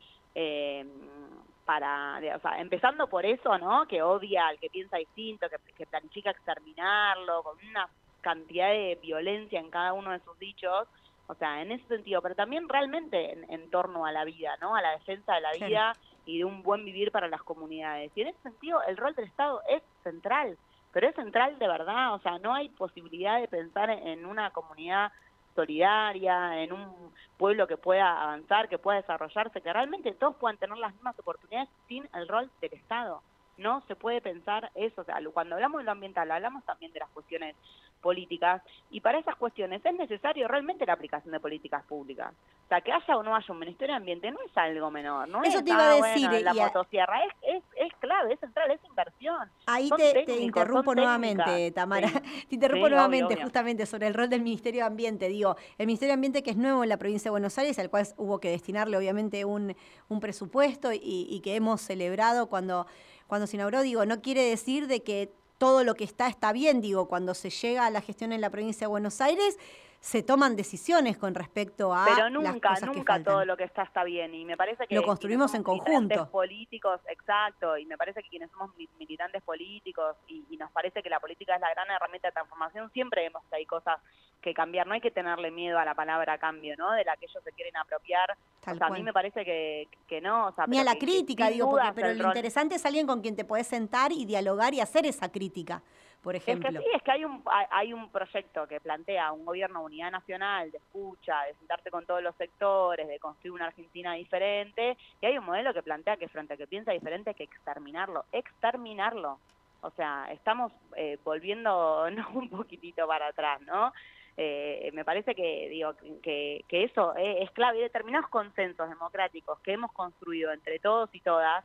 para, 1.64 2.20
o 2.36 2.40
sea, 2.40 2.60
empezando 2.60 3.06
por 3.06 3.24
eso, 3.24 3.56
¿no? 3.58 3.86
Que 3.86 4.02
odia 4.02 4.48
al 4.48 4.58
que 4.58 4.68
piensa 4.68 4.98
distinto, 4.98 5.48
que, 5.48 5.56
que 5.74 5.86
planifica 5.86 6.30
exterminarlo, 6.30 7.42
con 7.42 7.56
una 7.70 7.88
cantidad 8.20 8.70
de 8.70 8.98
violencia 9.00 9.60
en 9.60 9.70
cada 9.70 9.92
uno 9.92 10.10
de 10.10 10.20
sus 10.20 10.36
dichos, 10.38 10.88
o 11.26 11.34
sea, 11.34 11.62
en 11.62 11.72
ese 11.72 11.86
sentido, 11.86 12.20
pero 12.20 12.34
también 12.34 12.68
realmente 12.68 13.38
en, 13.48 13.70
torno 13.70 14.04
a 14.04 14.12
la 14.12 14.24
vida, 14.24 14.56
¿no? 14.60 14.74
A 14.74 14.82
la 14.82 14.92
defensa 14.92 15.34
de 15.34 15.40
la 15.40 15.52
vida 15.52 15.92
y 16.26 16.38
de 16.38 16.44
un 16.44 16.62
buen 16.62 16.84
vivir 16.84 17.10
para 17.12 17.28
las 17.28 17.42
comunidades. 17.42 18.10
Y 18.14 18.22
en 18.22 18.28
ese 18.28 18.42
sentido, 18.42 18.82
el 18.82 18.96
rol 18.96 19.14
del 19.14 19.26
Estado 19.26 19.62
es 19.68 19.82
central, 20.02 20.58
pero 20.94 21.08
es 21.08 21.14
central 21.16 21.58
de 21.58 21.66
verdad, 21.66 22.14
o 22.14 22.20
sea, 22.20 22.38
no 22.38 22.54
hay 22.54 22.68
posibilidad 22.68 23.40
de 23.40 23.48
pensar 23.48 23.90
en 23.90 24.24
una 24.24 24.50
comunidad 24.52 25.10
solidaria, 25.56 26.62
en 26.62 26.72
un 26.72 27.12
pueblo 27.36 27.66
que 27.66 27.76
pueda 27.76 28.22
avanzar, 28.22 28.68
que 28.68 28.78
pueda 28.78 29.00
desarrollarse, 29.00 29.60
que 29.60 29.72
realmente 29.72 30.12
todos 30.12 30.36
puedan 30.36 30.56
tener 30.56 30.78
las 30.78 30.94
mismas 30.94 31.18
oportunidades 31.18 31.68
sin 31.88 32.08
el 32.14 32.28
rol 32.28 32.48
del 32.60 32.74
Estado. 32.74 33.22
No 33.56 33.82
se 33.86 33.96
puede 33.96 34.20
pensar 34.20 34.70
eso. 34.74 35.02
O 35.02 35.04
sea, 35.04 35.18
cuando 35.32 35.54
hablamos 35.54 35.78
de 35.80 35.84
lo 35.84 35.92
ambiental, 35.92 36.30
hablamos 36.30 36.64
también 36.64 36.92
de 36.92 37.00
las 37.00 37.08
cuestiones 37.10 37.54
políticas 38.00 38.62
y 38.90 39.00
para 39.00 39.18
esas 39.18 39.34
cuestiones 39.36 39.84
es 39.84 39.94
necesario 39.94 40.46
realmente 40.46 40.84
la 40.84 40.92
aplicación 40.92 41.32
de 41.32 41.40
políticas 41.40 41.82
públicas. 41.84 42.32
O 42.66 42.68
sea, 42.68 42.82
que 42.82 42.92
haya 42.92 43.16
o 43.16 43.22
no 43.22 43.34
haya 43.34 43.46
un 43.48 43.58
Ministerio 43.58 43.94
de 43.94 43.96
Ambiente 43.96 44.30
no 44.30 44.36
es 44.44 44.56
algo 44.56 44.90
menor, 44.90 45.26
no 45.26 45.42
Eso 45.42 45.58
es, 45.58 45.64
te 45.64 45.70
iba 45.70 45.90
a 45.90 45.94
decir, 45.94 46.28
bueno, 46.28 46.44
la 46.44 46.50
a- 46.50 46.66
motosierra, 46.66 47.24
es, 47.24 47.32
es, 47.56 47.62
es 47.76 47.92
clave, 48.00 48.34
es 48.34 48.40
central, 48.40 48.70
es 48.70 48.84
inversión. 48.84 49.50
Ahí 49.66 49.88
te, 49.96 50.36
interrumpo 50.40 50.94
nuevamente. 50.94 51.70
Tamara. 51.72 52.08
Sí. 52.08 52.14
Te 52.48 52.54
interrumpo 52.56 52.86
Sí, 52.86 52.92
obvio, 52.92 52.96
nuevamente 52.96 53.34
obvio. 53.34 53.44
justamente 53.44 53.86
sobre 53.86 54.06
el 54.06 54.14
rol 54.14 54.28
del 54.28 54.42
Ministerio 54.42 54.82
de 54.82 54.86
Ambiente. 54.86 55.28
Digo, 55.28 55.56
el 55.78 55.86
Ministerio 55.86 56.10
de 56.10 56.14
Ambiente 56.14 56.42
que 56.42 56.50
es 56.50 56.56
nuevo 56.56 56.82
en 56.82 56.90
la 56.90 56.98
provincia 56.98 57.28
de 57.28 57.30
Buenos 57.30 57.56
Aires, 57.58 57.78
al 57.78 57.88
cual 57.88 58.06
hubo 58.18 58.38
que 58.38 58.50
destinarle 58.50 58.96
obviamente 58.98 59.44
un, 59.46 59.74
un 60.08 60.20
presupuesto 60.20 60.92
y, 60.92 61.00
y 61.02 61.40
que 61.40 61.56
hemos 61.56 61.80
celebrado 61.80 62.48
cuando, 62.48 62.86
cuando 63.26 63.46
se 63.46 63.56
inauguró. 63.56 63.82
Digo, 63.82 64.04
no 64.06 64.20
quiere 64.20 64.42
decir 64.42 64.86
de 64.86 65.02
que 65.02 65.32
todo 65.58 65.84
lo 65.84 65.94
que 65.94 66.04
está 66.04 66.28
está 66.28 66.52
bien. 66.52 66.80
Digo, 66.80 67.06
cuando 67.06 67.34
se 67.34 67.50
llega 67.50 67.86
a 67.86 67.90
la 67.90 68.00
gestión 68.00 68.32
en 68.32 68.40
la 68.40 68.50
provincia 68.50 68.86
de 68.86 68.90
Buenos 68.90 69.20
Aires, 69.20 69.58
se 70.04 70.22
toman 70.22 70.54
decisiones 70.54 71.16
con 71.16 71.34
respecto 71.34 71.94
a 71.94 72.04
Pero 72.04 72.24
las 72.28 72.32
nunca, 72.32 72.68
cosas 72.68 72.90
que 72.90 72.96
nunca 72.98 73.14
faltan. 73.14 73.32
todo 73.32 73.44
lo 73.46 73.56
que 73.56 73.64
está 73.64 73.84
está 73.84 74.04
bien 74.04 74.34
y 74.34 74.44
me 74.44 74.54
parece 74.54 74.86
que 74.86 74.94
Lo 74.94 75.02
construimos 75.02 75.54
en 75.54 75.64
somos 75.64 75.78
conjunto. 75.82 76.30
políticos, 76.30 77.00
exacto, 77.08 77.78
y 77.78 77.86
me 77.86 77.96
parece 77.96 78.22
que 78.22 78.28
quienes 78.28 78.50
somos 78.50 78.76
mi- 78.76 78.86
militantes 78.98 79.42
políticos 79.42 80.14
y, 80.28 80.44
y 80.50 80.58
nos 80.58 80.70
parece 80.72 81.02
que 81.02 81.08
la 81.08 81.20
política 81.20 81.54
es 81.54 81.60
la 81.62 81.70
gran 81.70 81.90
herramienta 81.90 82.28
de 82.28 82.32
transformación, 82.32 82.90
siempre 82.92 83.22
vemos 83.22 83.42
que 83.48 83.56
hay 83.56 83.64
cosas 83.64 83.98
que 84.42 84.52
cambiar, 84.52 84.86
no 84.86 84.92
hay 84.92 85.00
que 85.00 85.10
tenerle 85.10 85.50
miedo 85.50 85.78
a 85.78 85.86
la 85.86 85.94
palabra 85.94 86.36
cambio, 86.36 86.74
¿no? 86.76 86.92
De 86.92 87.02
la 87.02 87.16
que 87.16 87.24
ellos 87.24 87.42
se 87.42 87.52
quieren 87.52 87.74
apropiar. 87.78 88.36
Tal 88.60 88.74
o 88.74 88.78
sea, 88.78 88.86
a 88.88 88.90
mí 88.90 89.02
me 89.02 89.14
parece 89.14 89.42
que, 89.42 89.88
que 90.06 90.20
no, 90.20 90.48
o 90.48 90.52
sea, 90.52 90.66
Ni 90.66 90.78
a 90.80 90.84
la 90.84 90.92
que- 90.92 90.98
que 90.98 91.06
crítica, 91.06 91.48
digo, 91.48 91.70
porque, 91.70 91.92
pero 91.94 92.12
lo 92.12 92.24
rol- 92.24 92.26
interesante 92.28 92.74
es 92.74 92.84
alguien 92.84 93.06
con 93.06 93.22
quien 93.22 93.36
te 93.36 93.46
puedes 93.46 93.66
sentar 93.66 94.12
y 94.12 94.26
dialogar 94.26 94.74
y 94.74 94.80
hacer 94.80 95.06
esa 95.06 95.32
crítica, 95.32 95.82
por 96.24 96.34
ejemplo. 96.34 96.70
Es 96.70 96.76
que 96.76 96.80
sí, 96.80 96.88
es 96.96 97.02
que 97.02 97.12
hay 97.12 97.24
un, 97.26 97.44
hay, 97.70 97.92
un 97.92 98.10
proyecto 98.10 98.66
que 98.66 98.80
plantea 98.80 99.30
un 99.30 99.44
gobierno 99.44 99.80
de 99.80 99.84
unidad 99.84 100.10
nacional, 100.10 100.70
de 100.70 100.78
escucha, 100.78 101.42
de 101.42 101.54
sentarte 101.54 101.90
con 101.90 102.06
todos 102.06 102.22
los 102.22 102.34
sectores, 102.36 103.06
de 103.06 103.18
construir 103.18 103.52
una 103.52 103.66
Argentina 103.66 104.14
diferente, 104.14 104.96
y 105.20 105.26
hay 105.26 105.36
un 105.36 105.44
modelo 105.44 105.74
que 105.74 105.82
plantea 105.82 106.16
que 106.16 106.28
frente 106.28 106.54
a 106.54 106.56
que 106.56 106.66
piensa 106.66 106.92
diferente 106.92 107.30
hay 107.30 107.36
que 107.36 107.44
exterminarlo, 107.44 108.24
exterminarlo. 108.32 109.38
O 109.82 109.90
sea, 109.90 110.26
estamos 110.32 110.72
eh, 110.96 111.18
volviendo 111.22 112.10
¿no? 112.10 112.28
un 112.34 112.48
poquitito 112.48 113.06
para 113.06 113.26
atrás, 113.26 113.60
¿no? 113.60 113.92
Eh, 114.36 114.90
me 114.94 115.04
parece 115.04 115.34
que 115.34 115.68
digo 115.68 115.94
que, 116.22 116.64
que 116.66 116.84
eso 116.84 117.14
eh, 117.16 117.42
es 117.42 117.50
clave 117.52 117.78
y 117.78 117.82
determinados 117.82 118.28
consensos 118.30 118.88
democráticos 118.88 119.60
que 119.60 119.72
hemos 119.72 119.92
construido 119.92 120.52
entre 120.52 120.80
todos 120.80 121.08
y 121.12 121.20
todas 121.20 121.64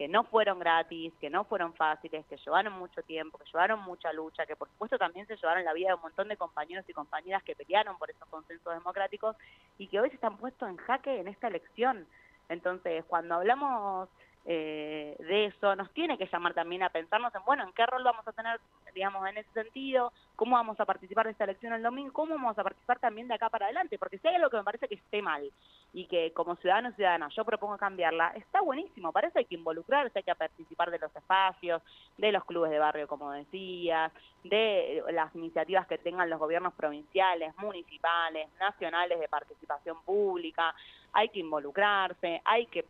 que 0.00 0.08
no 0.08 0.24
fueron 0.24 0.58
gratis, 0.58 1.12
que 1.20 1.28
no 1.28 1.44
fueron 1.44 1.74
fáciles, 1.74 2.24
que 2.24 2.38
llevaron 2.38 2.72
mucho 2.72 3.02
tiempo, 3.02 3.36
que 3.36 3.44
llevaron 3.44 3.82
mucha 3.82 4.10
lucha, 4.14 4.46
que 4.46 4.56
por 4.56 4.66
supuesto 4.68 4.96
también 4.96 5.26
se 5.26 5.36
llevaron 5.36 5.62
la 5.62 5.74
vida 5.74 5.88
de 5.88 5.94
un 5.96 6.00
montón 6.00 6.26
de 6.28 6.38
compañeros 6.38 6.88
y 6.88 6.94
compañeras 6.94 7.42
que 7.42 7.54
pelearon 7.54 7.98
por 7.98 8.10
esos 8.10 8.26
consensos 8.28 8.72
democráticos 8.72 9.36
y 9.76 9.88
que 9.88 10.00
hoy 10.00 10.08
se 10.08 10.14
están 10.14 10.38
puestos 10.38 10.70
en 10.70 10.78
jaque 10.78 11.20
en 11.20 11.28
esta 11.28 11.48
elección. 11.48 12.06
Entonces, 12.48 13.04
cuando 13.08 13.34
hablamos 13.34 14.08
eh, 14.46 15.16
de 15.18 15.44
eso, 15.44 15.76
nos 15.76 15.90
tiene 15.90 16.16
que 16.16 16.30
llamar 16.32 16.54
también 16.54 16.82
a 16.82 16.88
pensarnos 16.88 17.34
en, 17.34 17.44
bueno, 17.44 17.64
en 17.64 17.72
qué 17.74 17.84
rol 17.84 18.02
vamos 18.02 18.26
a 18.26 18.32
tener, 18.32 18.58
digamos, 18.94 19.26
en 19.28 19.38
ese 19.38 19.50
sentido, 19.52 20.12
cómo 20.36 20.56
vamos 20.56 20.78
a 20.80 20.84
participar 20.84 21.26
de 21.26 21.32
esta 21.32 21.44
elección 21.44 21.72
el 21.72 21.82
domingo, 21.82 22.12
cómo 22.12 22.34
vamos 22.34 22.58
a 22.58 22.62
participar 22.62 22.98
también 22.98 23.28
de 23.28 23.34
acá 23.34 23.48
para 23.48 23.66
adelante, 23.66 23.98
porque 23.98 24.18
si 24.18 24.28
hay 24.28 24.36
algo 24.36 24.50
que 24.50 24.56
me 24.56 24.64
parece 24.64 24.88
que 24.88 24.94
esté 24.94 25.22
mal 25.22 25.50
y 25.92 26.06
que 26.06 26.32
como 26.32 26.56
ciudadano 26.56 26.90
o 26.90 26.92
ciudadana 26.92 27.28
yo 27.28 27.44
propongo 27.44 27.76
cambiarla, 27.76 28.32
está 28.36 28.60
buenísimo, 28.60 29.12
para 29.12 29.28
eso 29.28 29.38
hay 29.38 29.44
que 29.44 29.56
involucrarse, 29.56 30.18
hay 30.18 30.22
que 30.22 30.34
participar 30.34 30.90
de 30.90 30.98
los 30.98 31.14
espacios, 31.14 31.82
de 32.16 32.32
los 32.32 32.44
clubes 32.44 32.70
de 32.70 32.78
barrio, 32.78 33.08
como 33.08 33.32
decías, 33.32 34.12
de 34.44 35.02
las 35.12 35.34
iniciativas 35.34 35.86
que 35.86 35.98
tengan 35.98 36.30
los 36.30 36.38
gobiernos 36.38 36.72
provinciales, 36.74 37.56
municipales, 37.58 38.48
nacionales 38.58 39.20
de 39.20 39.28
participación 39.28 40.00
pública, 40.02 40.74
hay 41.12 41.28
que 41.28 41.40
involucrarse, 41.40 42.40
hay 42.44 42.66
que 42.66 42.84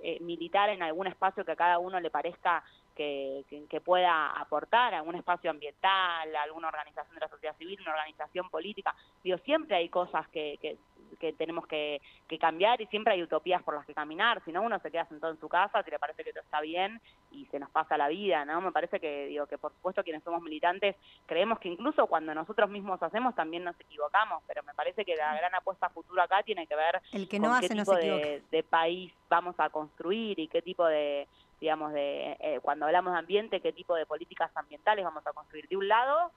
eh, 0.00 0.18
militar 0.20 0.70
en 0.70 0.82
algún 0.82 1.06
espacio 1.06 1.44
que 1.44 1.52
a 1.52 1.56
cada 1.56 1.78
uno 1.78 1.98
le 2.00 2.10
parezca 2.10 2.62
que, 2.94 3.44
que, 3.48 3.66
que 3.66 3.80
pueda 3.80 4.30
aportar, 4.32 4.94
algún 4.94 5.14
espacio 5.16 5.50
ambiental, 5.50 6.34
alguna 6.36 6.68
organización 6.68 7.14
de 7.14 7.20
la 7.20 7.28
sociedad 7.28 7.56
civil, 7.56 7.80
una 7.80 7.92
organización 7.92 8.48
política. 8.50 8.94
Digo, 9.22 9.38
siempre 9.38 9.76
hay 9.76 9.88
cosas 9.88 10.28
que, 10.28 10.58
que, 10.60 10.76
que 11.18 11.32
tenemos 11.32 11.66
que, 11.66 12.00
que 12.28 12.38
cambiar 12.38 12.80
y 12.80 12.86
siempre 12.86 13.12
hay 13.14 13.22
utopías 13.22 13.62
por 13.62 13.74
las 13.74 13.86
que 13.86 13.94
caminar, 13.94 14.42
si 14.44 14.52
no 14.52 14.62
uno 14.62 14.78
se 14.80 14.90
queda 14.90 15.04
sentado 15.06 15.32
en 15.32 15.40
su 15.40 15.48
casa, 15.48 15.82
si 15.82 15.90
le 15.90 15.98
parece 15.98 16.24
que 16.24 16.32
todo 16.32 16.42
está 16.42 16.60
bien 16.60 17.00
y 17.30 17.46
se 17.46 17.58
nos 17.58 17.70
pasa 17.70 17.96
la 17.96 18.08
vida, 18.08 18.44
¿no? 18.44 18.60
Me 18.60 18.72
parece 18.72 19.00
que, 19.00 19.26
digo, 19.26 19.46
que 19.46 19.58
por 19.58 19.72
supuesto 19.72 20.02
quienes 20.02 20.22
somos 20.22 20.42
militantes 20.42 20.96
creemos 21.26 21.58
que 21.58 21.68
incluso 21.68 22.06
cuando 22.06 22.34
nosotros 22.34 22.68
mismos 22.70 23.02
hacemos 23.02 23.34
también 23.34 23.64
nos 23.64 23.78
equivocamos, 23.80 24.42
pero 24.46 24.62
me 24.62 24.74
parece 24.74 25.04
que 25.04 25.16
la 25.16 25.34
gran 25.36 25.54
apuesta 25.54 25.86
a 25.86 25.90
futuro 25.90 26.22
acá 26.22 26.42
tiene 26.42 26.66
que 26.66 26.76
ver 26.76 27.00
El 27.12 27.28
que 27.28 27.38
con 27.38 27.48
no 27.50 27.60
qué 27.60 27.66
hace 27.66 27.74
no 27.74 27.82
tipo 27.82 27.94
se 27.94 28.00
equivoca. 28.00 28.26
de, 28.26 28.42
de 28.50 28.62
país 28.62 29.12
vamos 29.28 29.54
a 29.58 29.68
construir 29.70 30.38
y 30.38 30.48
qué 30.48 30.62
tipo 30.62 30.84
de, 30.86 31.26
digamos, 31.60 31.92
de 31.92 32.36
eh, 32.40 32.60
cuando 32.62 32.86
hablamos 32.86 33.12
de 33.12 33.18
ambiente, 33.18 33.60
qué 33.60 33.72
tipo 33.72 33.94
de 33.94 34.06
políticas 34.06 34.50
ambientales 34.56 35.04
vamos 35.04 35.26
a 35.26 35.32
construir. 35.32 35.68
De 35.68 35.76
un 35.76 35.88
lado, 35.88 36.30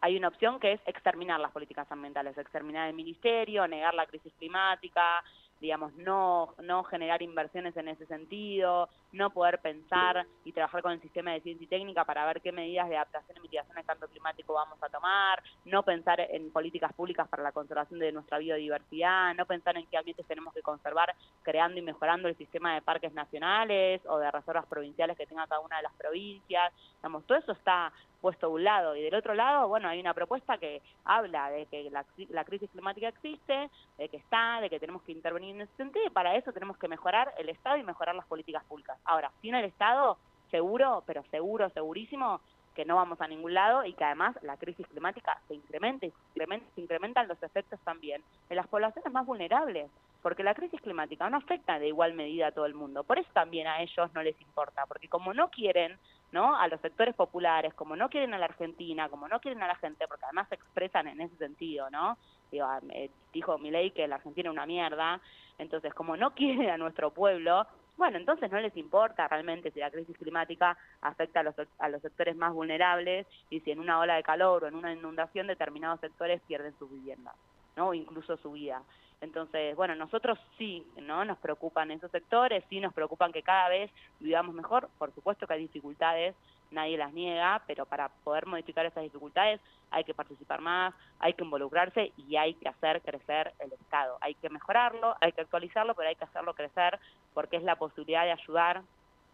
hay 0.00 0.16
una 0.16 0.28
opción 0.28 0.60
que 0.60 0.72
es 0.72 0.80
exterminar 0.86 1.40
las 1.40 1.52
políticas 1.52 1.90
ambientales, 1.90 2.38
exterminar 2.38 2.88
el 2.88 2.94
ministerio, 2.94 3.66
negar 3.66 3.94
la 3.94 4.06
crisis 4.06 4.32
climática, 4.38 5.24
digamos, 5.60 5.92
no, 5.94 6.54
no 6.62 6.84
generar 6.84 7.20
inversiones 7.22 7.76
en 7.76 7.88
ese 7.88 8.06
sentido, 8.06 8.88
no 9.12 9.30
poder 9.30 9.58
pensar 9.60 10.26
y 10.44 10.52
trabajar 10.52 10.82
con 10.82 10.92
el 10.92 11.00
sistema 11.00 11.32
de 11.32 11.40
ciencia 11.40 11.64
y 11.64 11.68
técnica 11.68 12.04
para 12.04 12.26
ver 12.26 12.40
qué 12.40 12.52
medidas 12.52 12.88
de 12.88 12.96
adaptación 12.96 13.38
y 13.38 13.40
mitigación 13.40 13.76
al 13.78 13.84
cambio 13.84 14.08
climático 14.08 14.52
vamos 14.52 14.82
a 14.82 14.88
tomar, 14.88 15.42
no 15.64 15.82
pensar 15.82 16.20
en 16.20 16.50
políticas 16.50 16.92
públicas 16.92 17.28
para 17.28 17.42
la 17.42 17.52
conservación 17.52 18.00
de 18.00 18.12
nuestra 18.12 18.38
biodiversidad, 18.38 19.34
no 19.34 19.46
pensar 19.46 19.76
en 19.76 19.86
qué 19.86 19.96
ambientes 19.96 20.26
tenemos 20.26 20.52
que 20.52 20.62
conservar 20.62 21.14
creando 21.42 21.78
y 21.78 21.82
mejorando 21.82 22.28
el 22.28 22.36
sistema 22.36 22.74
de 22.74 22.82
parques 22.82 23.12
nacionales 23.12 24.02
o 24.06 24.18
de 24.18 24.30
reservas 24.30 24.66
provinciales 24.66 25.16
que 25.16 25.26
tenga 25.26 25.46
cada 25.46 25.60
una 25.60 25.78
de 25.78 25.82
las 25.82 25.94
provincias, 25.94 26.72
digamos, 26.96 27.24
todo 27.24 27.38
eso 27.38 27.52
está 27.52 27.92
puesto 28.20 28.48
de 28.48 28.54
un 28.54 28.64
lado 28.64 28.96
y 28.96 29.02
del 29.02 29.14
otro 29.14 29.34
lado, 29.34 29.68
bueno, 29.68 29.88
hay 29.88 30.00
una 30.00 30.14
propuesta 30.14 30.58
que 30.58 30.82
habla 31.04 31.50
de 31.50 31.66
que 31.66 31.88
la, 31.90 32.04
la 32.30 32.44
crisis 32.44 32.68
climática 32.70 33.08
existe, 33.08 33.70
de 33.96 34.08
que 34.08 34.16
está, 34.16 34.60
de 34.60 34.68
que 34.68 34.80
tenemos 34.80 35.02
que 35.02 35.12
intervenir 35.12 35.54
en 35.54 35.62
ese 35.62 35.76
sentido 35.76 36.04
y 36.06 36.10
para 36.10 36.34
eso 36.36 36.52
tenemos 36.52 36.76
que 36.78 36.88
mejorar 36.88 37.32
el 37.38 37.48
Estado 37.48 37.76
y 37.76 37.82
mejorar 37.82 38.14
las 38.14 38.26
políticas 38.26 38.64
públicas. 38.64 38.97
Ahora, 39.04 39.30
sin 39.40 39.54
el 39.54 39.64
Estado, 39.64 40.18
seguro, 40.50 41.02
pero 41.06 41.22
seguro, 41.30 41.70
segurísimo, 41.70 42.40
que 42.78 42.84
no 42.84 42.94
vamos 42.94 43.20
a 43.20 43.26
ningún 43.26 43.54
lado 43.54 43.84
y 43.84 43.92
que 43.92 44.04
además 44.04 44.36
la 44.42 44.56
crisis 44.56 44.86
climática 44.86 45.40
se 45.48 45.54
incrementa 45.54 46.06
y 46.06 46.10
se, 46.10 46.16
incrementa, 46.30 46.66
se 46.76 46.80
incrementan 46.80 47.26
los 47.26 47.42
efectos 47.42 47.80
también 47.80 48.22
en 48.48 48.56
las 48.56 48.68
poblaciones 48.68 49.12
más 49.12 49.26
vulnerables, 49.26 49.90
porque 50.22 50.44
la 50.44 50.54
crisis 50.54 50.80
climática 50.80 51.28
no 51.28 51.38
afecta 51.38 51.80
de 51.80 51.88
igual 51.88 52.14
medida 52.14 52.46
a 52.46 52.52
todo 52.52 52.66
el 52.66 52.74
mundo, 52.74 53.02
por 53.02 53.18
eso 53.18 53.28
también 53.32 53.66
a 53.66 53.82
ellos 53.82 54.14
no 54.14 54.22
les 54.22 54.40
importa, 54.40 54.86
porque 54.86 55.08
como 55.08 55.34
no 55.34 55.50
quieren 55.50 55.98
¿no? 56.30 56.56
a 56.56 56.68
los 56.68 56.80
sectores 56.80 57.16
populares, 57.16 57.74
como 57.74 57.96
no 57.96 58.08
quieren 58.08 58.32
a 58.34 58.38
la 58.38 58.44
Argentina, 58.44 59.08
como 59.08 59.26
no 59.26 59.40
quieren 59.40 59.62
a 59.62 59.66
la 59.66 59.74
gente, 59.74 60.06
porque 60.06 60.26
además 60.26 60.48
se 60.48 60.54
expresan 60.54 61.08
en 61.08 61.20
ese 61.20 61.36
sentido, 61.36 61.90
¿no? 61.90 62.16
Digo, 62.52 62.66
eh, 62.90 63.10
dijo 63.32 63.58
Milei 63.58 63.90
que 63.90 64.06
la 64.06 64.16
Argentina 64.16 64.50
es 64.50 64.52
una 64.52 64.66
mierda, 64.66 65.20
entonces 65.58 65.92
como 65.94 66.16
no 66.16 66.30
quieren 66.34 66.70
a 66.70 66.76
nuestro 66.76 67.10
pueblo, 67.10 67.66
bueno, 67.98 68.16
entonces 68.16 68.50
no 68.50 68.60
les 68.60 68.76
importa 68.76 69.26
realmente 69.26 69.72
si 69.72 69.80
la 69.80 69.90
crisis 69.90 70.16
climática 70.16 70.78
afecta 71.02 71.40
a 71.40 71.42
los, 71.42 71.54
a 71.78 71.88
los 71.88 72.00
sectores 72.00 72.36
más 72.36 72.54
vulnerables 72.54 73.26
y 73.50 73.60
si 73.60 73.72
en 73.72 73.80
una 73.80 73.98
ola 73.98 74.14
de 74.14 74.22
calor 74.22 74.64
o 74.64 74.68
en 74.68 74.76
una 74.76 74.92
inundación 74.92 75.48
determinados 75.48 75.98
sectores 76.00 76.40
pierden 76.46 76.72
sus 76.78 76.88
viviendas, 76.88 77.34
¿no? 77.76 77.92
Incluso 77.92 78.36
su 78.36 78.52
vida. 78.52 78.82
Entonces, 79.20 79.74
bueno, 79.74 79.96
nosotros 79.96 80.38
sí, 80.56 80.86
¿no? 81.02 81.24
Nos 81.24 81.38
preocupan 81.38 81.90
esos 81.90 82.10
sectores, 82.12 82.64
sí 82.70 82.78
nos 82.78 82.94
preocupan 82.94 83.32
que 83.32 83.42
cada 83.42 83.68
vez 83.68 83.90
vivamos 84.20 84.54
mejor. 84.54 84.88
Por 84.96 85.12
supuesto 85.12 85.46
que 85.46 85.54
hay 85.54 85.62
dificultades, 85.62 86.36
nadie 86.70 86.98
las 86.98 87.12
niega, 87.12 87.62
pero 87.66 87.86
para 87.86 88.08
poder 88.08 88.46
modificar 88.46 88.86
esas 88.86 89.02
dificultades 89.02 89.60
hay 89.90 90.04
que 90.04 90.14
participar 90.14 90.60
más, 90.60 90.94
hay 91.18 91.34
que 91.34 91.44
involucrarse 91.44 92.12
y 92.16 92.36
hay 92.36 92.54
que 92.54 92.68
hacer 92.68 93.00
crecer 93.02 93.52
el 93.58 93.72
Estado. 93.72 94.18
Hay 94.20 94.34
que 94.34 94.50
mejorarlo, 94.50 95.16
hay 95.20 95.32
que 95.32 95.40
actualizarlo, 95.40 95.94
pero 95.94 96.08
hay 96.08 96.16
que 96.16 96.24
hacerlo 96.24 96.54
crecer 96.54 96.98
porque 97.34 97.56
es 97.56 97.62
la 97.62 97.76
posibilidad 97.76 98.24
de 98.24 98.32
ayudar 98.32 98.82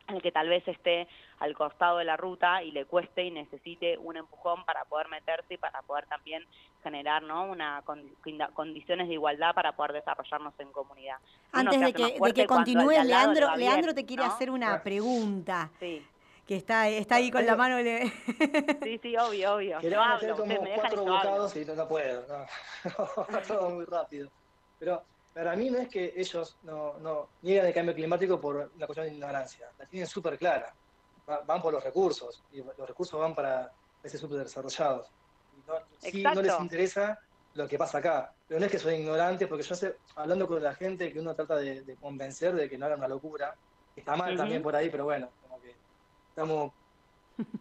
al 0.06 0.20
que 0.20 0.32
tal 0.32 0.48
vez 0.48 0.66
esté 0.68 1.08
al 1.38 1.54
costado 1.54 1.98
de 1.98 2.04
la 2.04 2.16
ruta 2.16 2.62
y 2.62 2.70
le 2.72 2.84
cueste 2.84 3.24
y 3.24 3.30
necesite 3.30 3.96
un 3.98 4.16
empujón 4.16 4.64
para 4.64 4.84
poder 4.84 5.08
meterse 5.08 5.54
y 5.54 5.56
para 5.56 5.82
poder 5.82 6.06
también 6.06 6.44
generar 6.82 7.22
¿no? 7.22 7.46
una 7.46 7.82
condiciones 8.52 9.08
de 9.08 9.14
igualdad 9.14 9.54
para 9.54 9.72
poder 9.72 9.94
desarrollarnos 9.94 10.52
en 10.58 10.70
comunidad. 10.72 11.16
Antes 11.52 11.80
de 11.80 11.92
que, 11.92 12.18
de 12.20 12.34
que 12.34 12.46
continúe, 12.46 13.02
Leandro, 13.02 13.56
Leandro 13.56 13.94
te 13.94 14.04
quiere 14.04 14.24
¿no? 14.24 14.32
hacer 14.32 14.50
una 14.50 14.82
pregunta. 14.82 15.70
Sí. 15.80 16.04
Que 16.46 16.57
está, 16.57 16.88
está 16.88 17.16
ahí 17.16 17.30
con 17.30 17.46
la 17.46 17.57
mano. 17.57 17.78
Le... 17.80 18.12
Sí, 18.83 18.98
sí, 19.00 19.16
obvio, 19.18 19.54
obvio. 19.54 19.80
Yo 19.80 20.00
hablo, 20.00 20.37
como 20.37 20.62
me 20.62 20.74
cuatro 20.74 21.04
bocados 21.04 21.57
y 21.57 21.64
no, 21.64 21.74
no 21.74 21.88
puedo. 21.88 22.26
No. 22.26 23.38
Todo 23.48 23.70
muy 23.70 23.85
rápido. 23.87 24.29
Pero 24.79 25.02
para 25.33 25.56
mí 25.56 25.71
no 25.71 25.79
es 25.79 25.88
que 25.88 26.12
ellos 26.16 26.56
no, 26.62 26.98
no 27.00 27.29
niegan 27.42 27.66
el 27.66 27.75
cambio 27.75 27.94
climático 27.94 28.40
por 28.40 28.71
una 28.77 28.87
cuestión 28.87 29.06
de 29.06 29.14
ignorancia. 29.14 29.68
La 29.79 29.87
tienen 29.87 30.06
súper 30.06 30.38
clara. 30.38 30.75
van 31.46 31.62
por 31.62 31.73
los 31.73 31.83
recursos, 31.83 32.42
y 32.52 32.58
los 32.58 32.88
recursos 32.88 33.18
van 33.18 33.35
para 33.35 33.73
países 34.02 34.21
subdesarrollados. 34.21 35.08
Y 36.12 36.23
no, 36.23 36.35
no 36.35 36.42
les 36.42 36.60
interesa 36.60 37.18
lo 37.54 37.66
que 37.68 37.79
pasa 37.79 37.98
acá. 37.98 38.33
Pero 38.46 38.60
no 38.60 38.66
es 38.66 38.73
que 38.73 38.79
soy 38.79 38.94
ignorante, 38.96 39.46
porque 39.46 39.64
yo 39.64 39.75
sé, 39.75 39.96
hablando 40.14 40.46
con 40.46 40.62
la 40.62 40.75
gente, 40.75 41.12
que 41.12 41.21
uno 41.21 41.35
trata 41.35 41.56
de, 41.56 41.96
convencer 42.00 42.54
de 42.54 42.68
que 42.68 42.77
no 42.77 42.87
haga 42.87 42.96
una 42.96 43.08
locura, 43.08 43.56
que 43.94 44.00
está 44.00 44.16
mal 44.16 44.37
también 44.37 44.62
por 44.62 44.77
ahí, 44.77 44.90
pero 44.90 45.04
bueno, 45.04 45.31
estamos 46.35 46.72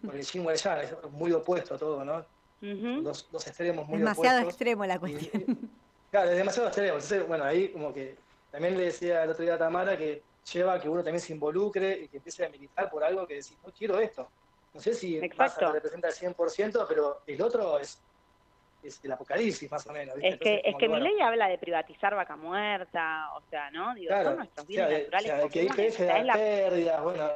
por 0.04 0.16
el 0.16 0.26
chingüe 0.26 0.56
ya, 0.56 0.82
es 0.82 0.96
muy 1.12 1.32
opuesto 1.32 1.76
a 1.76 1.78
todo, 1.78 2.04
¿no? 2.04 2.26
dos, 2.62 3.28
extremos 3.46 3.88
muy 3.88 4.00
demasiado 4.00 4.40
extremo 4.40 4.86
la 4.86 4.98
cuestión. 4.98 5.44
claro, 6.12 6.32
es 6.32 6.38
demasiado 6.38 6.70
extremo. 6.70 6.94
Entonces, 6.94 7.28
bueno, 7.28 7.44
ahí 7.44 7.70
como 7.70 7.94
que 7.94 8.16
también 8.50 8.78
le 8.78 8.86
decía 8.86 9.24
el 9.24 9.30
otro 9.30 9.44
día 9.44 9.56
a 9.56 9.58
Tamara 9.58 9.98
que 9.98 10.24
lleva 10.52 10.74
a 10.74 10.80
que 10.80 10.90
uno 10.90 11.04
también 11.04 11.20
se 11.22 11.34
involucre 11.34 12.00
y 12.00 12.08
que 12.08 12.18
empiece 12.18 12.46
a 12.46 12.50
militar 12.50 12.90
por 12.90 13.04
algo 13.04 13.28
que 13.28 13.36
decís, 13.36 13.58
no 13.64 13.72
quiero 13.72 14.00
esto. 14.00 14.28
No 14.74 14.80
sé 14.80 14.94
si 14.94 15.20
pasa, 15.30 15.72
representa 15.72 16.08
el 16.08 16.14
100%, 16.16 16.86
pero 16.88 17.22
el 17.28 17.42
otro 17.42 17.78
es, 17.78 18.02
es 18.82 19.00
el 19.04 19.12
apocalipsis 19.12 19.70
más 19.70 19.86
o 19.86 19.92
menos. 19.92 20.16
Es 20.22 20.40
que, 20.40 20.62
es 20.64 20.76
que 20.78 20.90
mi 20.90 21.00
ley 21.00 21.20
habla 21.22 21.48
de 21.48 21.60
privatizar 21.60 22.16
vaca 22.16 22.36
muerta, 22.36 23.30
o 23.36 23.42
sea, 23.50 23.70
¿no? 23.70 23.94
Digo, 23.94 24.16
son 24.24 24.38
nuestros 24.38 24.66
bienes 24.66 25.12
naturales. 25.12 25.32
O 25.32 25.38
sea, 25.38 25.50
que 25.50 25.64
IPF 25.64 26.00
da 26.00 26.34
pérdidas, 26.34 27.04
bueno, 27.04 27.30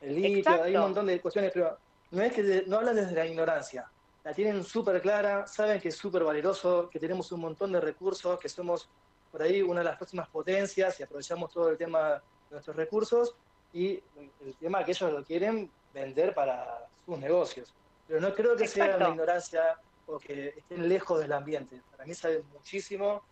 el 0.00 0.20
litio, 0.20 0.62
hay 0.62 0.74
un 0.74 0.82
montón 0.82 1.06
de 1.06 1.20
cuestiones, 1.20 1.52
pero 1.52 1.78
no 2.10 2.22
es 2.22 2.32
que 2.32 2.64
no 2.66 2.78
hablan 2.78 2.96
desde 2.96 3.12
la 3.12 3.26
ignorancia, 3.26 3.90
la 4.24 4.34
tienen 4.34 4.64
súper 4.64 5.00
clara, 5.00 5.46
saben 5.46 5.80
que 5.80 5.88
es 5.88 5.96
súper 5.96 6.24
valeroso, 6.24 6.88
que 6.90 6.98
tenemos 6.98 7.30
un 7.32 7.40
montón 7.40 7.72
de 7.72 7.80
recursos, 7.80 8.38
que 8.38 8.48
somos 8.48 8.88
por 9.30 9.42
ahí 9.42 9.62
una 9.62 9.80
de 9.80 9.84
las 9.84 9.96
próximas 9.96 10.28
potencias 10.28 10.98
y 11.00 11.02
aprovechamos 11.02 11.52
todo 11.52 11.70
el 11.70 11.78
tema 11.78 12.10
de 12.10 12.20
nuestros 12.50 12.76
recursos 12.76 13.34
y 13.72 14.02
el 14.40 14.54
tema 14.58 14.84
que 14.84 14.90
ellos 14.90 15.12
lo 15.12 15.24
quieren 15.24 15.70
vender 15.94 16.34
para 16.34 16.86
sus 17.06 17.18
negocios. 17.18 17.72
Pero 18.06 18.20
no 18.20 18.34
creo 18.34 18.56
que 18.56 18.66
sea 18.66 18.96
una 18.96 19.10
ignorancia 19.10 19.78
o 20.06 20.18
que 20.18 20.48
estén 20.48 20.88
lejos 20.88 21.20
del 21.20 21.32
ambiente. 21.32 21.80
Para 21.92 22.04
mí 22.04 22.14
saben 22.14 22.42
muchísimo, 22.52 23.22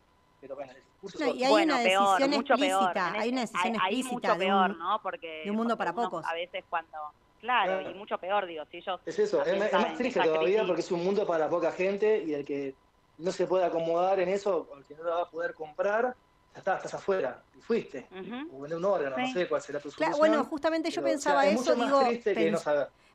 pero 0.41 0.55
bueno, 0.55 0.72
el 0.72 0.82
discurso... 0.84 1.34
y 1.34 1.45
hay 1.45 1.64
una 1.64 1.78
decisión 1.78 2.32
explícita, 2.32 3.12
hay 3.12 3.28
una 3.30 3.41
decisión 3.43 3.74
explícita 3.74 4.12
mucho 4.12 4.39
peor, 4.39 4.76
¿no? 4.76 5.01
Porque 5.03 5.43
de 5.45 5.51
un 5.51 5.57
mundo 5.57 5.76
para 5.76 5.93
pocos. 5.93 6.24
A 6.24 6.34
veces 6.34 6.64
cuando 6.68 6.99
Claro, 7.41 7.89
y 7.89 7.95
mucho 7.95 8.18
peor, 8.18 8.47
digo, 8.47 8.64
si 8.70 8.78
ellos... 8.78 9.01
Es 9.07 9.18
eso, 9.18 9.45
es, 9.45 9.72
más 9.72 9.97
triste 9.97 10.20
todavía 10.20 10.66
porque 10.66 10.80
es 10.80 10.91
un 10.91 11.05
mundo 11.05 11.26
para 11.26 11.49
poca 11.49 11.70
gente 11.72 12.24
y 12.24 12.34
el 12.34 12.45
que 12.45 12.74
no 13.18 13.30
se 13.32 13.47
puede 13.47 13.64
acomodar 13.64 14.20
en 14.20 14.28
eso, 14.28 14.68
el 14.76 14.84
que 14.84 14.95
no 14.95 15.05
lo 15.05 15.11
va 15.11 15.22
a 15.22 15.47
a 15.47 15.53
comprar, 15.53 16.16
ya 16.53 16.59
está, 16.59 16.76
estás 16.76 16.95
afuera, 16.95 17.43
y 17.57 17.61
fuiste, 17.61 18.09
o 18.53 18.61
vender 18.61 18.78
un 18.78 18.84
órgano, 18.84 19.16
no 19.16 19.32
sé 19.32 19.49
cuál 19.49 19.62
será 19.62 19.80
tu 19.80 19.91
solución. 19.91 20.18
bueno, 20.18 20.45
justamente 20.45 20.91
yo 20.91 21.03
pensaba 21.03 21.47
eso, 21.47 21.74
digo, 21.74 22.03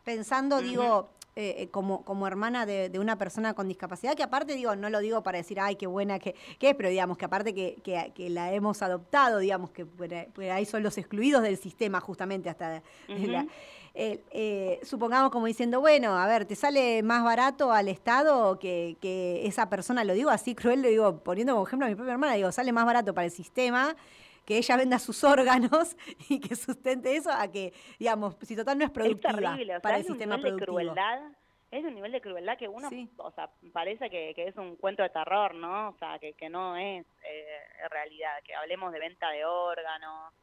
pensando, 0.03 0.61
digo, 0.61 1.09
eh, 1.35 1.55
eh, 1.57 1.69
como, 1.69 2.05
como 2.05 2.27
hermana 2.27 2.65
de, 2.67 2.91
una 2.99 3.17
persona 3.17 3.55
con 3.55 3.67
discapacidad, 3.67 4.15
que 4.15 4.21
aparte, 4.21 4.53
digo, 4.53 4.75
no 4.75 4.89
lo 4.91 4.99
digo 4.99 5.23
para 5.23 5.39
decir, 5.39 5.59
ay, 5.59 5.75
qué 5.75 5.87
buena 5.87 6.19
que, 6.19 6.35
es, 6.59 6.75
pero 6.75 6.89
digamos 6.89 7.17
que 7.17 7.25
aparte 7.25 7.55
que, 7.55 7.81
que, 8.13 8.29
la 8.29 8.53
hemos 8.53 8.83
adoptado, 8.83 9.39
digamos 9.39 9.71
que 9.71 9.85
por 9.85 10.43
ahí 10.43 10.65
son 10.65 10.83
los 10.83 10.97
excluidos 10.97 11.41
del 11.41 11.57
sistema 11.57 11.99
justamente 11.99 12.49
hasta 12.49 12.83
la, 13.07 13.47
eh, 13.95 14.79
supongamos 14.83 15.31
como 15.31 15.47
diciendo, 15.47 15.79
bueno, 15.81 16.17
a 16.17 16.27
ver, 16.27 16.45
¿te 16.45 16.55
sale 16.55 17.01
más 17.03 17.23
barato 17.23 17.71
al 17.71 17.87
Estado 17.87 18.59
que, 18.59 18.97
que 19.01 19.47
esa 19.47 19.69
persona, 19.69 20.03
lo 20.03 20.13
digo 20.13 20.29
así 20.29 20.53
cruel, 20.53 20.81
lo 20.81 20.87
digo 20.87 21.17
poniendo 21.23 21.53
como 21.53 21.65
ejemplo 21.65 21.85
a 21.87 21.89
mi 21.89 21.95
propia 21.95 22.13
hermana, 22.13 22.33
digo, 22.33 22.51
sale 22.51 22.71
más 22.71 22.85
barato 22.85 23.13
para 23.13 23.25
el 23.25 23.31
sistema 23.31 23.95
que 24.45 24.57
ella 24.57 24.77
venda 24.77 24.99
sus 24.99 25.23
órganos 25.23 25.95
y 26.29 26.39
que 26.39 26.55
sustente 26.55 27.15
eso 27.15 27.31
a 27.31 27.47
que, 27.49 27.73
digamos, 27.99 28.35
si 28.41 28.55
total 28.55 28.77
no 28.77 28.85
es 28.85 28.91
productiva 28.91 29.57
para 29.81 29.97
el 29.97 30.05
sistema 30.05 30.37
productivo. 30.37 30.77
De 30.77 30.85
crueldad, 30.85 31.21
es 31.71 31.83
un 31.83 31.95
nivel 31.95 32.11
de 32.11 32.21
crueldad 32.21 32.57
que 32.57 32.67
uno, 32.67 32.89
o 33.17 33.31
sea, 33.31 33.49
parece 33.71 34.09
que, 34.09 34.33
es 34.37 34.55
un 34.57 34.75
cuento 34.75 35.01
de 35.01 35.09
terror, 35.09 35.55
¿no? 35.55 35.89
O 35.89 35.97
sea, 35.97 36.19
que, 36.19 36.33
que 36.33 36.49
no 36.49 36.77
es 36.77 37.05
eh, 37.23 37.87
realidad, 37.89 38.43
que 38.43 38.53
hablemos 38.53 38.93
de 38.93 38.99
venta 38.99 39.29
de 39.31 39.43
órganos, 39.43 40.33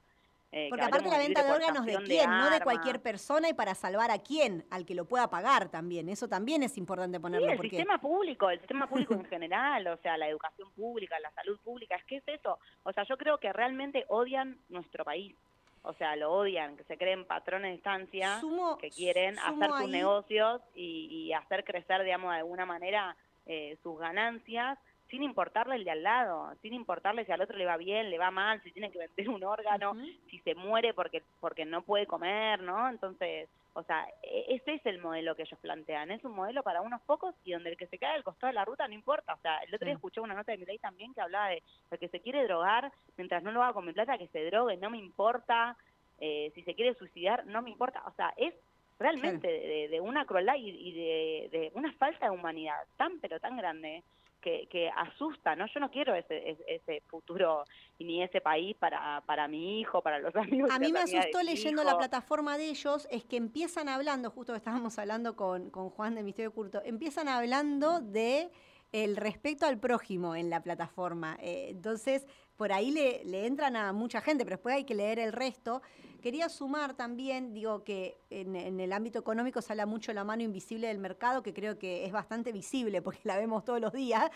eh, 0.53 0.67
Porque 0.69 0.85
aparte 0.85 1.09
la 1.09 1.19
venta 1.19 1.45
de 1.45 1.53
órganos 1.53 1.87
de 1.87 1.97
quién, 2.05 2.29
no 2.29 2.51
de 2.51 2.61
cualquier 2.61 3.01
persona 3.01 3.49
y 3.49 3.55
para 3.55 3.75
salvar 3.77 4.11
a 4.11 4.19
quién, 4.19 4.65
al 4.71 4.85
que 4.85 4.97
lo 4.97 5.05
pueda 5.05 5.31
pagar 5.31 5.69
también. 5.69 6.09
Eso 6.09 6.27
también 6.27 6.65
es 6.65 6.77
importante 6.77 7.21
ponerlo. 7.21 7.47
Sí, 7.47 7.53
el 7.53 7.61
sistema 7.61 7.99
público, 7.99 8.51
el 8.51 8.59
sistema 8.59 8.89
público 8.89 9.15
en 9.15 9.25
general, 9.27 9.87
o 9.87 9.97
sea, 9.99 10.17
la 10.17 10.29
educación 10.29 10.69
pública, 10.73 11.21
la 11.21 11.31
salud 11.33 11.59
pública, 11.61 11.95
es 11.95 12.05
que 12.05 12.17
es 12.17 12.25
eso. 12.27 12.59
O 12.83 12.93
sea, 12.93 13.05
yo 13.05 13.17
creo 13.17 13.39
que 13.39 13.53
realmente 13.53 14.05
odian 14.09 14.59
nuestro 14.69 15.05
país. 15.05 15.37
O 15.83 15.95
sea, 15.95 16.17
lo 16.17 16.33
odian, 16.33 16.77
que 16.77 16.85
se 16.85 16.99
creen 16.99 17.25
patrones 17.25 17.71
de 17.71 17.77
estancia, 17.77 18.41
que 18.81 18.91
quieren 18.91 19.39
hacer 19.39 19.71
sus 19.71 19.89
negocios 19.89 20.61
y, 20.75 21.33
hacer 21.33 21.65
crecer, 21.65 22.03
digamos, 22.03 22.33
de 22.33 22.39
alguna 22.39 22.67
manera 22.67 23.17
eh, 23.47 23.79
sus 23.83 23.99
ganancias 23.99 24.79
sin 25.11 25.23
importarle 25.23 25.75
el 25.75 25.85
de 25.85 25.91
al 25.91 26.03
lado, 26.03 26.55
sin 26.63 26.73
importarle 26.73 27.25
si 27.25 27.33
al 27.33 27.41
otro 27.41 27.59
le 27.59 27.67
va 27.67 27.77
bien, 27.77 28.11
le 28.11 28.19
va 28.19 28.31
mal, 28.31 28.63
si 28.63 28.71
tiene 28.71 28.91
que 28.91 28.99
vender 28.99 29.29
un 29.29 29.43
órgano, 29.43 29.95
si 30.31 30.39
se 30.41 30.55
muere 30.55 30.95
porque 30.95 31.23
porque 31.41 31.65
no 31.65 31.83
puede 31.83 32.07
comer, 32.07 32.61
¿no? 32.63 32.89
Entonces, 32.89 33.49
o 33.75 33.83
sea, 33.83 34.07
e, 34.23 34.55
ese 34.55 34.75
es 34.75 34.87
el 34.87 35.01
modelo 35.01 35.35
que 35.35 35.43
ellos 35.43 35.59
plantean, 35.61 36.11
es 36.11 36.25
un 36.25 36.33
modelo 36.33 36.63
para 36.63 36.81
unos 36.81 37.01
pocos 37.03 37.35
y 37.45 37.53
donde 37.53 37.71
el 37.71 37.77
que 37.77 37.89
se 37.89 37.99
cae 37.99 38.15
al 38.15 38.25
costado 38.25 38.49
de 38.49 38.55
la 38.55 38.65
ruta 38.65 38.87
no 38.87 38.95
importa, 38.95 39.35
o 39.35 39.39
sea, 39.39 39.59
el 39.59 39.75
otro 39.75 39.87
día 39.87 39.95
escuché 39.95 40.21
una 40.21 40.35
nota 40.35 40.53
de 40.53 40.59
mi 40.59 40.65
ley 40.65 40.79
también 40.79 41.13
que 41.13 41.21
hablaba 41.21 41.49
de 41.49 41.63
el 41.91 41.99
que 41.99 42.09
se 42.09 42.21
quiere 42.21 42.45
drogar, 42.45 42.93
mientras 43.17 43.43
no 43.43 43.51
lo 43.51 43.63
haga 43.63 43.75
con 43.75 43.87
mi 43.87 43.93
plata, 43.93 44.19
que 44.19 44.29
se 44.29 44.45
drogue, 44.47 44.77
no 44.77 44.91
me 44.91 44.99
importa, 44.99 45.77
eh, 46.21 46.53
si 46.55 46.63
se 46.63 46.75
quiere 46.75 46.95
suicidar, 46.95 47.47
no 47.47 47.63
me 47.63 47.71
importa, 47.71 48.03
o 48.07 48.13
sea, 48.13 48.33
es 48.37 48.55
realmente 49.01 49.89
de, 49.89 50.01
una 50.01 50.27
crueldad 50.27 50.57
y, 50.59 50.93
de, 50.93 51.49
de, 51.51 51.73
una 51.75 51.91
falta 51.95 52.27
de 52.27 52.33
humanidad 52.33 52.77
tan 52.99 53.19
pero 53.19 53.41
tan 53.41 53.57
grande 53.57 54.03
que, 54.41 54.91
asusta, 54.97 55.55
¿no? 55.57 55.67
Yo 55.67 55.81
no 55.81 55.91
quiero 55.91 56.15
ese, 56.15 56.57
ese 56.67 57.03
futuro 57.07 57.65
ni 57.99 58.23
ese 58.23 58.41
país 58.41 58.77
para, 58.77 59.23
para 59.27 59.49
mi 59.49 59.81
hijo, 59.81 60.03
para 60.03 60.19
los 60.19 60.35
amigos. 60.37 60.71
A 60.71 60.79
mí 60.79 60.93
me 60.93 61.01
asustó 61.01 61.43
leyendo 61.43 61.85
la 61.85 61.97
plataforma 61.97 62.59
de 62.59 62.71
ellos, 62.71 63.07
es 63.11 63.25
que 63.25 63.37
empiezan 63.37 63.89
hablando, 63.89 64.31
justo 64.31 64.53
que 64.53 64.59
estábamos 64.59 64.99
hablando 64.99 65.37
con, 65.37 65.71
con 65.71 65.91
Juan 65.91 66.15
de 66.15 66.23
Misterio 66.23 66.53
Curto, 66.53 66.83
empiezan 66.85 67.29
hablando 67.29 68.01
de 68.01 68.51
el 68.93 69.17
respeto 69.17 69.67
al 69.67 69.79
prójimo 69.79 70.35
en 70.35 70.51
la 70.51 70.63
plataforma. 70.63 71.37
Eh, 71.41 71.69
entonces, 71.71 72.27
por 72.61 72.75
ahí 72.75 72.91
le, 72.91 73.25
le, 73.25 73.47
entran 73.47 73.75
a 73.75 73.91
mucha 73.95 74.21
gente, 74.21 74.45
pero 74.45 74.57
después 74.57 74.75
hay 74.75 74.85
que 74.85 74.95
leer 74.95 75.19
el 75.19 75.33
resto. 75.33 75.81
Quería 76.21 76.51
sumar 76.51 76.93
también, 76.93 77.55
digo 77.55 77.85
que 77.85 78.19
en, 78.29 78.55
el 78.55 78.93
ámbito 78.93 79.19
económico 79.19 79.61
habla 79.67 79.87
mucho 79.87 80.13
la 80.13 80.25
mano 80.25 80.43
invisible 80.43 80.89
del 80.89 80.99
mercado, 80.99 81.43
que 81.43 81.55
creo 81.55 81.79
que 81.79 82.05
es 82.05 82.13
bastante 82.13 82.53
visible 82.53 83.01
porque 83.01 83.23
la 83.25 83.39
vemos 83.39 83.65
todos 83.65 83.81
los 83.81 83.95
días. 83.95 84.31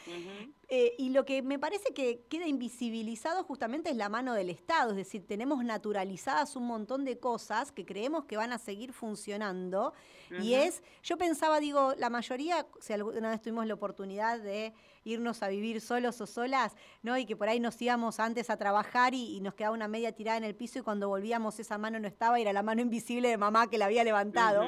Eh, 0.68 0.94
y 0.96 1.10
lo 1.10 1.26
que 1.26 1.42
me 1.42 1.58
parece 1.58 1.92
que 1.92 2.22
queda 2.30 2.46
invisibilizado 2.46 3.44
justamente 3.44 3.90
es 3.90 3.96
la 3.96 4.08
mano 4.08 4.32
del 4.32 4.48
Estado, 4.48 4.92
es 4.92 4.96
decir, 4.96 5.26
tenemos 5.26 5.62
naturalizadas 5.62 6.56
un 6.56 6.66
montón 6.66 7.04
de 7.04 7.18
cosas 7.18 7.72
que 7.72 7.84
creemos 7.84 8.24
que 8.24 8.38
van 8.38 8.54
a 8.54 8.58
seguir 8.58 8.94
funcionando. 8.94 9.92
Y 10.40 10.54
es, 10.54 10.82
yo 11.02 11.18
pensaba, 11.18 11.60
digo, 11.60 11.92
la 11.98 12.08
mayoría, 12.08 12.66
si 12.80 12.94
alguna 12.94 13.28
vez 13.28 13.42
tuvimos 13.42 13.66
la 13.66 13.74
oportunidad 13.74 14.40
de 14.40 14.72
irnos 15.04 15.42
a 15.42 15.48
vivir 15.48 15.80
solos 15.80 16.20
o 16.20 16.26
solas, 16.26 16.74
¿no? 17.02 17.16
Y 17.16 17.26
que 17.26 17.36
por 17.36 17.48
ahí 17.48 17.60
nos 17.60 17.80
íbamos 17.80 18.20
antes 18.20 18.50
a 18.50 18.56
trabajar 18.56 19.14
y, 19.14 19.40
nos 19.40 19.54
quedaba 19.54 19.74
una 19.74 19.88
media 19.88 20.12
tirada 20.12 20.38
en 20.38 20.44
el 20.44 20.54
piso 20.54 20.78
y 20.78 20.82
cuando 20.82 21.08
volvíamos 21.08 21.60
esa 21.60 21.76
mano 21.76 21.98
no 21.98 22.08
estaba 22.08 22.40
era 22.40 22.52
la 22.52 22.62
mano 22.62 22.80
invisible 22.80 23.28
de 23.28 23.36
mamá 23.36 23.68
que 23.68 23.76
la 23.76 23.84
había 23.84 24.02
levantado 24.04 24.66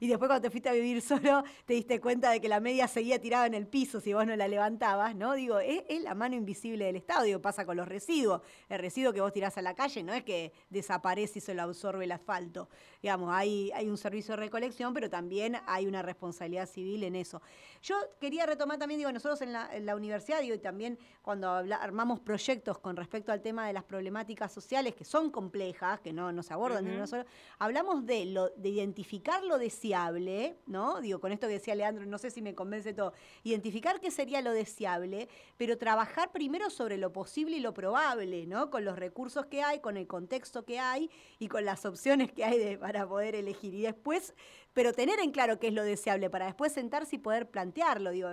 y 0.00 0.08
después 0.08 0.28
cuando 0.28 0.42
te 0.42 0.50
fuiste 0.50 0.68
a 0.68 0.72
vivir 0.72 1.02
solo 1.02 1.44
te 1.64 1.74
diste 1.74 2.00
cuenta 2.00 2.30
de 2.30 2.40
que 2.40 2.48
la 2.48 2.60
media 2.60 2.88
seguía 2.88 3.20
tirada 3.20 3.46
en 3.46 3.54
el 3.54 3.66
piso 3.66 4.00
si 4.00 4.12
vos 4.12 4.26
no 4.26 4.36
la 4.36 4.48
levantabas, 4.48 5.14
¿no? 5.14 5.34
Digo, 5.34 5.58
es, 5.58 5.82
la 6.02 6.14
mano 6.14 6.36
invisible 6.36 6.84
del 6.84 6.96
Estado, 6.96 7.24
digo, 7.24 7.40
pasa 7.40 7.66
con 7.66 7.76
los 7.76 7.88
residuos. 7.88 8.42
El 8.68 8.78
residuo 8.78 9.12
que 9.12 9.20
vos 9.20 9.32
tirás 9.32 9.58
a 9.58 9.62
la 9.62 9.74
calle 9.74 10.02
no 10.02 10.12
es 10.12 10.22
que 10.22 10.52
desaparece 10.70 11.38
y 11.38 11.42
se 11.42 11.54
lo 11.54 11.62
absorbe 11.62 12.04
el 12.04 12.12
asfalto. 12.12 12.68
Digamos, 13.02 13.30
hay, 13.32 13.70
hay 13.72 13.88
un 13.88 13.96
servicio 13.96 14.32
de 14.32 14.36
recolección, 14.36 14.94
pero 14.94 15.10
también 15.10 15.56
hay 15.66 15.86
una 15.86 16.02
responsabilidad 16.02 16.66
civil 16.66 17.04
en 17.04 17.16
eso. 17.16 17.42
Yo 17.82 17.96
quería 18.20 18.46
retomar 18.46 18.78
también, 18.78 18.98
digo, 18.98 19.12
nosotros 19.12 19.40
en 19.42 19.52
la, 19.52 19.96
universidad, 19.96 20.40
digo, 20.40 20.54
y 20.54 20.58
también 20.58 20.98
cuando 21.22 21.50
armamos 21.50 22.20
proyectos 22.20 22.78
con 22.78 22.96
respecto 22.96 23.32
al 23.32 23.40
tema 23.40 23.66
de 23.66 23.72
las 23.72 23.84
problemáticas 23.84 24.52
sociales, 24.52 24.94
que 24.94 25.04
son 25.04 25.30
complejas, 25.30 26.00
que 26.00 26.12
no, 26.12 26.32
no 26.32 26.42
se 26.42 26.52
abordan 26.52 26.84
ni 26.84 26.94
uno 26.94 27.06
solo, 27.06 27.24
hablamos 27.58 28.06
de, 28.06 28.26
lo, 28.26 28.50
de 28.50 28.68
identificar 28.68 29.42
lo 29.42 29.58
deseable 29.58 29.87
deseable, 29.88 30.56
¿no? 30.66 31.00
Digo, 31.00 31.18
con 31.18 31.32
esto 31.32 31.46
que 31.46 31.54
decía 31.54 31.74
Leandro, 31.74 32.04
no 32.04 32.18
sé 32.18 32.30
si 32.30 32.42
me 32.42 32.54
convence 32.54 32.92
todo, 32.92 33.14
identificar 33.42 34.00
qué 34.00 34.10
sería 34.10 34.42
lo 34.42 34.52
deseable, 34.52 35.28
pero 35.56 35.78
trabajar 35.78 36.30
primero 36.30 36.68
sobre 36.68 36.98
lo 36.98 37.10
posible 37.12 37.56
y 37.56 37.60
lo 37.60 37.72
probable, 37.72 38.46
¿no? 38.46 38.70
Con 38.70 38.84
los 38.84 38.98
recursos 38.98 39.46
que 39.46 39.62
hay, 39.62 39.80
con 39.80 39.96
el 39.96 40.06
contexto 40.06 40.64
que 40.64 40.78
hay 40.78 41.10
y 41.38 41.48
con 41.48 41.64
las 41.64 41.86
opciones 41.86 42.32
que 42.32 42.44
hay 42.44 42.76
para 42.76 43.08
poder 43.08 43.34
elegir. 43.34 43.74
Y 43.74 43.82
después, 43.82 44.34
pero 44.74 44.92
tener 44.92 45.20
en 45.20 45.30
claro 45.30 45.58
qué 45.58 45.68
es 45.68 45.74
lo 45.74 45.84
deseable 45.84 46.28
para 46.28 46.46
después 46.46 46.72
sentarse 46.72 47.16
y 47.16 47.18
poder 47.18 47.48
plantearlo. 47.48 48.10
Digo, 48.10 48.28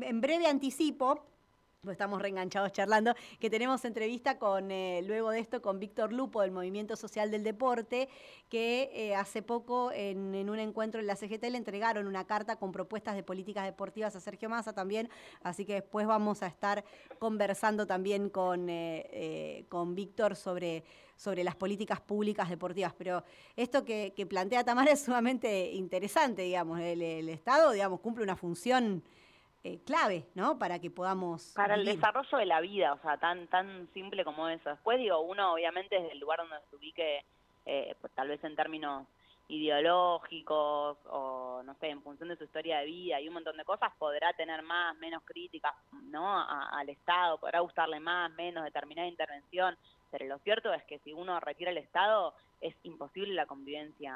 en 0.00 0.20
breve 0.20 0.46
anticipo, 0.46 1.26
estamos 1.90 2.22
reenganchados 2.22 2.70
charlando, 2.70 3.12
que 3.40 3.50
tenemos 3.50 3.84
entrevista 3.84 4.38
con, 4.38 4.70
eh, 4.70 5.02
luego 5.04 5.30
de 5.30 5.40
esto, 5.40 5.60
con 5.60 5.80
Víctor 5.80 6.12
Lupo 6.12 6.40
del 6.40 6.52
Movimiento 6.52 6.94
Social 6.94 7.32
del 7.32 7.42
Deporte, 7.42 8.08
que 8.48 8.88
eh, 8.94 9.16
hace 9.16 9.42
poco 9.42 9.90
en, 9.90 10.48
un 10.48 10.58
encuentro 10.60 11.00
en 11.00 11.08
la 11.08 11.16
CGT 11.16 11.42
le 11.50 11.58
entregaron 11.58 12.06
una 12.06 12.24
carta 12.24 12.54
con 12.54 12.70
propuestas 12.70 13.16
de 13.16 13.24
políticas 13.24 13.64
deportivas 13.64 14.14
a 14.14 14.20
Sergio 14.20 14.48
Massa 14.48 14.72
también, 14.72 15.08
así 15.42 15.64
que 15.64 15.74
después 15.74 16.06
vamos 16.06 16.44
a 16.44 16.46
estar 16.46 16.84
conversando 17.18 17.84
también 17.84 18.30
con, 18.30 18.68
eh, 18.68 19.64
con 19.68 19.96
Víctor 19.96 20.36
sobre, 20.36 20.84
sobre 21.16 21.42
las 21.42 21.56
políticas 21.56 22.00
públicas 22.00 22.48
deportivas. 22.48 22.94
Pero 22.96 23.24
esto 23.56 23.84
que, 23.84 24.14
plantea 24.30 24.62
Tamara 24.62 24.92
es 24.92 25.02
sumamente 25.02 25.72
interesante, 25.72 26.42
digamos, 26.42 26.78
el, 26.78 27.02
el 27.02 27.28
Estado, 27.28 27.72
digamos, 27.72 27.98
cumple 27.98 28.22
una 28.22 28.36
función 28.36 29.02
eh, 29.64 29.80
clave, 29.84 30.26
¿no? 30.34 30.58
Para 30.58 30.80
que 30.80 30.90
podamos... 30.90 31.52
Para 31.54 31.74
el 31.74 31.84
desarrollo 31.84 32.38
de 32.38 32.46
la 32.46 32.60
vida, 32.60 32.94
o 32.94 32.98
sea, 33.00 33.16
tan, 33.18 33.46
tan 33.48 33.88
simple 33.94 34.24
como 34.24 34.48
eso. 34.48 34.70
Después 34.70 34.98
digo, 34.98 35.20
uno 35.20 35.52
obviamente 35.52 35.94
desde 35.94 36.12
el 36.12 36.18
lugar 36.18 36.40
donde 36.40 36.56
se 36.68 36.76
ubique, 36.76 37.24
eh, 37.66 37.94
pues, 38.00 38.12
tal 38.14 38.28
vez 38.28 38.42
en 38.42 38.56
términos 38.56 39.06
ideológicos 39.48 40.98
o 41.06 41.62
no 41.64 41.74
sé, 41.74 41.90
en 41.90 42.02
función 42.02 42.28
de 42.28 42.36
su 42.36 42.44
historia 42.44 42.78
de 42.78 42.86
vida 42.86 43.20
y 43.20 43.28
un 43.28 43.34
montón 43.34 43.56
de 43.56 43.64
cosas, 43.64 43.92
podrá 43.98 44.32
tener 44.32 44.62
más, 44.62 44.96
menos 44.96 45.22
críticas, 45.24 45.74
¿no? 46.04 46.40
al 46.40 46.88
Estado, 46.88 47.38
podrá 47.38 47.60
gustarle 47.60 48.00
más, 48.00 48.30
menos 48.32 48.64
determinada 48.64 49.06
intervención, 49.06 49.76
pero 50.12 50.26
lo 50.26 50.38
cierto 50.40 50.72
es 50.72 50.84
que 50.84 50.98
si 51.00 51.12
uno 51.12 51.40
retira 51.40 51.70
el 51.70 51.78
Estado, 51.78 52.34
es 52.60 52.76
imposible 52.84 53.34
la 53.34 53.46
convivencia 53.46 54.14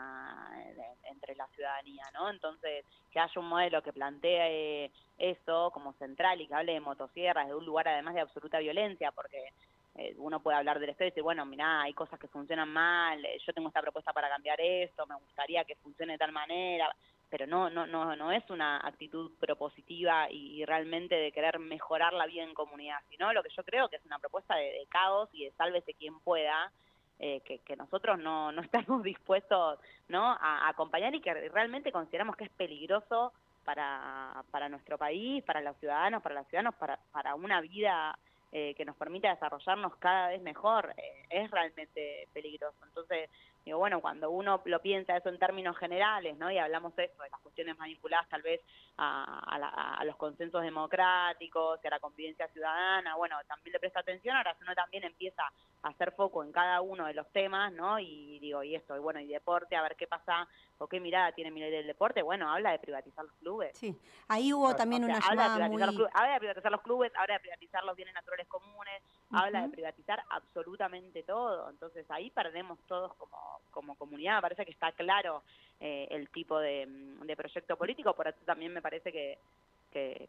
entre 1.11 1.35
la 1.35 1.47
ciudadanía, 1.49 2.05
¿no? 2.13 2.31
Entonces, 2.31 2.85
que 3.11 3.19
haya 3.19 3.41
un 3.41 3.49
modelo 3.49 3.83
que 3.83 3.93
plantee 3.93 4.93
eso 5.19 5.71
como 5.73 5.95
central 5.95 6.41
y 6.41 6.47
que 6.47 6.55
hable 6.55 6.75
de 6.75 6.81
motosierras, 6.81 7.49
de 7.49 7.55
un 7.55 7.65
lugar 7.65 7.89
además 7.89 8.15
de 8.15 8.21
absoluta 8.21 8.59
violencia, 8.59 9.11
porque 9.11 9.53
eh, 9.97 10.15
uno 10.19 10.41
puede 10.41 10.59
hablar 10.59 10.79
del 10.79 10.91
Estado 10.91 11.09
y 11.09 11.11
decir, 11.11 11.23
bueno, 11.23 11.47
mira, 11.47 11.81
hay 11.81 11.95
cosas 11.95 12.21
que 12.21 12.29
funcionan 12.29 12.69
mal, 12.69 13.25
eh, 13.25 13.39
yo 13.45 13.53
tengo 13.55 13.69
esta 13.69 13.81
propuesta 13.81 14.13
para 14.13 14.29
cambiar 14.29 14.61
esto, 14.61 15.07
me 15.07 15.15
gustaría 15.15 15.65
que 15.65 15.77
funcione 15.77 16.13
de 16.13 16.19
tal 16.19 16.33
manera, 16.33 16.95
pero 17.31 17.47
no, 17.47 17.71
no, 17.71 17.87
no, 17.87 18.15
no 18.17 18.33
es 18.33 18.49
una 18.51 18.79
actitud 18.79 19.33
propositiva 19.39 20.31
y, 20.31 20.65
realmente 20.65 21.15
de 21.15 21.33
querer 21.33 21.59
mejorar 21.59 22.13
la 22.13 22.27
vida 22.27 22.43
en 22.43 22.55
comunidad, 22.55 22.99
sino 23.09 23.33
lo 23.33 23.43
que 23.43 23.51
yo 23.57 23.65
creo 23.65 23.89
que 23.89 23.97
es 23.97 24.05
una 24.05 24.19
propuesta 24.19 24.57
de, 24.57 24.65
de 24.65 24.87
caos 24.89 25.29
y 25.33 25.45
de 25.45 25.53
sálvese 25.53 25.95
quien 25.95 26.19
pueda, 26.21 26.73
eh, 27.19 27.41
que, 27.41 27.77
nosotros 27.77 28.19
no, 28.19 28.53
no 28.53 28.61
estamos 28.63 29.03
dispuestos 29.03 29.79
¿no? 30.09 30.33
A, 30.39 30.69
acompañar 30.69 31.15
y 31.15 31.21
que 31.21 31.33
realmente 31.49 31.91
consideramos 31.91 32.37
que 32.37 32.45
es 32.45 32.51
peligroso 32.51 33.33
para, 33.65 34.45
para 34.51 34.69
nuestro 34.69 34.99
país, 34.99 35.43
para 35.45 35.61
los 35.61 35.77
ciudadanos, 35.79 36.23
para 36.23 36.35
los 36.37 36.47
ciudadanos, 36.49 36.75
para, 36.75 36.99
para 37.13 37.35
una 37.35 37.61
vida 37.61 38.19
eh, 38.53 38.75
que 38.75 38.85
nos 38.85 38.97
permita 38.97 39.31
desarrollarnos 39.31 39.97
cada 39.97 40.29
vez 40.29 40.43
mejor, 40.43 40.95
eh, 40.97 41.27
es 41.31 41.51
realmente 41.51 42.29
peligroso. 42.33 42.77
Entonces, 42.85 43.31
digo, 43.67 43.79
bueno, 43.79 44.01
cuando 44.01 44.31
uno 44.31 44.63
lo 44.65 44.81
piensa 44.81 45.17
eso 45.17 45.29
en 45.29 45.39
términos 45.39 45.77
generales, 45.77 46.39
¿no? 46.39 46.51
Y 46.51 46.57
hablamos 46.57 46.95
de 46.95 47.05
eso, 47.05 47.21
de 47.21 47.29
las 47.29 47.41
cuestiones 47.41 47.77
manipuladas 47.77 48.29
tal 48.29 48.41
vez 48.41 48.61
a, 48.97 49.99
a, 49.99 50.05
los 50.05 50.17
consensos 50.17 50.63
democráticos 50.63 51.81
a 51.85 51.91
la 51.91 51.99
convivencia 51.99 52.47
ciudadana, 52.49 53.17
bueno, 53.17 53.37
también 53.49 53.73
le 53.73 53.81
presta 53.81 54.01
atención, 54.01 54.37
ahora 54.37 54.57
uno 54.61 54.75
también 54.75 55.03
empieza 55.03 55.43
a 55.83 55.89
hacer 55.89 56.13
foco 56.13 56.45
en 56.45 56.53
cada 56.53 56.81
uno 56.81 57.07
de 57.07 57.15
los 57.15 57.31
temas, 57.33 57.73
¿no? 57.73 57.99
Y 57.99 58.39
digo, 58.39 58.63
y 58.63 58.77
esto, 58.77 58.97
y 58.97 59.01
bueno, 59.01 59.19
y 59.19 59.27
deporte, 59.27 59.75
a 59.75 59.83
ver 59.83 59.97
qué 59.97 60.07
pasa 60.07 60.47
o 60.79 60.87
qué 60.87 61.01
mirada 61.01 61.33
tiene 61.33 61.51
Milei 61.51 61.71
del 61.71 61.87
deporte, 61.87 62.23
bueno, 62.23 62.51
habla 62.51 62.73
de 62.73 62.79
privatizar 62.79 63.25
los 63.25 63.35
clubes. 63.37 63.77
Sí, 63.77 63.97
ahí 64.29 64.53
hubo 64.53 64.75
también 64.75 65.05
una 65.05 65.19
habla 65.19 65.59
de, 65.59 65.69
muy... 65.69 65.81
los 65.81 65.95
clubes, 65.95 66.13
habla 66.15 66.35
de 66.35 66.39
privatizar 66.41 66.73
los 66.73 66.83
clubes, 66.83 67.13
habla 67.17 67.35
de 67.35 67.41
privatizar 67.41 67.85
los 67.85 67.97
bienes 67.97 68.15
naturales 68.15 68.47
comunes, 68.49 69.03
habla 69.31 69.63
de 69.63 69.69
privatizar 69.69 70.23
absolutamente 70.31 71.23
todo, 71.23 71.71
entonces 71.71 72.05
ahí 72.11 72.31
perdemos 72.31 72.79
todos 72.87 73.15
como, 73.15 73.61
como 73.71 73.95
comunidad, 73.97 74.37
me 74.37 74.43
parece 74.43 74.65
que 74.65 74.73
está 74.73 74.93
claro 74.93 75.43
eh, 75.81 76.09
el 76.11 76.29
tipo 76.31 76.59
de, 76.59 76.87
de 76.87 77.37
proyecto 77.37 77.77
político, 77.77 78.15
por 78.15 78.29
eso 78.29 78.39
también 78.45 78.73
me 78.73 78.83
parece 78.83 79.13
que 79.13 79.39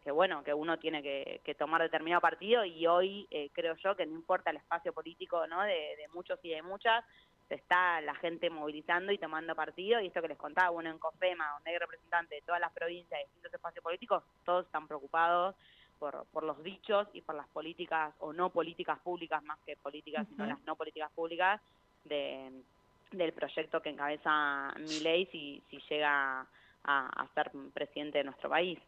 que, 0.04 0.12
bueno, 0.12 0.44
que 0.44 0.54
uno 0.54 0.80
tiene 0.80 1.04
que, 1.04 1.56
tomar 1.56 1.82
determinado 1.82 2.22
partido. 2.22 2.64
Y 2.64 2.88
hoy 2.88 3.28
eh, 3.32 3.50
creo 3.54 3.76
yo 3.76 3.96
que 3.96 4.06
no 4.06 4.14
importa 4.14 4.52
el 4.52 4.58
espacio 4.58 4.94
político 4.94 5.46
¿no? 5.48 5.62
de, 5.64 5.74
de, 5.74 6.08
muchos 6.14 6.40
y 6.44 6.52
de 6.52 6.62
muchas, 6.62 7.04
está 7.56 8.02
la 8.02 8.16
gente 8.16 8.50
movilizando 8.50 9.12
y 9.12 9.18
tomando 9.18 9.56
partido, 9.56 10.02
y 10.02 10.08
esto 10.08 10.22
que 10.22 10.28
les 10.28 10.38
contaba, 10.38 10.72
uno 10.72 10.90
en 10.90 11.00
COFEMA, 11.00 11.52
donde 11.54 11.72
hay 11.72 11.78
representantes 11.78 12.40
de 12.40 12.46
todas 12.46 12.62
las 12.62 12.72
provincias, 12.74 13.20
de 13.20 13.26
distintos 13.26 13.54
espacios 13.54 13.84
políticos, 13.84 14.24
todos 14.46 14.66
están 14.66 14.88
preocupados 14.88 15.56
por, 16.00 16.26
por 16.28 16.44
los 16.44 16.62
dichos 16.64 17.08
y 17.14 17.22
por 17.22 17.36
las 17.36 17.48
políticas, 17.48 18.14
o 18.20 18.34
no 18.34 18.50
políticas 18.50 19.00
públicas 19.00 19.44
más 19.44 19.60
que 19.66 19.76
políticas, 19.78 20.28
sino 20.28 20.46
las 20.46 20.62
no 20.66 20.76
políticas 20.76 21.12
públicas 21.14 21.62
de, 22.04 22.52
del 23.12 23.34
proyecto 23.34 23.82
que 23.82 23.90
encabeza 23.90 24.74
mi 24.80 25.00
ley 25.00 25.28
si, 25.32 25.64
si 25.70 25.80
llega 25.90 26.42
a, 26.42 26.46
a 26.84 27.28
ser 27.34 27.52
presidente 27.74 28.20
de 28.20 28.24
nuestro 28.26 28.50
país. 28.50 28.80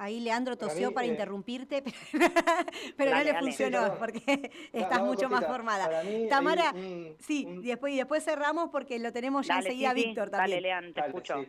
Ahí 0.00 0.20
Leandro 0.20 0.56
tosió 0.56 0.94
para, 0.94 1.08
interrumpirte, 1.08 1.82
pero, 2.96 3.10
no 3.10 3.24
le 3.24 3.36
funcionó 3.36 3.98
porque 3.98 4.52
estás 4.72 5.02
mucho 5.02 5.28
más 5.28 5.44
formada. 5.44 6.02
Tamara, 6.28 6.72
sí, 7.18 7.44
Después, 7.62 7.92
y 7.92 7.96
después 7.96 8.24
cerramos 8.24 8.70
porque 8.70 9.00
lo 9.00 9.12
tenemos 9.12 9.46
ya 9.48 9.56
enseguida 9.56 9.92
Víctor 9.92 10.30
también. 10.30 10.50
Dale, 10.50 10.60
Leandro, 10.60 10.92
te 11.02 11.08
escucho. 11.08 11.44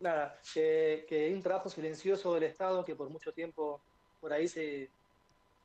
Nada, 0.00 0.34
que, 0.54 1.04
hay 1.10 1.34
un 1.34 1.42
trabajo 1.42 1.68
silencioso 1.68 2.32
del 2.32 2.44
Estado 2.44 2.82
que 2.86 2.96
por 2.96 3.10
mucho 3.10 3.32
tiempo 3.32 3.82
por 4.18 4.32
ahí 4.32 4.48
se 4.48 4.88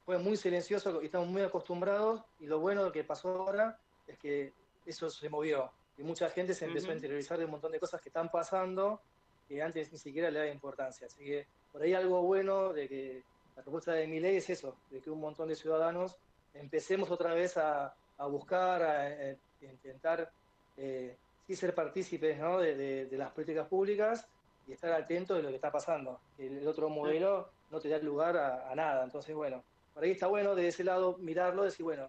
fue 0.06 0.18
muy 0.18 0.36
silencioso 0.36 1.02
y 1.02 1.06
estamos 1.06 1.30
muy 1.30 1.42
acostumbrados 1.42 2.22
y 2.42 2.48
lo 2.48 2.60
bueno 2.60 2.92
que 2.92 3.06
pasó 3.06 3.30
ahora 3.30 3.80
es 4.08 4.18
que 4.18 4.52
eso 4.86 5.10
se 5.10 5.30
movió 5.30 5.72
y 5.98 6.04
mucha 6.04 6.30
gente 6.30 6.54
se 6.54 6.66
empezó 6.66 6.92
a 6.92 6.96
interiorizar 6.96 7.38
de 7.38 7.46
un 7.46 7.52
montón 7.52 7.72
de 7.72 7.80
cosas 7.80 8.02
que 8.02 8.10
están 8.10 8.30
pasando 8.30 9.00
que 9.48 9.62
antes 9.62 9.92
ni 9.94 9.98
siquiera 9.98 10.30
le 10.30 10.40
daba 10.40 10.52
importancia. 10.52 11.08
Así 11.08 11.24
que 11.24 11.48
por 11.76 11.84
ahí 11.84 11.94
algo 11.94 12.22
bueno 12.22 12.72
de 12.72 12.88
que 12.88 13.22
la 13.54 13.62
propuesta 13.62 13.92
de 13.92 14.08
mi 14.08 14.22
ley 14.22 14.38
es 14.38 14.50
eso, 14.50 14.78
de 14.90 15.02
que 15.02 15.12
un 15.12 15.20
montón 15.20 15.50
de 15.50 15.58
ciudadanos 15.58 16.16
empecemos 16.54 17.12
otra 17.12 17.34
vez 17.34 17.58
a, 17.58 17.94
buscar, 18.30 18.82
a, 18.82 19.36
intentar 19.60 20.32
eh, 20.78 21.18
sí 21.46 21.54
ser 21.54 21.76
partícipes 21.76 22.40
de, 22.40 23.10
las 23.12 23.30
políticas 23.34 23.68
públicas 23.68 24.26
y 24.66 24.72
estar 24.72 24.94
atentos 24.94 25.36
de 25.36 25.44
lo 25.44 25.50
que 25.50 25.56
está 25.56 25.70
pasando. 25.70 26.22
El, 26.38 26.66
otro 26.66 26.88
modelo 26.88 27.50
no 27.70 27.82
te 27.82 27.90
da 27.90 27.98
lugar 27.98 28.38
a, 28.38 28.74
nada. 28.74 29.04
Entonces, 29.04 29.36
bueno, 29.36 29.62
por 29.94 30.06
ahí 30.06 30.12
está 30.12 30.28
bueno 30.28 30.56
de 30.56 30.70
ese 30.70 30.86
lado 30.86 31.18
mirarlo, 31.18 31.64
decir, 31.64 31.84
bueno, 31.84 32.08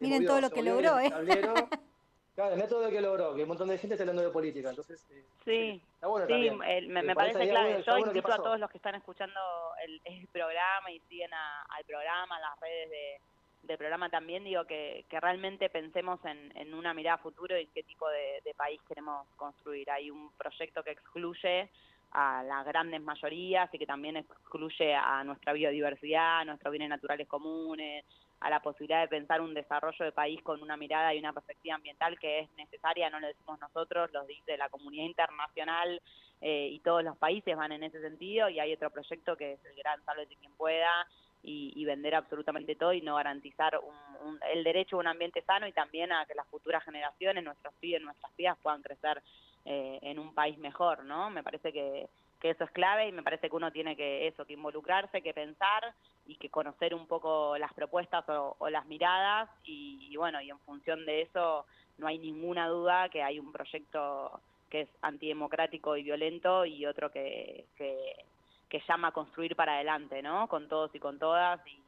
miren 0.00 0.26
todo 0.26 0.42
lo 0.42 0.50
que 0.50 0.62
logró, 0.62 1.00
¿eh? 1.00 1.10
Claro, 2.34 2.54
el 2.54 2.60
método 2.60 2.88
que 2.88 3.00
logró, 3.00 3.34
que 3.34 3.42
un 3.42 3.48
montón 3.48 3.68
de 3.68 3.76
gente 3.76 3.94
está 3.94 4.04
hablando 4.04 4.22
de 4.22 4.30
política, 4.30 4.70
entonces... 4.70 5.06
Eh, 5.10 5.24
sí, 5.44 5.82
está 5.94 6.06
bueno 6.06 6.26
sí 6.26 6.50
me, 6.88 7.14
parece 7.14 7.48
clave. 7.48 7.82
Yo 7.86 7.98
invito 7.98 8.32
a 8.32 8.36
todos 8.36 8.58
los 8.58 8.70
que 8.70 8.78
están 8.78 8.94
escuchando 8.94 9.38
el, 9.84 10.26
programa 10.28 10.90
y 10.90 10.98
siguen 11.00 11.30
al 11.34 11.84
programa, 11.84 12.40
las 12.40 12.58
redes 12.58 12.88
de, 12.88 13.20
del 13.64 13.76
programa 13.76 14.08
también, 14.08 14.44
digo 14.44 14.64
que, 14.64 15.04
que 15.10 15.20
realmente 15.20 15.68
pensemos 15.68 16.20
en, 16.24 16.72
una 16.72 16.94
mirada 16.94 17.18
futuro 17.18 17.58
y 17.58 17.66
qué 17.66 17.82
tipo 17.82 18.08
de, 18.08 18.40
de 18.42 18.54
país 18.54 18.80
queremos 18.88 19.26
construir. 19.36 19.90
Hay 19.90 20.10
un 20.10 20.32
proyecto 20.32 20.82
que 20.82 20.92
excluye 20.92 21.68
a 22.12 22.42
las 22.42 22.64
grandes 22.64 23.00
mayorías 23.02 23.72
y 23.72 23.78
que 23.78 23.86
también 23.86 24.16
excluye 24.16 24.94
a 24.94 25.22
nuestra 25.24 25.52
biodiversidad, 25.52 26.40
a 26.40 26.44
nuestros 26.44 26.70
bienes 26.70 26.88
naturales 26.88 27.28
comunes, 27.28 28.04
a 28.42 28.50
la 28.50 28.60
posibilidad 28.60 29.02
de 29.02 29.08
pensar 29.08 29.40
un 29.40 29.54
desarrollo 29.54 30.04
de 30.04 30.10
país 30.10 30.42
con 30.42 30.60
una 30.62 30.76
mirada 30.76 31.14
y 31.14 31.18
una 31.20 31.32
perspectiva 31.32 31.76
ambiental 31.76 32.18
que 32.18 32.40
es 32.40 32.50
necesaria, 32.56 33.08
no 33.08 33.20
lo 33.20 33.28
decimos 33.28 33.60
nosotros, 33.60 34.10
lo 34.12 34.24
dice 34.26 34.56
la 34.56 34.68
comunidad 34.68 35.04
internacional 35.04 36.02
eh, 36.40 36.68
y 36.72 36.80
todos 36.80 37.04
los 37.04 37.16
países 37.16 37.56
van 37.56 37.70
en 37.70 37.84
ese 37.84 38.00
sentido 38.00 38.48
y 38.48 38.58
hay 38.58 38.72
otro 38.72 38.90
proyecto 38.90 39.36
que 39.36 39.52
es 39.52 39.64
el 39.64 39.76
gran 39.76 40.04
salve 40.04 40.26
de 40.26 40.34
quien 40.34 40.52
pueda 40.54 40.90
y, 41.44 41.84
vender 41.84 42.14
absolutamente 42.14 42.76
todo 42.76 42.92
y 42.92 43.00
no 43.00 43.16
garantizar 43.16 43.78
el 44.52 44.64
derecho 44.64 44.96
a 44.96 45.00
un 45.00 45.08
ambiente 45.08 45.42
sano 45.42 45.66
y 45.66 45.72
también 45.72 46.12
a 46.12 46.24
que 46.26 46.34
las 46.34 46.46
futuras 46.46 46.84
generaciones, 46.84 47.42
nuestros 47.42 47.74
pibes, 47.74 48.00
nuestras 48.00 48.32
pibas 48.34 48.56
puedan 48.62 48.82
crecer 48.82 49.22
eh, 49.64 49.98
en 50.02 50.18
un 50.18 50.34
país 50.34 50.56
mejor, 50.58 51.04
¿no? 51.04 51.30
Me 51.30 51.42
parece 51.42 51.72
que 51.72 52.08
que 52.42 52.50
eso 52.50 52.64
es 52.64 52.70
clave 52.72 53.06
y 53.06 53.12
me 53.12 53.22
parece 53.22 53.48
que 53.48 53.54
uno 53.54 53.70
tiene 53.70 53.94
que 53.94 54.26
eso, 54.26 54.44
que 54.44 54.54
involucrarse, 54.54 55.22
que 55.22 55.32
pensar 55.32 55.94
y 56.26 56.34
que 56.34 56.50
conocer 56.50 56.92
un 56.92 57.06
poco 57.06 57.56
las 57.56 57.72
propuestas 57.72 58.24
o, 58.28 58.68
las 58.68 58.84
miradas 58.86 59.48
y, 59.62 60.12
bueno, 60.16 60.42
y 60.42 60.50
en 60.50 60.58
función 60.58 61.06
de 61.06 61.22
eso 61.22 61.64
no 61.98 62.08
hay 62.08 62.18
ninguna 62.18 62.66
duda 62.66 63.08
que 63.10 63.22
hay 63.22 63.38
un 63.38 63.52
proyecto 63.52 64.40
que 64.68 64.80
es 64.80 64.88
antidemocrático 65.02 65.96
y 65.96 66.02
violento 66.02 66.64
y 66.66 66.84
otro 66.84 67.12
que, 67.12 67.64
que, 67.76 68.82
llama 68.88 69.08
a 69.08 69.12
construir 69.12 69.54
para 69.54 69.74
adelante, 69.74 70.20
¿no? 70.20 70.48
Con 70.48 70.66
todos 70.66 70.92
y 70.94 70.98
con 70.98 71.20
todas 71.20 71.60
y, 71.66 71.78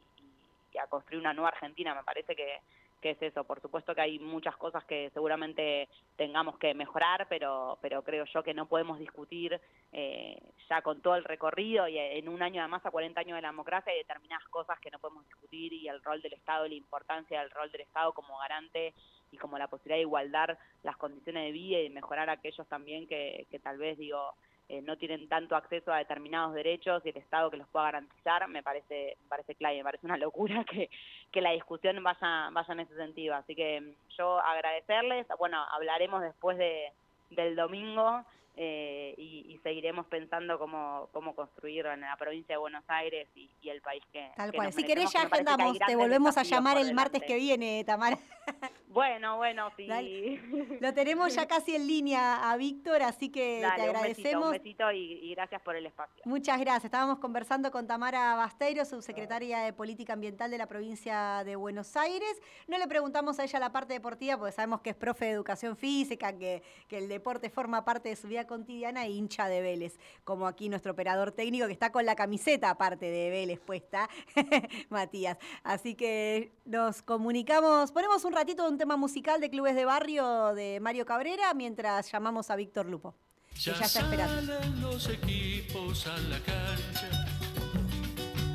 a 0.78 0.86
construir 0.86 1.18
una 1.18 1.34
nueva 1.34 1.48
Argentina. 1.48 1.94
Me 1.94 2.05
parece 2.05 2.36
que, 2.36 2.59
que 3.05 3.11
es 3.11 3.20
eso. 3.20 3.44
Por 3.44 3.61
supuesto 3.61 3.94
que 3.94 4.00
hay 4.00 4.18
muchas 4.18 4.57
cosas 4.57 4.82
que 4.86 5.11
seguramente 5.11 5.90
tengamos 6.16 6.57
que 6.57 6.72
mejorar, 6.72 7.26
pero, 7.28 7.76
pero 7.82 8.02
creo 8.02 8.24
yo 8.24 8.42
que 8.42 8.55
no 8.55 8.64
podemos 8.64 8.98
discutir 8.98 9.61
eh, 9.92 10.40
ya 10.70 10.80
con 10.80 11.02
todo 11.02 11.14
el 11.14 11.24
recorrido 11.24 11.86
y 11.86 11.98
en 11.98 12.30
un 12.30 12.42
año 12.42 12.62
además 12.62 12.80
a 12.86 12.90
40 12.90 13.20
años 13.20 13.36
de 13.36 13.42
la 13.42 13.48
democracia 13.48 13.92
hay 13.92 13.98
determinadas 13.98 14.48
cosas 14.48 14.80
que 14.80 14.90
no 14.90 14.98
podemos 14.98 15.26
discutir 15.26 15.74
y 15.74 15.86
el 15.86 16.02
rol 16.02 16.22
del 16.22 16.32
Estado 16.32 16.66
la 16.66 16.72
importancia 16.72 17.40
del 17.40 17.50
rol 17.50 17.70
del 17.70 17.82
Estado 17.82 18.14
como 18.14 18.38
garante 18.38 18.94
y 19.30 19.36
como 19.36 19.59
la 19.59 19.68
posibilidad 19.68 19.98
de 19.98 20.09
igualdar 20.09 20.59
las 20.82 20.96
condiciones 20.96 21.44
de 21.44 21.52
vida 21.52 21.80
y 21.80 21.90
mejorar 21.90 22.30
aquellos 22.30 22.66
también 22.68 23.07
que, 23.07 23.46
que 23.50 23.59
tal 23.59 23.76
vez 23.76 23.98
digo 23.98 24.32
eh, 24.68 24.80
no 24.80 24.96
tienen 24.96 25.28
tanto 25.28 25.56
acceso 25.56 25.92
a 25.92 25.98
determinados 25.98 26.54
derechos 26.54 27.04
y 27.04 27.10
el 27.10 27.18
Estado 27.18 27.50
que 27.50 27.58
los 27.58 27.68
pueda 27.68 27.86
garantizar, 27.86 28.48
me 28.48 28.62
parece, 28.62 29.16
me 29.22 29.28
parece 29.28 29.54
clave, 29.54 29.76
me 29.76 29.84
parece 29.84 30.06
una 30.06 30.16
locura 30.16 30.64
que, 30.70 30.88
que 31.30 31.40
la 31.40 31.50
discusión 31.50 32.02
vaya, 32.02 32.48
vaya 32.50 32.72
en 32.72 32.80
ese 32.80 32.96
sentido. 32.96 33.34
Así 33.34 33.54
que 33.54 33.80
mm, 33.80 33.94
yo 34.16 34.40
agradecerles, 34.40 35.26
bueno, 35.38 35.62
hablaremos 35.70 36.22
después 36.22 36.56
de, 36.56 36.92
del 37.30 37.56
domingo 37.56 38.24
eh, 38.57 39.14
y, 39.16 39.59
seguiremos 39.64 40.07
pensando 40.07 40.59
cómo, 40.59 41.09
cómo 41.12 41.34
construir 41.34 41.86
en 41.86 42.02
la 42.02 42.16
provincia 42.16 42.55
de 42.55 42.59
Buenos 42.59 42.84
Aires 42.86 43.28
y, 43.34 43.50
el 43.68 43.80
país 43.80 44.02
que 44.12 44.30
Tal 44.36 44.52
cual. 44.52 44.72
Si 44.72 44.84
querés 44.84 45.11
ya 45.12 45.22
agendamos, 45.22 45.78
te 45.78 45.96
volvemos 45.96 46.36
a 46.36 46.42
llamar 46.42 46.76
el 46.76 46.92
martes 46.92 47.22
que 47.22 47.36
viene, 47.36 47.82
Tamara. 47.84 48.18
Bueno, 48.94 49.38
bueno, 49.38 49.70
sí. 49.76 49.88
Lo 50.80 50.94
tenemos 50.94 51.34
ya 51.34 51.48
casi 51.48 51.74
en 51.74 51.88
línea 51.88 52.48
a 52.48 52.57
Víctor, 52.57 53.02
así 53.02 53.28
que 53.28 53.68
te 53.74 53.82
agradecemos. 53.82 54.46
Un 54.46 54.52
besito, 54.52 54.92
y, 54.92 55.34
gracias 55.34 55.61
por 55.62 55.74
el 55.74 55.86
espacio. 55.86 56.22
Muchas 56.24 56.61
gracias. 56.61 56.84
Estábamos 56.84 57.18
conversando 57.18 57.72
con 57.72 57.88
Tamara 57.88 58.36
Basteiro, 58.36 58.84
subsecretaria 58.84 59.62
de 59.62 59.72
Política 59.72 60.12
Ambiental 60.12 60.48
de 60.48 60.59
la 60.59 60.68
provincia 60.68 61.42
de 61.44 61.57
Buenos 61.57 61.96
Aires. 61.96 62.40
No 62.68 62.78
le 62.78 62.86
preguntamos 62.86 63.40
a 63.40 63.42
ella 63.42 63.59
la 63.59 63.72
parte 63.72 63.94
deportiva, 63.94 64.38
porque 64.38 64.52
sabemos 64.52 64.80
que 64.80 64.90
es 64.90 64.96
profe 64.96 65.24
de 65.24 65.32
educación 65.32 65.76
física, 65.76 66.32
que, 66.38 66.62
que 66.86 66.98
el 66.98 67.09
deporte 67.09 67.50
forma 67.50 67.84
parte 67.84 68.11
de 68.11 68.16
su 68.16 68.28
vida 68.28 68.43
cotidiana 68.47 69.07
e 69.07 69.11
hincha 69.11 69.49
de 69.49 69.62
Vélez, 69.62 69.99
como 70.24 70.47
aquí 70.47 70.68
nuestro 70.68 70.92
operador 70.92 71.32
técnico 71.32 71.66
que 71.66 71.72
está 71.72 71.90
con 71.92 72.05
la 72.05 72.14
camiseta 72.16 72.70
aparte 72.70 73.07
de 73.07 73.30
Vélez 73.30 73.61
puesta, 73.61 74.09
Matías. 74.90 75.38
Así 75.62 75.95
que 75.95 76.53
nos 76.64 77.03
comunicamos, 77.03 77.92
ponemos 77.92 78.24
un 78.24 78.32
ratito 78.32 78.68
un 78.68 78.78
tema 78.78 78.97
musical 78.97 79.40
de 79.40 79.51
Clubes 79.51 79.74
de 79.74 79.84
Barrio 79.84 80.55
de 80.55 80.80
Mario 80.80 81.07
Cabrera 81.07 81.53
mientras 81.55 82.11
llamamos 82.11 82.51
a 82.51 82.57
Víctor 82.57 82.86
Lupo. 82.86 83.14
Ya, 83.57 83.74
ya 83.74 83.84
está 83.84 84.01
esperando. 84.01 84.59
los 84.80 85.09
equipos 85.09 86.07
a 86.07 86.18
la 86.18 86.38
cancha, 86.40 87.26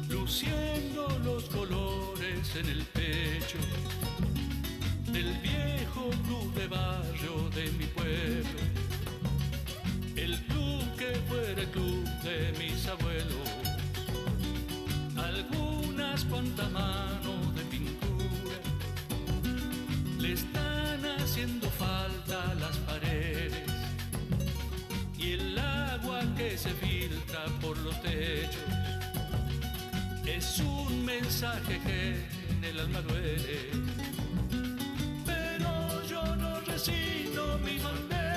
luciendo 0.10 1.08
los 1.24 1.46
colores 1.46 2.56
en 2.56 2.66
el 2.66 2.86
pecho 2.86 3.58
del 5.12 5.34
viejo 5.40 6.10
club 6.26 6.54
de 6.54 6.68
barrio 6.68 7.50
de 7.56 7.72
mi 7.72 7.86
que 11.60 11.66
fuera 11.66 11.66
el 11.66 11.68
club 11.70 12.06
de 12.24 12.54
mis 12.58 12.88
abuelos. 12.88 13.50
Algunas 15.18 16.26
cuantas 16.26 16.72
manos 16.72 17.56
de 17.56 17.62
pintura 17.64 18.58
le 20.20 20.34
están 20.34 21.06
haciendo 21.20 21.70
falta 21.72 22.54
las 22.56 22.78
paredes 22.78 23.54
y 25.18 25.34
el 25.34 25.58
agua 25.58 26.22
que 26.38 26.58
se 26.58 26.70
filtra 26.72 27.46
por 27.62 27.78
los 27.80 28.02
techos 28.02 28.56
es 30.26 30.60
un 30.60 31.06
mensaje 31.06 31.80
que 31.86 32.16
en 32.52 32.64
el 32.64 32.80
alma 32.80 33.02
duele. 33.02 33.72
Pero 35.26 36.04
yo 36.08 36.36
no 36.36 36.60
resigno 36.62 37.58
mi 37.60 37.78
bandera 37.80 38.29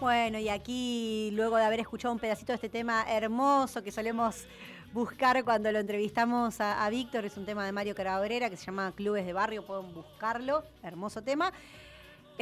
Bueno, 0.00 0.38
y 0.38 0.48
aquí, 0.48 1.30
luego 1.34 1.56
de 1.56 1.64
haber 1.64 1.80
escuchado 1.80 2.12
un 2.12 2.18
pedacito 2.18 2.52
de 2.52 2.56
este 2.56 2.68
tema 2.68 3.04
hermoso 3.08 3.82
que 3.82 3.92
solemos 3.92 4.46
buscar 4.92 5.44
cuando 5.44 5.70
lo 5.70 5.78
entrevistamos 5.78 6.60
a, 6.60 6.84
a 6.84 6.90
Víctor, 6.90 7.26
es 7.26 7.36
un 7.36 7.44
tema 7.44 7.64
de 7.64 7.70
Mario 7.70 7.94
Carabrera 7.94 8.50
que 8.50 8.56
se 8.56 8.66
llama 8.66 8.92
Clubes 8.96 9.24
de 9.24 9.32
Barrio, 9.32 9.64
pueden 9.64 9.94
buscarlo, 9.94 10.64
hermoso 10.82 11.22
tema. 11.22 11.52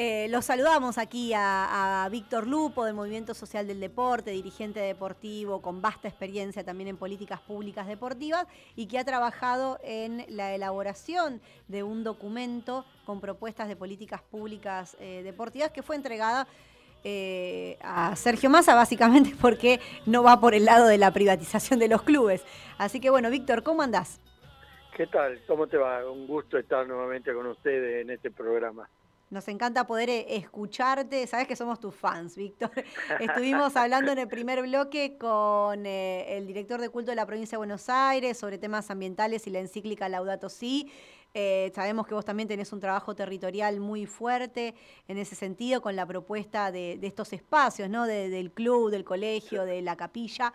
Eh, 0.00 0.28
los 0.28 0.44
saludamos 0.44 0.96
aquí 0.96 1.32
a, 1.34 2.06
Víctor 2.12 2.46
Lupo 2.46 2.84
del 2.84 2.94
Movimiento 2.94 3.34
Social 3.34 3.66
del 3.66 3.80
Deporte, 3.80 4.30
dirigente 4.30 4.78
deportivo 4.78 5.60
con 5.60 5.82
vasta 5.82 6.06
experiencia 6.06 6.62
también 6.62 6.90
en 6.90 6.96
políticas 6.96 7.40
públicas 7.40 7.84
deportivas 7.88 8.46
y 8.76 8.86
que 8.86 9.00
ha 9.00 9.04
trabajado 9.04 9.80
en 9.82 10.24
la 10.28 10.54
elaboración 10.54 11.40
de 11.66 11.82
un 11.82 12.04
documento 12.04 12.84
con 13.06 13.20
propuestas 13.20 13.66
de 13.66 13.74
políticas 13.74 14.22
públicas 14.22 14.96
eh, 15.00 15.22
deportivas 15.24 15.72
que 15.72 15.82
fue 15.82 15.96
entregada 15.96 16.46
eh, 17.02 17.76
a 17.80 18.14
Sergio 18.14 18.50
Massa, 18.50 18.76
básicamente 18.76 19.34
porque 19.40 19.80
no 20.06 20.22
va 20.22 20.38
por 20.38 20.54
el 20.54 20.66
lado 20.66 20.86
de 20.86 20.98
la 20.98 21.12
privatización 21.12 21.80
de 21.80 21.88
los 21.88 22.02
clubes. 22.02 22.44
Así 22.78 23.00
que 23.00 23.10
bueno, 23.10 23.30
Víctor, 23.30 23.64
¿cómo 23.64 23.82
andás? 23.82 24.20
¿Qué 24.96 25.08
tal? 25.08 25.40
¿Cómo 25.48 25.66
te 25.66 25.76
va? 25.76 26.08
Un 26.08 26.28
gusto 26.28 26.56
estar 26.56 26.86
nuevamente 26.86 27.34
con 27.34 27.46
ustedes 27.46 28.02
en 28.02 28.10
este 28.10 28.30
programa. 28.30 28.88
Nos 29.30 29.46
encanta 29.48 29.86
poder 29.86 30.08
eh, 30.08 30.36
escucharte. 30.36 31.26
Sabes 31.26 31.46
que 31.46 31.54
somos 31.54 31.78
tus 31.78 31.94
fans, 31.94 32.34
Víctor. 32.34 32.70
Estuvimos 33.20 33.76
hablando 33.76 34.10
en 34.12 34.18
el 34.18 34.28
primer 34.28 34.62
bloque 34.62 35.18
con 35.18 35.84
eh, 35.84 36.38
el 36.38 36.46
director 36.46 36.80
de 36.80 36.88
culto 36.88 37.10
de 37.10 37.16
la 37.16 37.26
provincia 37.26 37.56
de 37.56 37.58
Buenos 37.58 37.90
Aires 37.90 38.38
sobre 38.38 38.56
temas 38.56 38.90
ambientales 38.90 39.46
y 39.46 39.50
la 39.50 39.58
encíclica 39.58 40.08
Laudato 40.08 40.48
Si. 40.48 40.90
Eh, 41.34 41.70
sabemos 41.74 42.06
que 42.06 42.14
vos 42.14 42.24
también 42.24 42.48
tenés 42.48 42.72
un 42.72 42.80
trabajo 42.80 43.14
territorial 43.14 43.80
muy 43.80 44.06
fuerte 44.06 44.74
en 45.08 45.18
ese 45.18 45.34
sentido 45.34 45.82
con 45.82 45.94
la 45.94 46.06
propuesta 46.06 46.72
de, 46.72 46.98
estos 47.02 47.34
espacios, 47.34 47.90
¿no? 47.90 48.06
del 48.06 48.50
club, 48.50 48.90
del 48.90 49.04
colegio, 49.04 49.66
de 49.66 49.82
la 49.82 49.94
capilla. 49.94 50.54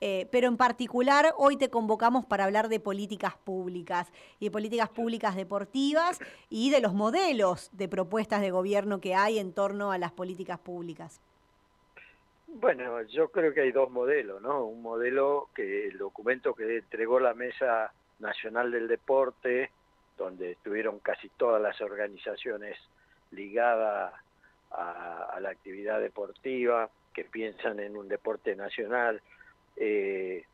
Eh, 0.00 0.28
pero 0.30 0.48
en 0.48 0.56
particular 0.56 1.34
hoy 1.36 1.56
te 1.56 1.70
convocamos 1.70 2.26
para 2.26 2.44
hablar 2.44 2.68
de 2.68 2.80
políticas 2.80 3.36
públicas 3.36 4.12
y 4.40 4.46
de 4.46 4.50
políticas 4.50 4.88
públicas 4.90 5.36
deportivas 5.36 6.18
y 6.50 6.70
de 6.70 6.80
los 6.80 6.94
modelos 6.94 7.70
de 7.72 7.88
propuestas 7.88 8.40
de 8.40 8.50
gobierno 8.50 9.00
que 9.00 9.14
hay 9.14 9.38
en 9.38 9.52
torno 9.52 9.92
a 9.92 9.98
las 9.98 10.12
políticas 10.12 10.58
públicas. 10.58 11.20
Bueno, 12.46 13.02
yo 13.02 13.28
creo 13.30 13.52
que 13.52 13.62
hay 13.62 13.72
dos 13.72 13.90
modelos, 13.90 14.40
¿no? 14.42 14.64
Un 14.64 14.82
modelo 14.82 15.48
que 15.54 15.88
el 15.88 15.98
documento 15.98 16.54
que 16.54 16.78
entregó 16.78 17.18
la 17.18 17.34
Mesa 17.34 17.92
Nacional 18.20 18.70
del 18.70 18.86
Deporte, 18.86 19.70
donde 20.16 20.52
estuvieron 20.52 21.00
casi 21.00 21.28
todas 21.30 21.60
las 21.60 21.80
organizaciones 21.80 22.78
ligadas 23.32 24.12
a 24.70 25.38
la 25.40 25.50
actividad 25.50 26.00
deportiva, 26.00 26.90
que 27.14 27.24
piensan 27.24 27.80
en 27.80 27.96
un 27.96 28.08
deporte 28.08 28.54
nacional, 28.56 29.22
eh, 29.76 30.44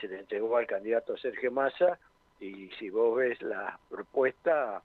se 0.00 0.08
le 0.08 0.20
entregó 0.20 0.56
al 0.56 0.66
candidato 0.66 1.16
Sergio 1.16 1.50
Massa 1.50 1.98
y 2.40 2.68
si 2.78 2.90
vos 2.90 3.16
ves 3.16 3.40
la 3.42 3.78
propuesta 3.88 4.82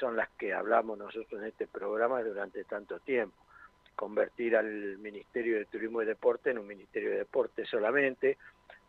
son 0.00 0.16
las 0.16 0.30
que 0.30 0.52
hablamos 0.54 0.98
nosotros 0.98 1.40
en 1.40 1.48
este 1.48 1.66
programa 1.66 2.22
durante 2.22 2.64
tanto 2.64 2.98
tiempo. 3.00 3.36
Convertir 3.94 4.56
al 4.56 4.96
Ministerio 4.98 5.58
de 5.58 5.66
Turismo 5.66 6.02
y 6.02 6.06
Deporte 6.06 6.50
en 6.50 6.58
un 6.58 6.66
Ministerio 6.66 7.10
de 7.10 7.18
Deporte 7.18 7.66
solamente 7.66 8.38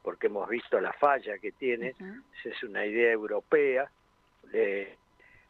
porque 0.01 0.27
hemos 0.27 0.49
visto 0.49 0.79
la 0.79 0.93
falla 0.93 1.37
que 1.37 1.51
tiene. 1.51 1.95
Es 2.43 2.63
una 2.63 2.85
idea 2.85 3.11
europea. 3.11 3.89
Eh, 4.53 4.95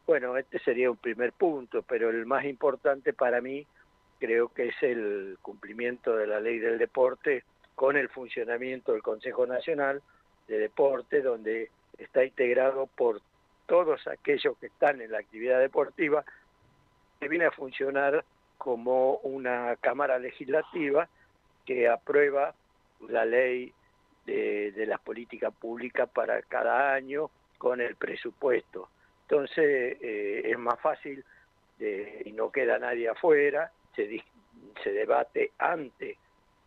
bueno 0.06 0.36
este 0.36 0.58
sería 0.58 0.90
un 0.90 0.96
primer 0.96 1.32
punto 1.32 1.82
pero 1.82 2.10
el 2.10 2.26
más 2.26 2.44
importante 2.44 3.12
para 3.12 3.40
mí 3.40 3.66
creo 4.20 4.48
que 4.52 4.68
es 4.68 4.82
el 4.82 5.36
cumplimiento 5.42 6.14
de 6.14 6.26
la 6.26 6.40
ley 6.40 6.58
del 6.58 6.78
deporte 6.78 7.42
con 7.74 7.96
el 7.96 8.08
funcionamiento 8.08 8.92
del 8.92 9.02
Consejo 9.02 9.46
Nacional 9.46 10.02
de 10.48 10.58
Deporte, 10.58 11.22
donde 11.22 11.70
está 11.98 12.24
integrado 12.24 12.86
por 12.86 13.20
todos 13.66 14.06
aquellos 14.06 14.56
que 14.58 14.66
están 14.66 15.00
en 15.00 15.12
la 15.12 15.18
actividad 15.18 15.60
deportiva, 15.60 16.24
que 17.20 17.28
viene 17.28 17.46
a 17.46 17.50
funcionar 17.50 18.24
como 18.58 19.16
una 19.18 19.76
Cámara 19.76 20.18
Legislativa 20.18 21.08
que 21.64 21.88
aprueba 21.88 22.54
la 23.08 23.24
ley 23.24 23.72
de, 24.26 24.84
las 24.86 25.00
políticas 25.00 25.52
públicas 25.54 26.08
para 26.10 26.42
cada 26.42 26.94
año 26.94 27.30
con 27.58 27.80
el 27.80 27.96
presupuesto. 27.96 28.88
Entonces 29.22 29.98
eh, 30.00 30.42
es 30.44 30.58
más 30.58 30.78
fácil 30.80 31.24
y 31.78 32.32
no 32.32 32.50
queda 32.50 32.78
nadie 32.78 33.08
afuera, 33.08 33.70
se, 33.96 34.22
se 34.82 34.92
debate 34.92 35.52
antes 35.58 36.16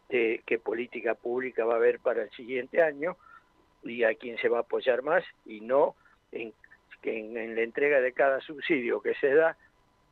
de 0.09 0.41
qué 0.45 0.57
política 0.57 1.15
pública 1.15 1.65
va 1.65 1.73
a 1.73 1.77
haber 1.77 1.99
para 1.99 2.23
el 2.23 2.31
siguiente 2.31 2.81
año 2.81 3.17
y 3.83 4.03
a 4.03 4.15
quién 4.15 4.37
se 4.37 4.49
va 4.49 4.59
a 4.59 4.61
apoyar 4.61 5.01
más 5.03 5.23
y 5.45 5.61
no 5.61 5.95
en, 6.31 6.53
en, 7.03 7.55
la 7.55 7.61
entrega 7.61 8.01
de 8.01 8.13
cada 8.13 8.41
subsidio 8.41 9.01
que 9.01 9.13
se 9.15 9.33
da, 9.33 9.55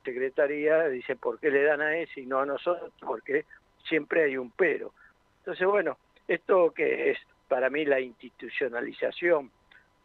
Secretaría 0.04 0.88
dice 0.88 1.16
por 1.16 1.39
qué 1.39 1.50
le 1.50 1.64
dan 1.64 1.82
a 1.82 1.98
ese 1.98 2.22
y 2.22 2.26
no 2.26 2.39
a 2.39 2.46
nosotros, 2.46 2.93
porque 3.00 3.46
siempre 3.88 4.24
hay 4.24 4.38
un 4.38 4.52
pero. 4.52 4.93
Entonces, 5.39 5.68
bueno, 5.68 5.98
esto 6.28 6.72
que 6.72 7.12
es 7.12 7.18
para 7.48 7.70
mí 7.70 7.86
la 7.86 8.00
institucionalización 8.00 9.52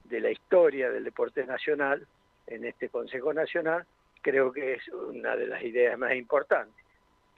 de 0.05 0.21
la 0.21 0.31
historia 0.31 0.91
del 0.91 1.05
deporte 1.05 1.45
nacional 1.45 2.07
en 2.47 2.65
este 2.65 2.89
Consejo 2.89 3.33
Nacional, 3.33 3.87
creo 4.23 4.53
que 4.53 4.75
es 4.75 4.89
una 4.89 5.37
de 5.37 5.47
las 5.47 5.63
ideas 5.63 5.99
más 5.99 6.15
importantes. 6.15 6.80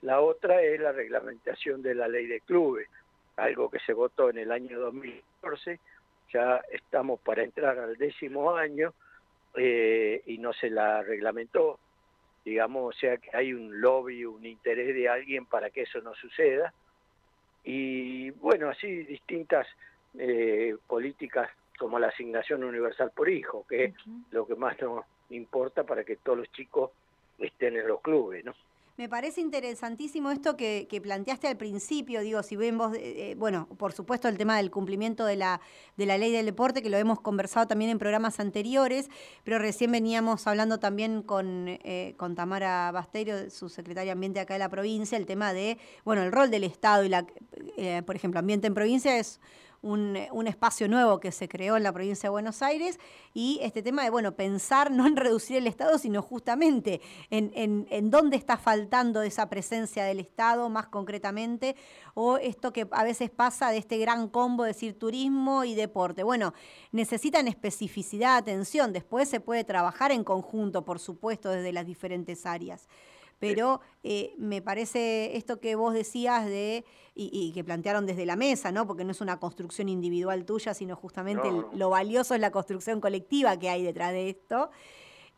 La 0.03 0.19
otra 0.19 0.61
es 0.61 0.81
la 0.81 0.91
reglamentación 0.91 1.81
de 1.81 1.95
la 1.95 2.09
ley 2.09 2.27
de 2.27 2.41
clubes, 2.41 2.89
algo 3.37 3.69
que 3.69 3.79
se 3.79 3.93
votó 3.93 4.29
en 4.29 4.37
el 4.37 4.51
año 4.51 4.77
2014, 4.77 5.79
ya 6.33 6.61
estamos 6.71 7.21
para 7.21 7.41
entrar 7.41 7.79
al 7.79 7.95
décimo 7.95 8.53
año 8.53 8.93
eh, 9.55 10.21
y 10.25 10.39
no 10.39 10.51
se 10.51 10.69
la 10.69 11.03
reglamentó, 11.03 11.79
digamos, 12.43 12.93
o 12.93 12.99
sea 12.99 13.15
que 13.15 13.29
hay 13.35 13.53
un 13.53 13.79
lobby, 13.79 14.25
un 14.25 14.45
interés 14.45 14.93
de 14.93 15.07
alguien 15.07 15.45
para 15.45 15.69
que 15.69 15.83
eso 15.83 16.01
no 16.01 16.13
suceda. 16.15 16.73
Y 17.63 18.31
bueno, 18.31 18.69
así 18.69 19.05
distintas 19.05 19.65
eh, 20.19 20.75
políticas 20.85 21.49
como 21.79 21.97
la 21.97 22.07
asignación 22.07 22.65
universal 22.65 23.11
por 23.15 23.29
hijo, 23.29 23.65
que 23.69 23.85
es 23.85 23.93
lo 24.31 24.45
que 24.45 24.55
más 24.55 24.77
nos 24.81 25.05
importa 25.29 25.85
para 25.85 26.03
que 26.03 26.17
todos 26.17 26.39
los 26.39 26.51
chicos 26.51 26.91
estén 27.39 27.77
en 27.77 27.87
los 27.87 28.01
clubes, 28.01 28.43
¿no? 28.43 28.53
Me 28.95 29.09
parece 29.09 29.41
interesantísimo 29.41 30.29
esto 30.29 30.55
que, 30.55 30.87
planteaste 31.01 31.47
al 31.47 31.57
principio, 31.57 32.21
digo, 32.21 32.43
si 32.43 32.55
ven 32.55 32.77
vos, 32.77 32.93
eh, 32.93 33.31
eh, 33.31 33.35
bueno, 33.35 33.67
por 33.79 33.91
supuesto 33.91 34.27
el 34.27 34.37
tema 34.37 34.57
del 34.57 34.69
cumplimiento 34.69 35.25
de 35.25 35.35
la, 35.35 35.61
de 35.97 36.05
la 36.05 36.19
ley 36.19 36.31
del 36.31 36.45
deporte, 36.45 36.83
que 36.83 36.91
lo 36.91 36.97
hemos 36.97 37.19
conversado 37.19 37.65
también 37.67 37.89
en 37.89 37.97
programas 37.97 38.39
anteriores, 38.39 39.09
pero 39.43 39.57
recién 39.57 39.91
veníamos 39.91 40.45
hablando 40.45 40.77
también 40.77 41.23
con, 41.23 41.69
eh, 41.69 42.13
con 42.17 42.35
Tamara 42.35 42.91
Basterio, 42.91 43.49
su 43.49 43.67
secretaria 43.67 44.09
de 44.09 44.11
Ambiente 44.11 44.39
acá 44.39 44.53
de 44.53 44.59
la 44.59 44.69
provincia, 44.69 45.17
el 45.17 45.25
tema 45.25 45.53
de, 45.53 45.79
bueno, 46.05 46.21
el 46.21 46.31
rol 46.31 46.51
del 46.51 46.63
Estado 46.63 47.03
y 47.03 47.09
la, 47.09 47.25
por 48.05 48.15
ejemplo, 48.15 48.39
Ambiente 48.39 48.67
en 48.67 48.75
Provincia 48.75 49.17
es 49.17 49.39
un, 49.83 50.47
espacio 50.47 50.87
nuevo 50.87 51.19
que 51.19 51.31
se 51.31 51.47
creó 51.47 51.77
en 51.77 51.83
la 51.83 51.91
provincia 51.91 52.27
de 52.27 52.31
Buenos 52.31 52.61
Aires 52.61 52.99
y 53.33 53.59
este 53.61 53.83
tema 53.83 54.03
de, 54.03 54.09
bueno, 54.09 54.35
pensar 54.35 54.91
no 54.91 55.05
en 55.05 55.15
reducir 55.15 55.57
el 55.57 55.67
Estado, 55.67 55.97
sino 55.97 56.21
justamente 56.21 57.01
en, 57.29 57.51
en, 57.53 57.87
en 57.89 58.09
dónde 58.09 58.37
está 58.37 58.57
faltando 58.57 59.21
esa 59.21 59.49
presencia 59.49 60.05
del 60.05 60.19
Estado 60.19 60.69
más 60.69 60.87
concretamente, 60.87 61.75
o 62.13 62.37
esto 62.37 62.71
que 62.71 62.87
a 62.91 63.03
veces 63.03 63.29
pasa 63.29 63.69
de 63.71 63.77
este 63.77 63.97
gran 63.97 64.29
combo, 64.29 64.63
decir 64.63 64.97
turismo 64.97 65.63
y 65.63 65.75
deporte. 65.75 66.23
Bueno, 66.23 66.53
necesitan 66.91 67.47
especificidad, 67.47 68.37
atención, 68.37 68.93
después 68.93 69.29
se 69.29 69.39
puede 69.39 69.63
trabajar 69.63 70.11
en 70.11 70.23
conjunto, 70.23 70.85
por 70.85 70.99
supuesto, 70.99 71.49
desde 71.49 71.73
las 71.73 71.85
diferentes 71.85 72.45
áreas 72.45 72.87
pero 73.43 73.81
eh, 74.03 74.33
me 74.37 74.61
parece 74.61 75.35
esto 75.35 75.59
que 75.59 75.75
vos 75.75 75.93
decías 75.93 76.45
de 76.45 76.85
y, 77.13 77.51
que 77.53 77.61
plantearon 77.61 78.05
desde 78.05 78.25
la 78.25 78.37
mesa, 78.37 78.71
¿no? 78.71 78.87
Porque 78.87 79.03
no 79.03 79.11
es 79.11 79.19
una 79.19 79.37
construcción 79.37 79.89
individual 79.89 80.45
tuya, 80.45 80.73
sino 80.73 80.95
justamente 80.95 81.49
lo 81.73 81.89
valioso 81.89 82.35
es 82.35 82.39
la 82.39 82.51
construcción 82.51 83.01
colectiva 83.01 83.59
que 83.59 83.69
hay 83.69 83.83
detrás 83.83 84.13
de 84.13 84.29
esto. 84.29 84.71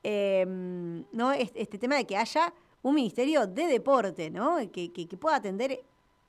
Em, 0.03 1.03
¿no? 1.13 1.33
Este, 1.33 1.79
tema 1.79 1.95
de 1.95 2.05
que 2.05 2.15
haya 2.15 2.53
un 2.83 2.93
ministerio 2.93 3.47
de 3.47 3.65
deporte, 3.65 4.29
¿no? 4.29 4.57
Que, 4.71 4.93
que, 4.93 5.17
pueda 5.17 5.37
atender 5.37 5.79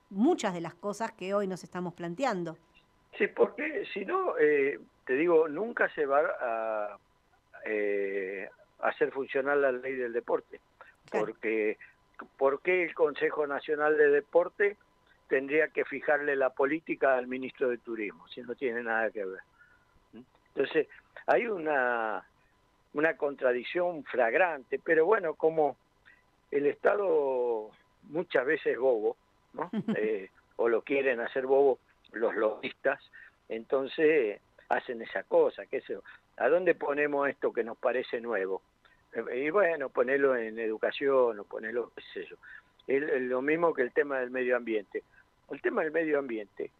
muchas 0.08 0.54
de 0.54 0.62
las 0.62 0.74
cosas 0.74 1.12
que 1.12 1.34
hoy 1.34 1.46
nos 1.46 1.62
estamos 1.62 1.92
planteando. 1.92 2.56
Sí, 3.18 3.26
porque 3.26 3.84
si 3.92 4.06
no, 4.06 4.38
eh, 4.38 4.80
te 5.04 5.12
digo, 5.12 5.46
nunca 5.46 5.92
se 5.94 6.06
va 6.06 6.20
a 6.40 6.98
eh, 7.66 8.48
hacer 8.78 9.12
funcionar 9.12 9.58
la 9.58 9.72
ley 9.72 9.92
del 9.92 10.14
deporte 10.14 10.58
porque 11.10 11.78
¿por 12.36 12.60
qué 12.62 12.84
el 12.84 12.94
Consejo 12.94 13.46
Nacional 13.46 13.96
de 13.96 14.08
Deporte 14.08 14.76
tendría 15.28 15.68
que 15.68 15.84
fijarle 15.84 16.36
la 16.36 16.50
política 16.50 17.16
al 17.16 17.26
ministro 17.26 17.68
de 17.68 17.78
Turismo 17.78 18.26
si 18.28 18.42
no 18.42 18.54
tiene 18.54 18.82
nada 18.82 19.10
que 19.10 19.24
ver? 19.24 19.40
¿Mm? 20.12 20.20
Entonces, 20.54 20.88
hay 21.26 21.46
una, 21.46 22.24
una 22.94 23.16
contradicción 23.16 24.04
flagrante, 24.04 24.80
pero 24.82 25.04
bueno, 25.04 25.34
como 25.34 25.76
el 26.50 26.66
Estado 26.66 27.70
muchas 28.04 28.46
veces 28.46 28.74
es 28.74 28.78
bobo, 28.78 29.16
¿no? 29.52 29.70
Eh, 29.96 30.30
o 30.58 30.68
lo 30.68 30.82
quieren 30.82 31.20
hacer 31.20 31.46
bobo 31.46 31.78
los 32.12 32.34
lobistas, 32.34 32.98
entonces 33.48 34.40
hacen 34.68 35.02
esa 35.02 35.22
cosa, 35.24 35.66
qué 35.66 35.80
sé 35.82 35.98
¿A 36.38 36.48
dónde 36.48 36.74
ponemos 36.74 37.28
esto 37.28 37.52
que 37.52 37.64
nos 37.64 37.78
parece 37.78 38.20
nuevo? 38.20 38.62
Y 39.34 39.50
bueno, 39.50 39.88
ponerlo 39.88 40.36
en 40.36 40.58
educación 40.58 41.38
o 41.40 41.44
ponerlo, 41.44 41.92
qué 41.94 42.02
sé 42.12 42.26
yo. 42.26 42.36
Es 42.86 43.22
lo 43.22 43.42
mismo 43.42 43.74
que 43.74 43.82
el 43.82 43.92
tema 43.92 44.20
del 44.20 44.30
medio 44.30 44.56
ambiente. 44.56 45.02
El 45.50 45.60
tema 45.60 45.82
del 45.82 45.92
medio 45.92 46.18
ambiente 46.18 46.70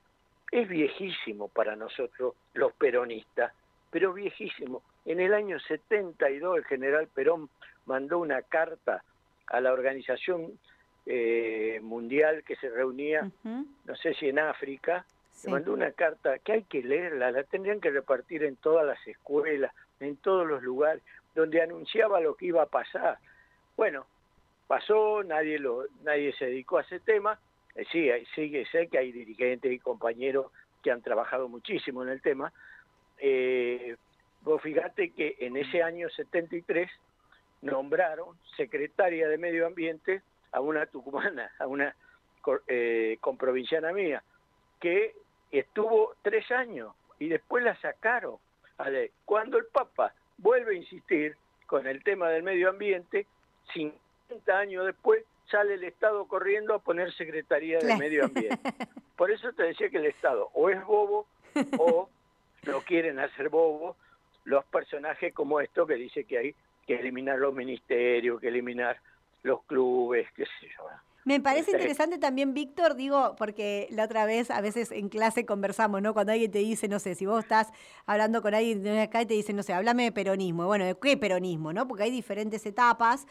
es 0.51 0.69
viejísimo 0.69 1.49
para 1.49 1.77
nosotros, 1.77 2.35
los 2.55 2.73
peronistas, 2.75 3.53
pero 3.91 4.13
viejísimo. 4.13 4.83
En 5.05 5.21
el 5.21 5.35
año 5.35 5.59
72 5.59 6.59
el 6.59 6.65
general 6.65 7.09
Perón 7.09 7.49
mandó 7.87 8.19
una 8.19 8.43
carta 8.43 9.03
a 9.47 9.61
la 9.61 9.73
organización 9.73 10.59
eh, 11.07 11.81
mundial 11.83 12.43
que 12.45 12.57
se 12.57 12.69
reunía, 12.69 13.31
no 13.45 13.97
sé 13.97 14.15
si 14.15 14.29
en 14.29 14.41
África, 14.41 15.07
mandó 15.47 15.73
una 15.73 15.93
carta 15.93 16.39
que 16.39 16.53
hay 16.53 16.63
que 16.65 16.83
leerla, 16.83 17.31
la 17.31 17.45
tendrían 17.45 17.81
que 17.81 17.91
repartir 17.91 18.43
en 18.43 18.57
todas 18.57 18.87
las 18.87 19.07
escuelas, 19.07 19.73
en 20.01 20.17
todos 20.17 20.47
los 20.47 20.63
lugares, 20.63 21.03
donde 21.37 21.61
anunciaba 21.61 22.21
lo 22.21 22.35
que 22.35 22.47
iba 22.47 22.63
a 22.63 22.67
pasar. 22.67 23.19
Bueno, 23.77 24.07
pasó, 24.67 25.23
nadie 25.23 25.59
lo, 25.59 25.85
nadie 26.03 26.33
se 26.33 26.47
dedicó 26.47 26.79
a 26.79 26.81
ese 26.81 26.99
tema. 26.99 27.39
Eh, 27.75 27.85
sí, 27.93 28.11
sí, 28.35 28.65
sé 28.73 28.89
que 28.89 28.99
hay 28.99 29.13
dirigentes 29.13 29.71
y 29.71 29.79
compañeros 29.79 30.51
que 30.83 30.91
han 30.91 31.03
trabajado 31.03 31.49
muchísimo 31.49 32.03
en 32.03 32.09
el 32.09 32.23
tema. 32.23 32.53
Eh, 33.19 33.97
vos 34.41 34.63
fíjate 34.63 35.13
que 35.13 35.37
en 35.41 35.59
ese 35.59 35.83
año 35.83 36.09
73 36.09 36.91
nombraron 37.61 38.37
secretaria 38.57 39.29
de 39.29 39.37
Medio 39.37 39.67
Ambiente 39.67 40.23
a 40.53 40.61
una 40.61 40.87
tucumana, 40.87 41.51
a 41.59 41.67
una 41.67 41.95
eh, 42.67 43.19
comprovinciana 43.21 43.93
mía, 43.93 44.23
que 44.81 45.15
estuvo 45.51 46.15
tres 46.23 46.51
años 46.51 46.95
y 47.19 47.29
después 47.29 47.63
la 47.63 47.79
sacaron. 47.81 48.37
Cuando 49.25 49.59
el 49.59 49.67
Papa 49.67 50.13
vuelve 50.39 50.75
a 50.75 50.79
insistir 50.79 51.37
con 51.67 51.87
el 51.87 52.03
tema 52.03 52.29
del 52.29 52.43
medio 52.43 52.71
ambiente, 52.71 53.27
50 53.73 54.59
años 54.59 54.87
después 54.87 55.25
sale 55.51 55.75
el 55.75 55.85
Estado 55.85 56.27
corriendo 56.27 56.75
a 56.75 56.79
poner 56.79 57.13
Secretaría 57.13 57.79
de 57.79 57.97
Medio 57.97 58.25
Ambiente. 58.25 58.59
Por 59.17 59.31
eso 59.31 59.53
te 59.53 59.65
decía 59.65 59.89
que 59.89 59.99
el 59.99 60.07
Estado 60.07 60.51
o 60.53 60.71
es 60.71 60.85
bobo 60.85 61.27
o 61.79 62.09
lo 62.65 62.81
quieren 62.83 63.19
hacer 63.19 63.49
bobo 63.49 63.97
los 64.45 64.65
personajes 64.67 65.33
como 65.33 65.61
esto 65.61 65.87
que 65.87 65.95
dice 65.95 66.25
que 66.25 66.39
hay 66.39 66.55
que 66.87 66.97
eliminar 66.97 67.39
los 67.39 67.55
ministerios, 67.55 68.41
que 68.41 68.49
eliminar 68.49 68.99
los 69.43 69.63
clubes, 69.65 70.31
qué 70.33 70.45
sé 70.45 70.69
yo. 70.77 70.85
Me 71.27 71.41
parece 71.41 71.73
interesante 71.73 72.19
también, 72.19 72.55
Víctor, 72.55 72.95
digo, 72.95 73.35
porque 73.37 73.89
la 73.91 74.05
otra 74.05 74.27
vez, 74.27 74.49
a 74.49 74.61
veces 74.61 74.93
en 74.93 75.09
clase 75.09 75.45
conversamos, 75.45 76.01
¿no? 76.01 76.15
Cuando 76.15 76.31
alguien 76.31 76.53
te 76.53 76.61
dice, 76.61 76.87
no 76.87 77.01
sé, 77.01 77.17
si 77.17 77.27
vos 77.27 77.43
estás 77.43 77.73
hablando 78.07 78.43
con 78.43 78.55
alguien 78.55 78.81
de 78.85 79.01
acá 79.01 79.23
y 79.23 79.27
te 79.27 79.35
dice, 79.35 79.53
no 79.53 79.65
sé, 79.65 79.73
háblame 79.73 80.05
de 80.05 80.13
peronismo. 80.13 80.67
Bueno, 80.67 80.85
¿de 80.85 80.97
qué 80.97 81.17
peronismo, 81.17 81.73
no? 81.73 81.89
Porque 81.89 82.05
hay 82.05 82.13
diferentes 82.13 82.65
etapas. 82.65 83.27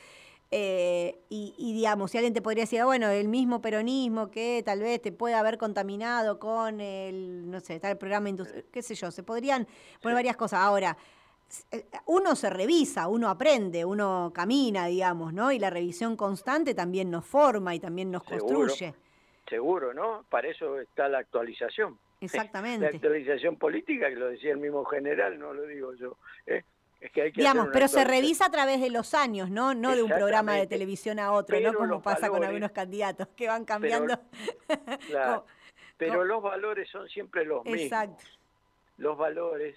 Eh, 0.51 1.21
y, 1.29 1.73
digamos, 1.73 2.11
si 2.11 2.17
alguien 2.17 2.33
te 2.33 2.41
podría 2.41 2.63
decir, 2.63 2.83
bueno, 2.83 3.07
el 3.07 3.29
mismo 3.29 3.61
peronismo 3.61 4.29
que 4.29 4.61
tal 4.65 4.81
vez 4.81 5.01
te 5.01 5.13
pueda 5.13 5.39
haber 5.39 5.57
contaminado 5.57 6.37
con 6.37 6.81
el, 6.81 7.49
no 7.49 7.61
sé, 7.61 7.79
tal 7.79 7.97
programa 7.97 8.27
industrial, 8.27 8.65
qué 8.73 8.81
sé 8.81 8.95
yo, 8.95 9.09
se 9.09 9.23
podrían 9.23 9.69
poner 10.01 10.15
varias 10.15 10.35
cosas. 10.35 10.59
Ahora, 10.59 10.97
uno 12.05 12.35
se 12.35 12.49
revisa, 12.49 13.07
uno 13.07 13.29
aprende, 13.29 13.85
uno 13.85 14.31
camina, 14.33 14.87
digamos, 14.87 15.33
¿no? 15.33 15.51
Y 15.51 15.59
la 15.59 15.69
revisión 15.69 16.15
constante 16.15 16.73
también 16.73 17.09
nos 17.09 17.25
forma 17.25 17.75
y 17.75 17.79
también 17.79 18.11
nos 18.11 18.23
construye. 18.23 18.93
Seguro, 19.47 19.93
¿no? 19.93 20.25
Para 20.29 20.47
eso 20.49 20.79
está 20.79 21.07
la 21.07 21.19
actualización. 21.19 21.97
Exactamente. 22.21 22.81
La 22.81 22.95
actualización 22.95 23.57
política, 23.57 24.09
que 24.09 24.15
lo 24.15 24.29
decía 24.29 24.51
el 24.51 24.57
mismo 24.57 24.83
general, 24.85 25.37
no 25.37 25.53
lo 25.53 25.63
digo 25.63 25.93
yo. 25.93 26.17
¿eh? 26.47 26.63
Es 26.99 27.11
que 27.11 27.21
hay 27.23 27.31
que 27.31 27.41
Digamos, 27.41 27.69
pero 27.71 27.87
se 27.87 28.03
revisa 28.03 28.47
a 28.47 28.51
través 28.51 28.81
de 28.81 28.89
los 28.89 29.13
años, 29.13 29.49
¿no? 29.49 29.73
No 29.73 29.95
de 29.95 30.01
un 30.01 30.09
programa 30.09 30.55
de 30.55 30.65
televisión 30.65 31.19
a 31.19 31.31
otro, 31.31 31.59
¿no? 31.59 31.73
Como 31.73 32.01
pasa 32.01 32.29
con 32.29 32.43
algunos 32.43 32.71
candidatos 32.71 33.27
que 33.35 33.47
van 33.47 33.65
cambiando. 33.65 34.19
claro, 35.07 35.45
pero 35.97 36.23
los 36.23 36.41
valores 36.41 36.89
son 36.89 37.07
siempre 37.09 37.45
los 37.45 37.63
mismos. 37.63 37.81
Exacto. 37.81 38.23
Los 38.97 39.17
valores 39.17 39.75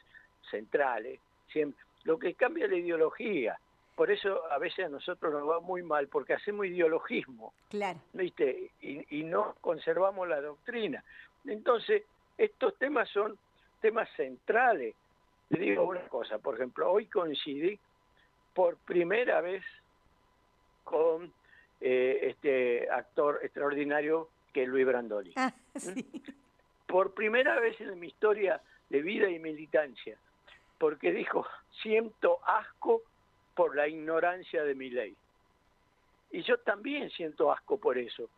centrales 0.50 1.20
siempre. 1.52 1.82
Lo 2.04 2.18
que 2.18 2.34
cambia 2.34 2.64
es 2.64 2.70
la 2.70 2.76
ideología. 2.76 3.58
Por 3.94 4.10
eso 4.10 4.50
a 4.50 4.58
veces 4.58 4.86
a 4.86 4.88
nosotros 4.88 5.32
nos 5.32 5.48
va 5.48 5.60
muy 5.60 5.82
mal, 5.82 6.08
porque 6.08 6.32
hacemos 6.32 6.66
ideologismo. 6.66 7.52
Claro. 7.68 8.00
¿viste? 8.12 8.70
Y, 8.80 9.24
no 9.24 9.56
conservamos 9.60 10.28
la 10.28 10.40
doctrina. 10.40 11.02
Entonces, 11.44 12.04
estos 12.36 12.76
temas 12.78 13.08
son 13.10 13.36
temas 13.80 14.08
centrales. 14.16 14.94
Le 15.50 15.60
digo 15.60 15.82
una 15.84 16.06
cosa, 16.08 16.38
por 16.38 16.54
ejemplo, 16.54 16.90
hoy 16.90 17.06
coincidí 17.06 17.78
por 18.54 18.76
primera 18.76 19.40
vez 19.40 19.64
con 20.84 21.32
eh, 21.80 22.18
este 22.22 22.90
actor 22.90 23.40
extraordinario 23.42 24.28
que 24.52 24.66
Luis 24.66 24.86
Brandoli. 24.86 25.32
Ah. 25.36 25.52
Por 26.86 27.12
primera 27.12 27.60
vez 27.60 27.80
en 27.80 28.00
mi 28.00 28.06
historia 28.06 28.60
de 28.88 29.02
vida 29.02 29.28
y 29.28 29.38
militancia, 29.38 30.16
porque 30.78 31.12
dijo, 31.12 31.46
siento 31.82 32.38
asco 32.44 33.02
por 33.54 33.74
la 33.76 33.88
ignorancia 33.88 34.62
de 34.62 34.74
mi 34.74 34.90
ley. 34.90 35.16
Y 36.30 36.42
yo 36.42 36.58
también 36.58 37.10
siento 37.10 37.50
asco 37.50 37.78
por 37.78 37.98
eso, 37.98 38.28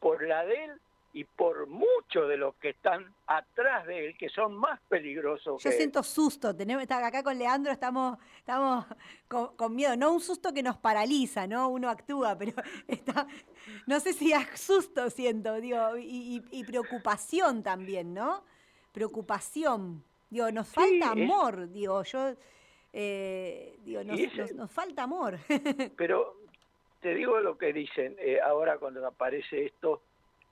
por 0.00 0.26
la 0.26 0.44
de 0.44 0.64
él 0.64 0.80
y 1.12 1.24
por 1.24 1.66
muchos 1.66 2.28
de 2.28 2.36
los 2.36 2.54
que 2.56 2.70
están 2.70 3.12
atrás 3.26 3.86
de 3.86 4.06
él, 4.06 4.16
que 4.16 4.28
son 4.28 4.54
más 4.54 4.78
peligrosos. 4.88 5.62
Yo 5.62 5.70
siento 5.70 6.02
susto, 6.02 6.54
tenemos, 6.54 6.84
acá 6.90 7.22
con 7.22 7.38
Leandro 7.38 7.72
estamos, 7.72 8.18
estamos 8.38 8.84
con, 9.26 9.74
miedo, 9.74 9.96
no 9.96 10.12
un 10.12 10.20
susto 10.20 10.52
que 10.52 10.62
nos 10.62 10.76
paraliza, 10.76 11.46
¿no? 11.46 11.70
Uno 11.70 11.88
actúa, 11.88 12.36
pero 12.36 12.52
está, 12.88 13.26
no 13.86 13.98
sé 14.00 14.12
si 14.12 14.32
susto 14.54 15.08
siento, 15.10 15.54
digo, 15.60 15.96
y, 15.98 16.64
preocupación 16.66 17.62
también, 17.62 18.12
¿no? 18.12 18.44
Preocupación, 18.92 20.04
digo, 20.30 20.50
nos 20.50 20.68
falta 20.68 21.10
amor, 21.10 21.70
digo, 21.70 22.02
yo, 22.02 22.34
eh, 22.92 23.78
digo, 23.84 24.02
nos, 24.04 24.70
falta 24.70 25.04
amor. 25.04 25.38
pero 25.96 26.36
te 27.00 27.14
digo 27.14 27.40
lo 27.40 27.56
que 27.56 27.72
dicen 27.72 28.16
eh, 28.18 28.40
ahora 28.40 28.78
cuando 28.78 29.06
aparece 29.06 29.66
esto 29.66 30.02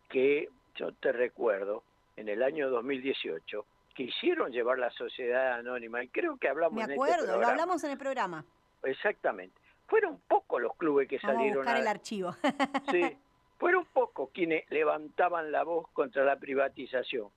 que 0.08 0.48
yo 0.76 0.92
te 0.92 1.12
recuerdo, 1.12 1.82
en 2.16 2.28
el 2.28 2.42
año 2.42 2.70
2018, 2.70 3.64
quisieron 3.94 4.52
llevar 4.52 4.78
la 4.78 4.90
sociedad 4.90 5.54
anónima, 5.54 6.02
y 6.02 6.08
creo 6.08 6.36
que 6.36 6.48
hablamos 6.48 6.76
Me 6.76 6.82
este 6.82 6.94
acuerdo, 6.94 7.38
lo 7.38 7.46
hablamos 7.46 7.82
en 7.84 7.90
el 7.90 7.98
programa. 7.98 8.44
Exactamente. 8.82 9.58
Fueron 9.86 10.18
pocos 10.28 10.60
los 10.60 10.74
clubes 10.76 11.08
que 11.08 11.18
salieron 11.18 11.58
a 11.58 11.72
buscar 11.72 11.76
el 11.80 11.86
archivo. 11.86 12.36
sí, 12.90 13.16
fueron 13.58 13.84
pocos 13.86 14.30
quienes 14.30 14.68
levantaban 14.70 15.50
la 15.50 15.62
voz 15.62 15.88
contra 15.92 16.24
la 16.24 16.36
privatización. 16.36 17.28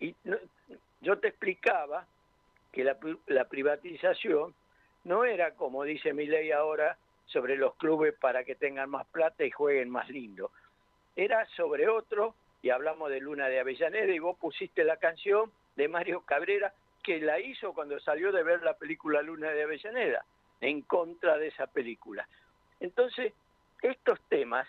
Y 0.00 0.14
yo 1.02 1.18
te 1.18 1.28
explicaba 1.28 2.06
que 2.72 2.84
la, 2.84 3.44
privatización 3.44 4.54
no 5.04 5.24
era, 5.24 5.54
como 5.54 5.84
dice 5.84 6.14
mi 6.14 6.26
ley 6.26 6.50
ahora, 6.52 6.96
sobre 7.26 7.56
los 7.56 7.74
clubes 7.76 8.14
para 8.14 8.44
que 8.44 8.54
tengan 8.54 8.88
más 8.88 9.06
plata 9.08 9.44
y 9.44 9.50
jueguen 9.50 9.90
más 9.90 10.08
lindo 10.08 10.50
era 11.16 11.46
sobre 11.56 11.88
otro, 11.88 12.34
y 12.62 12.70
hablamos 12.70 13.10
de 13.10 13.20
Luna 13.20 13.48
de 13.48 13.60
Avellaneda, 13.60 14.12
y 14.12 14.18
vos 14.18 14.36
pusiste 14.38 14.84
la 14.84 14.96
canción 14.96 15.50
de 15.76 15.88
Mario 15.88 16.22
Cabrera, 16.22 16.72
que 17.02 17.20
la 17.20 17.40
hizo 17.40 17.72
cuando 17.74 17.98
salió 18.00 18.30
de 18.32 18.42
ver 18.42 18.62
la 18.62 18.74
película 18.74 19.22
Luna 19.22 19.50
de 19.50 19.64
Avellaneda, 19.64 20.24
en 20.60 20.82
contra 20.82 21.36
de 21.38 21.48
esa 21.48 21.66
película. 21.66 22.26
Entonces, 22.80 23.32
estos 23.82 24.20
temas 24.28 24.68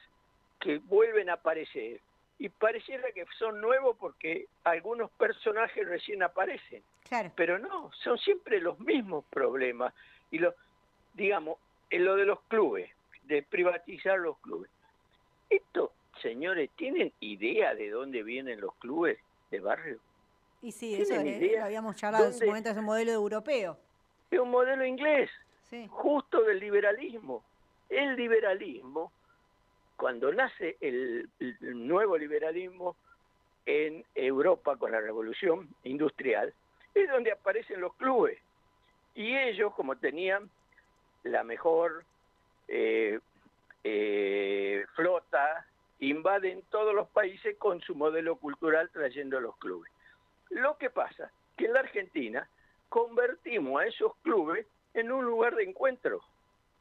que 0.60 0.80
vuelven 0.80 1.30
a 1.30 1.34
aparecer, 1.34 2.00
y 2.40 2.50
pareciera 2.50 3.12
que 3.12 3.26
son 3.38 3.62
nuevos 3.62 3.96
porque 3.98 4.48
algunos 4.64 5.12
personajes 5.12 5.88
recién 5.88 6.24
aparecen, 6.24 6.84
pero 7.36 7.60
no, 7.60 7.92
son 8.04 8.18
siempre 8.18 8.60
los 8.60 8.80
mismos 8.80 9.24
problemas. 9.30 9.94
Y 10.32 10.40
lo, 10.40 10.54
digamos, 11.14 11.58
en 11.90 12.06
lo 12.06 12.16
de 12.16 12.26
los 12.26 12.42
clubes, 12.48 12.90
de 13.24 13.44
privatizar 13.44 14.18
los 14.20 14.38
clubes. 14.40 14.70
Esto 15.50 15.94
señores, 16.22 16.70
¿tienen 16.76 17.12
idea 17.20 17.74
de 17.76 17.90
dónde 17.90 18.24
vienen 18.24 18.62
los 18.62 18.74
clubes 18.76 19.20
de 19.52 19.60
barrio? 19.60 20.00
Y 20.62 20.72
sí, 20.72 20.96
eso 20.96 21.14
es, 21.16 21.58
lo 21.58 21.64
habíamos 21.64 21.96
charlado 21.98 22.26
en 22.26 22.34
su 22.34 22.46
momento, 22.46 22.70
es 22.70 22.78
un 22.78 22.86
modelo 22.86 23.12
europeo. 23.12 23.78
Es 24.32 24.40
un 24.40 24.50
modelo 24.50 24.86
inglés, 24.86 25.30
justo 25.90 26.42
del 26.44 26.60
liberalismo. 26.60 27.44
El 27.90 28.16
liberalismo, 28.16 29.12
cuando 29.96 30.32
nace 30.32 30.78
el, 30.82 31.30
nuevo 31.62 32.18
liberalismo 32.18 32.96
en 33.66 34.04
Europa 34.16 34.76
con 34.78 34.92
la 34.92 35.02
revolución 35.02 35.70
industrial, 35.84 36.54
es 36.94 37.10
donde 37.10 37.32
aparecen 37.32 37.82
los 37.82 37.94
clubes. 37.96 38.38
Y 39.16 39.36
ellos, 39.36 39.74
como 39.76 39.96
tenían 39.96 40.50
la 41.24 41.44
mejor 41.44 42.04
eh, 42.68 43.20
eh, 43.84 44.86
flota 44.96 45.66
invaden 46.00 46.64
todos 46.70 46.94
los 46.94 47.08
países 47.10 47.56
con 47.58 47.80
su 47.82 47.96
modelo 47.96 48.36
cultural 48.36 48.90
trayendo 48.90 49.40
los 49.40 49.56
clubes. 49.58 49.92
Lo 50.50 50.78
que 50.78 50.90
pasa 50.90 51.32
que 51.58 51.66
en 51.66 51.74
la 51.74 51.80
Argentina 51.80 52.48
convertimos 52.90 53.82
a 53.82 53.86
esos 53.86 54.16
clubes 54.18 54.68
en 54.94 55.12
un 55.12 55.26
lugar 55.26 55.56
de 55.56 55.64
encuentro, 55.64 56.22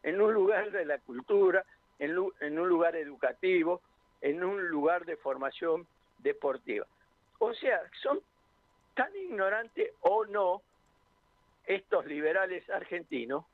en 0.02 0.20
un 0.20 0.34
lugar 0.34 0.70
de 0.70 0.84
la 0.84 0.98
cultura, 0.98 1.64
en, 2.02 2.58
un 2.58 2.68
lugar 2.68 2.96
educativo, 2.96 3.80
en 4.20 4.42
un 4.42 4.68
lugar 4.68 5.04
de 5.04 5.16
formación 5.16 5.86
deportiva. 6.18 6.84
O 7.38 7.54
sea, 7.54 7.80
son 8.02 8.20
tan 8.94 9.14
ignorantes 9.14 9.92
o 10.00 10.24
no 10.26 10.62
estos 11.64 12.04
liberales 12.06 12.68
argentinos, 12.70 13.44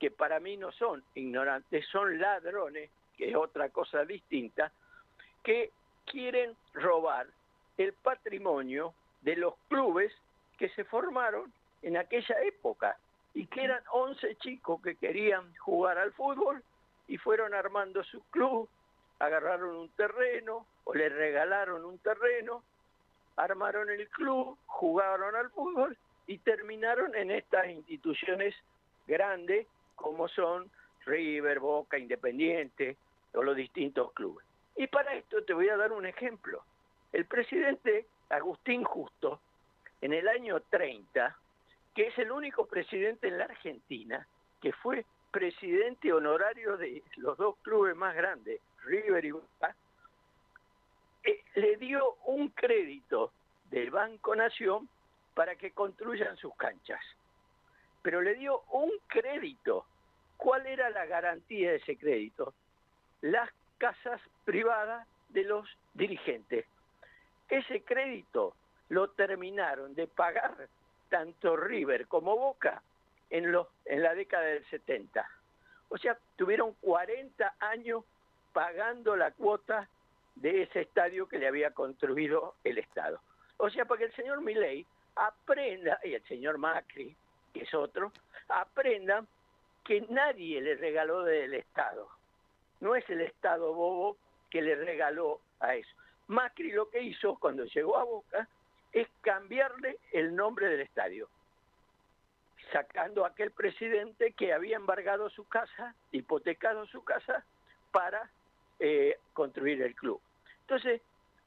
que 0.00 0.10
para 0.10 0.40
mí 0.40 0.56
no 0.56 0.72
son 0.72 1.02
ignorantes, 1.14 1.86
son 1.86 2.18
ladrones, 2.18 2.90
que 3.16 3.30
es 3.30 3.36
otra 3.36 3.68
cosa 3.68 4.04
distinta, 4.04 4.72
que 5.44 5.70
quieren 6.06 6.56
robar 6.74 7.28
el 7.78 7.92
patrimonio 7.92 8.94
de 9.22 9.36
los 9.36 9.54
clubes 9.68 10.12
que 10.58 10.68
se 10.70 10.84
formaron 10.84 11.52
en 11.82 11.96
aquella 11.96 12.42
época 12.42 12.98
y 13.32 13.46
que 13.46 13.62
eran 13.62 13.82
11 13.92 14.36
chicos 14.36 14.82
que 14.82 14.96
querían 14.96 15.54
jugar 15.58 15.98
al 15.98 16.12
fútbol 16.12 16.62
y 17.08 17.18
fueron 17.18 17.54
armando 17.54 18.02
su 18.04 18.20
club, 18.30 18.68
agarraron 19.18 19.76
un 19.76 19.88
terreno 19.90 20.66
o 20.84 20.94
le 20.94 21.08
regalaron 21.08 21.84
un 21.84 21.98
terreno, 21.98 22.62
armaron 23.36 23.90
el 23.90 24.08
club, 24.08 24.56
jugaron 24.66 25.34
al 25.34 25.50
fútbol 25.50 25.96
y 26.26 26.38
terminaron 26.38 27.14
en 27.14 27.30
estas 27.30 27.68
instituciones 27.68 28.54
grandes 29.06 29.66
como 29.94 30.28
son 30.28 30.70
River, 31.04 31.60
Boca, 31.60 31.98
Independiente 31.98 32.96
o 33.34 33.42
los 33.42 33.56
distintos 33.56 34.12
clubes. 34.12 34.44
Y 34.76 34.86
para 34.88 35.14
esto 35.14 35.42
te 35.44 35.54
voy 35.54 35.68
a 35.68 35.76
dar 35.76 35.92
un 35.92 36.06
ejemplo. 36.06 36.62
El 37.12 37.24
presidente 37.26 38.06
Agustín 38.28 38.84
Justo, 38.84 39.40
en 40.00 40.12
el 40.12 40.28
año 40.28 40.60
30, 40.60 41.36
que 41.94 42.08
es 42.08 42.18
el 42.18 42.30
único 42.30 42.66
presidente 42.66 43.28
en 43.28 43.38
la 43.38 43.44
Argentina 43.44 44.26
que 44.60 44.72
fue 44.72 45.04
presidente 45.36 46.10
honorario 46.14 46.78
de 46.78 47.02
los 47.18 47.36
dos 47.36 47.56
clubes 47.58 47.94
más 47.94 48.16
grandes, 48.16 48.58
River 48.86 49.22
y 49.22 49.32
Boca, 49.32 49.76
eh, 51.22 51.44
le 51.56 51.76
dio 51.76 52.14
un 52.24 52.48
crédito 52.48 53.32
del 53.70 53.90
Banco 53.90 54.34
Nación 54.34 54.88
para 55.34 55.54
que 55.56 55.72
construyan 55.72 56.38
sus 56.38 56.56
canchas. 56.56 57.02
Pero 58.00 58.22
le 58.22 58.34
dio 58.36 58.62
un 58.70 58.90
crédito. 59.08 59.84
¿Cuál 60.38 60.66
era 60.66 60.88
la 60.88 61.04
garantía 61.04 61.72
de 61.72 61.76
ese 61.76 61.98
crédito? 61.98 62.54
Las 63.20 63.50
casas 63.76 64.22
privadas 64.46 65.06
de 65.28 65.44
los 65.44 65.68
dirigentes. 65.92 66.64
Ese 67.50 67.82
crédito 67.82 68.54
lo 68.88 69.10
terminaron 69.10 69.94
de 69.94 70.06
pagar 70.06 70.66
tanto 71.10 71.58
River 71.58 72.06
como 72.06 72.38
Boca 72.38 72.82
en, 73.30 73.54
en 73.84 74.02
la 74.02 74.14
década 74.14 74.44
del 74.44 74.64
70. 74.66 75.28
O 75.88 75.98
sea, 75.98 76.18
tuvieron 76.36 76.74
40 76.80 77.54
años 77.60 78.04
pagando 78.52 79.16
la 79.16 79.30
cuota 79.32 79.88
de 80.34 80.62
ese 80.62 80.82
estadio 80.82 81.28
que 81.28 81.38
le 81.38 81.46
había 81.46 81.70
construido 81.72 82.54
el 82.64 82.78
Estado. 82.78 83.20
O 83.58 83.70
sea, 83.70 83.84
para 83.84 83.98
que 83.98 84.04
el 84.06 84.14
señor 84.14 84.42
Milei 84.42 84.86
aprenda, 85.14 85.98
y 86.04 86.14
el 86.14 86.22
señor 86.24 86.58
Macri, 86.58 87.14
que 87.52 87.62
es 87.62 87.74
otro, 87.74 88.12
aprenda 88.48 89.24
que 89.84 90.02
nadie 90.02 90.60
le 90.60 90.74
regaló 90.74 91.22
del 91.22 91.54
Estado. 91.54 92.08
No 92.80 92.94
es 92.94 93.08
el 93.08 93.22
Estado 93.22 93.72
bobo 93.72 94.16
que 94.50 94.60
le 94.60 94.74
regaló 94.74 95.40
a 95.60 95.74
eso. 95.74 95.94
Macri 96.28 96.72
lo 96.72 96.90
que 96.90 97.00
hizo 97.00 97.36
cuando 97.36 97.64
llegó 97.64 97.96
a 97.96 98.04
Boca 98.04 98.48
es 98.92 99.08
cambiarle 99.20 99.98
el 100.12 100.34
nombre 100.34 100.68
del 100.68 100.80
estadio, 100.80 101.28
sacando 102.72 103.24
a 103.24 103.28
aquel 103.28 103.50
presidente 103.50 104.32
que 104.32 104.52
había 104.52 104.76
embargado 104.76 105.30
su 105.30 105.46
casa, 105.48 105.94
hipotecado 106.12 106.86
su 106.86 107.04
casa 107.04 107.44
para 107.92 108.28
eh, 108.78 109.18
construir 109.32 109.82
el 109.82 109.94
club. 109.94 110.20
Entonces, 110.62 111.00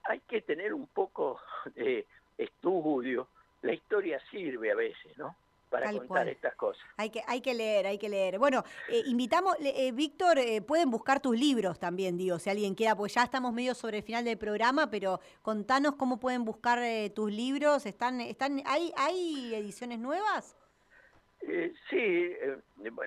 hay 0.04 0.20
que 0.22 0.42
tener 0.42 0.74
un 0.74 0.88
poco 0.88 1.40
de 1.76 2.06
estudio, 2.38 3.28
la 3.62 3.74
historia 3.74 4.20
sirve 4.32 4.72
a 4.72 4.76
veces, 4.76 5.18
¿no? 5.18 5.36
para 5.70 5.92
contar 5.92 6.28
estas 6.28 6.56
cosas. 6.56 6.84
Hay 6.98 7.10
que, 7.10 7.22
hay 7.28 7.42
que 7.42 7.54
leer, 7.54 7.88
hay 7.88 7.98
que 7.98 8.10
leer. 8.10 8.40
Bueno, 8.40 8.64
eh, 8.90 9.04
invitamos, 9.06 9.56
eh, 9.60 9.92
Víctor, 9.92 10.40
eh, 10.40 10.62
pueden 10.62 10.90
buscar 10.90 11.20
tus 11.20 11.38
libros 11.38 11.80
también, 11.80 12.18
digo, 12.18 12.40
si 12.40 12.50
alguien 12.50 12.76
quiera, 12.76 12.96
pues 12.96 13.14
ya 13.14 13.24
estamos 13.24 13.54
medio 13.54 13.76
sobre 13.76 13.98
el 13.98 14.04
final 14.04 14.26
del 14.26 14.38
programa, 14.38 14.90
pero 14.90 15.20
contanos 15.42 15.96
cómo 15.96 16.20
pueden 16.20 16.44
buscar 16.44 16.80
tus 17.14 17.32
libros. 17.32 17.86
¿Están, 17.86 18.20
están, 18.22 18.62
hay, 18.66 18.92
¿Hay 18.98 19.54
ediciones 19.54 20.00
nuevas? 20.00 20.56
Sí, 21.90 22.36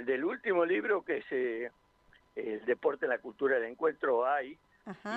del 0.00 0.24
último 0.24 0.64
libro 0.64 1.04
que 1.04 1.18
es 1.18 1.72
El 2.34 2.64
deporte, 2.64 3.06
la 3.06 3.18
cultura 3.18 3.56
del 3.56 3.70
encuentro, 3.70 4.26
hay 4.26 4.58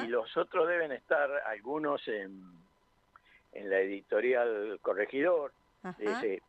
y 0.04 0.08
los 0.08 0.36
otros 0.38 0.68
deben 0.68 0.92
estar, 0.92 1.30
algunos 1.48 2.08
en, 2.08 2.44
en 3.54 3.70
la 3.70 3.80
editorial 3.80 4.80
Corregidor, 4.82 5.52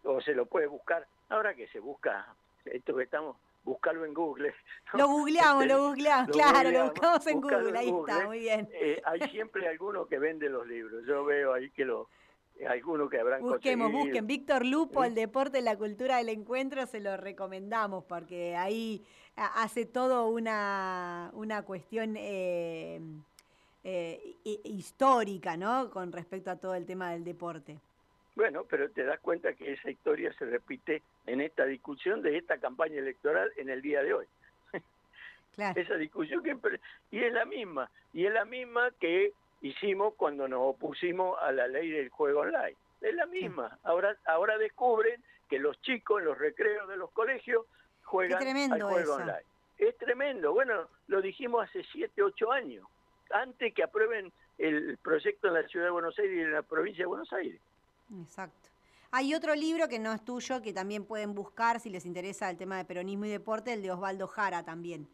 o 0.04 0.20
se 0.20 0.34
lo 0.34 0.46
puede 0.46 0.66
buscar, 0.66 1.06
ahora 1.28 1.54
que 1.54 1.66
se 1.68 1.80
busca, 1.80 2.26
esto 2.64 2.94
que 2.94 3.04
estamos, 3.04 3.36
buscarlo 3.64 4.04
en 4.04 4.14
Google. 4.14 4.54
Lo 4.94 5.08
googleamos, 5.08 5.66
lo 5.66 5.88
googleamos, 5.88 6.30
claro, 6.30 6.70
lo 6.70 6.84
buscamos 6.84 7.26
en 7.26 7.40
Google, 7.40 7.78
ahí 7.78 7.90
está, 7.90 8.26
muy 8.26 8.38
bien. 8.38 8.68
Eh, 8.72 9.02
hay 9.04 9.20
siempre 9.30 9.66
alguno 9.66 10.06
que 10.06 10.18
vende 10.18 10.48
los 10.48 10.66
libros, 10.66 11.04
yo 11.04 11.24
veo 11.24 11.52
ahí 11.52 11.70
que 11.70 11.84
lo 11.84 12.08
alguno 12.68 13.08
que 13.08 13.20
habrán 13.20 13.42
Busquemos, 13.42 13.92
busquen. 13.92 14.26
Víctor 14.26 14.64
Lupo, 14.64 15.04
el 15.04 15.14
deporte, 15.14 15.60
la 15.60 15.76
cultura 15.76 16.18
del 16.18 16.28
encuentro, 16.30 16.86
se 16.86 17.00
lo 17.00 17.16
recomendamos 17.16 18.04
porque 18.04 18.56
ahí 18.56 19.04
hace 19.36 19.84
todo 19.84 20.28
una, 20.28 21.30
una 21.34 21.62
cuestión 21.62 22.14
eh, 22.16 23.00
eh, 23.84 24.36
histórica, 24.64 25.56
¿no? 25.56 25.90
Con 25.90 26.12
respecto 26.12 26.50
a 26.50 26.56
todo 26.56 26.74
el 26.74 26.86
tema 26.86 27.12
del 27.12 27.24
deporte. 27.24 27.78
Bueno, 28.34 28.64
pero 28.68 28.90
te 28.90 29.04
das 29.04 29.18
cuenta 29.20 29.54
que 29.54 29.72
esa 29.72 29.90
historia 29.90 30.32
se 30.38 30.44
repite 30.44 31.02
en 31.26 31.40
esta 31.40 31.64
discusión 31.64 32.20
de 32.20 32.36
esta 32.36 32.58
campaña 32.58 32.98
electoral 32.98 33.50
en 33.56 33.70
el 33.70 33.82
día 33.82 34.02
de 34.02 34.14
hoy. 34.14 34.26
Claro. 35.56 35.80
Esa 35.80 35.94
discusión 35.94 36.42
que 36.42 36.54
y 37.10 37.18
es 37.18 37.32
la 37.32 37.46
misma, 37.46 37.90
y 38.12 38.26
es 38.26 38.32
la 38.34 38.44
misma 38.44 38.90
que 39.00 39.32
hicimos 39.60 40.14
cuando 40.14 40.48
nos 40.48 40.60
opusimos 40.62 41.38
a 41.40 41.52
la 41.52 41.66
ley 41.66 41.90
del 41.90 42.08
juego 42.08 42.40
online. 42.40 42.76
Es 43.00 43.14
la 43.14 43.26
misma. 43.26 43.78
Ahora, 43.82 44.16
ahora 44.24 44.58
descubren 44.58 45.22
que 45.48 45.58
los 45.58 45.80
chicos 45.82 46.20
en 46.20 46.26
los 46.26 46.38
recreos 46.38 46.88
de 46.88 46.96
los 46.96 47.10
colegios 47.10 47.66
juegan 48.04 48.72
al 48.72 48.82
juego 48.82 49.14
online. 49.14 49.44
Es 49.78 49.96
tremendo. 49.98 50.52
Bueno, 50.52 50.88
lo 51.08 51.20
dijimos 51.20 51.68
hace 51.68 51.84
7, 51.92 52.22
8 52.22 52.52
años, 52.52 52.86
antes 53.30 53.74
que 53.74 53.82
aprueben 53.82 54.32
el 54.58 54.96
proyecto 54.98 55.48
en 55.48 55.54
la 55.54 55.68
ciudad 55.68 55.86
de 55.86 55.90
Buenos 55.90 56.18
Aires 56.18 56.36
y 56.36 56.40
en 56.40 56.52
la 56.52 56.62
provincia 56.62 57.02
de 57.02 57.06
Buenos 57.06 57.32
Aires. 57.32 57.60
Exacto. 58.22 58.70
Hay 59.10 59.34
otro 59.34 59.54
libro 59.54 59.88
que 59.88 59.98
no 59.98 60.12
es 60.12 60.24
tuyo, 60.24 60.62
que 60.62 60.72
también 60.72 61.04
pueden 61.04 61.34
buscar 61.34 61.80
si 61.80 61.90
les 61.90 62.06
interesa 62.06 62.50
el 62.50 62.56
tema 62.56 62.76
de 62.76 62.84
peronismo 62.84 63.26
y 63.26 63.30
deporte, 63.30 63.72
el 63.72 63.82
de 63.82 63.90
Osvaldo 63.90 64.26
Jara 64.26 64.64
también. 64.64 65.08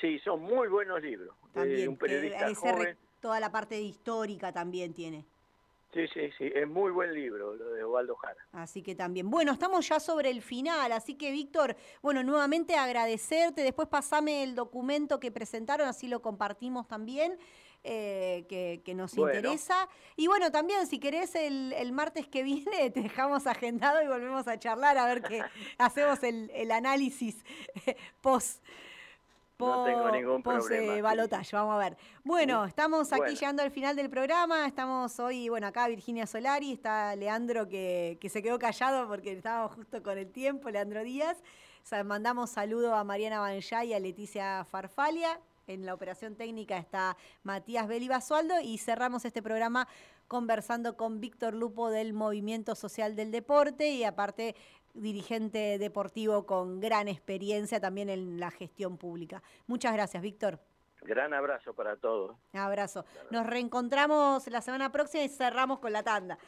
Sí, 0.00 0.18
son 0.18 0.42
muy 0.42 0.68
buenos 0.68 1.00
libros. 1.00 1.34
También, 1.52 1.88
un 1.88 1.96
periodista 1.96 2.54
joven 2.54 2.96
toda 3.26 3.40
la 3.40 3.50
parte 3.50 3.80
histórica 3.80 4.52
también 4.52 4.94
tiene. 4.94 5.24
Sí, 5.92 6.06
sí, 6.14 6.30
sí, 6.38 6.52
es 6.54 6.68
muy 6.68 6.92
buen 6.92 7.12
libro 7.12 7.56
lo 7.56 7.72
de 7.72 7.82
Osvaldo 7.82 8.14
Jara. 8.14 8.46
Así 8.52 8.82
que 8.82 8.94
también. 8.94 9.28
Bueno, 9.28 9.50
estamos 9.50 9.88
ya 9.88 9.98
sobre 9.98 10.30
el 10.30 10.42
final, 10.42 10.92
así 10.92 11.14
que 11.14 11.32
Víctor, 11.32 11.74
bueno, 12.02 12.22
nuevamente 12.22 12.76
agradecerte, 12.76 13.62
después 13.62 13.88
pasame 13.88 14.44
el 14.44 14.54
documento 14.54 15.18
que 15.18 15.32
presentaron, 15.32 15.88
así 15.88 16.06
lo 16.06 16.22
compartimos 16.22 16.86
también, 16.86 17.36
eh, 17.82 18.44
que, 18.48 18.94
nos 18.94 19.18
interesa. 19.18 19.88
Y 20.14 20.28
bueno, 20.28 20.52
también 20.52 20.86
si 20.86 21.00
querés 21.00 21.34
el, 21.34 21.72
el, 21.72 21.90
martes 21.90 22.28
que 22.28 22.44
viene 22.44 22.90
te 22.94 23.00
dejamos 23.00 23.48
agendado 23.48 24.04
y 24.04 24.06
volvemos 24.06 24.46
a 24.46 24.56
charlar 24.56 24.98
a 24.98 25.06
ver 25.06 25.20
qué 25.20 25.42
hacemos 25.78 26.22
el, 26.22 26.48
el 26.54 26.70
análisis 26.70 27.44
post 28.20 28.62
no 29.58 29.84
tengo 29.84 30.10
ningún 30.10 30.42
problema. 30.42 31.00
balotaje, 31.02 31.56
vamos 31.56 31.74
a 31.74 31.78
ver. 31.78 31.96
Bueno, 32.24 32.64
estamos 32.64 33.12
aquí 33.12 33.34
llegando 33.34 33.62
al 33.62 33.70
final 33.70 33.96
del 33.96 34.10
programa. 34.10 34.66
Estamos 34.66 35.18
hoy, 35.18 35.48
bueno, 35.48 35.66
acá 35.66 35.88
Virginia 35.88 36.26
Solari, 36.26 36.72
está 36.72 37.16
Leandro 37.16 37.68
que, 37.68 38.18
que 38.20 38.28
se 38.28 38.42
quedó 38.42 38.58
callado 38.58 39.08
porque 39.08 39.32
estábamos 39.32 39.74
justo 39.74 40.02
con 40.02 40.18
el 40.18 40.30
tiempo, 40.30 40.70
Leandro 40.70 41.02
Díaz. 41.02 41.42
mandamos 42.04 42.50
saludo 42.50 42.94
a 42.94 43.04
Mariana 43.04 43.40
Banjá 43.40 43.84
y 43.84 43.94
a 43.94 44.00
Leticia 44.00 44.64
Farfalia. 44.64 45.40
En 45.66 45.84
la 45.84 45.94
operación 45.94 46.36
técnica 46.36 46.78
está 46.78 47.16
Matías 47.42 47.88
Beli 47.88 48.06
Basualdo 48.06 48.60
y 48.60 48.78
cerramos 48.78 49.24
este 49.24 49.42
programa 49.42 49.88
conversando 50.28 50.96
con 50.96 51.20
Víctor 51.20 51.54
Lupo 51.54 51.90
del 51.90 52.12
Movimiento 52.12 52.74
Social 52.74 53.16
del 53.16 53.32
Deporte 53.32 53.90
y 53.90 54.04
aparte 54.04 54.54
dirigente 54.96 55.78
deportivo 55.78 56.46
con 56.46 56.80
gran 56.80 57.08
experiencia 57.08 57.80
también 57.80 58.08
en 58.08 58.40
la 58.40 58.50
gestión 58.50 58.96
pública. 58.96 59.42
Muchas 59.66 59.92
gracias, 59.92 60.22
Víctor. 60.22 60.58
Gran 61.02 61.34
abrazo 61.34 61.72
para 61.74 61.96
todos. 61.96 62.36
Abrazo. 62.52 63.04
Nos 63.30 63.46
reencontramos 63.46 64.46
la 64.48 64.60
semana 64.60 64.90
próxima 64.90 65.24
y 65.24 65.28
cerramos 65.28 65.78
con 65.78 65.92
la 65.92 66.02
tanda. 66.02 66.38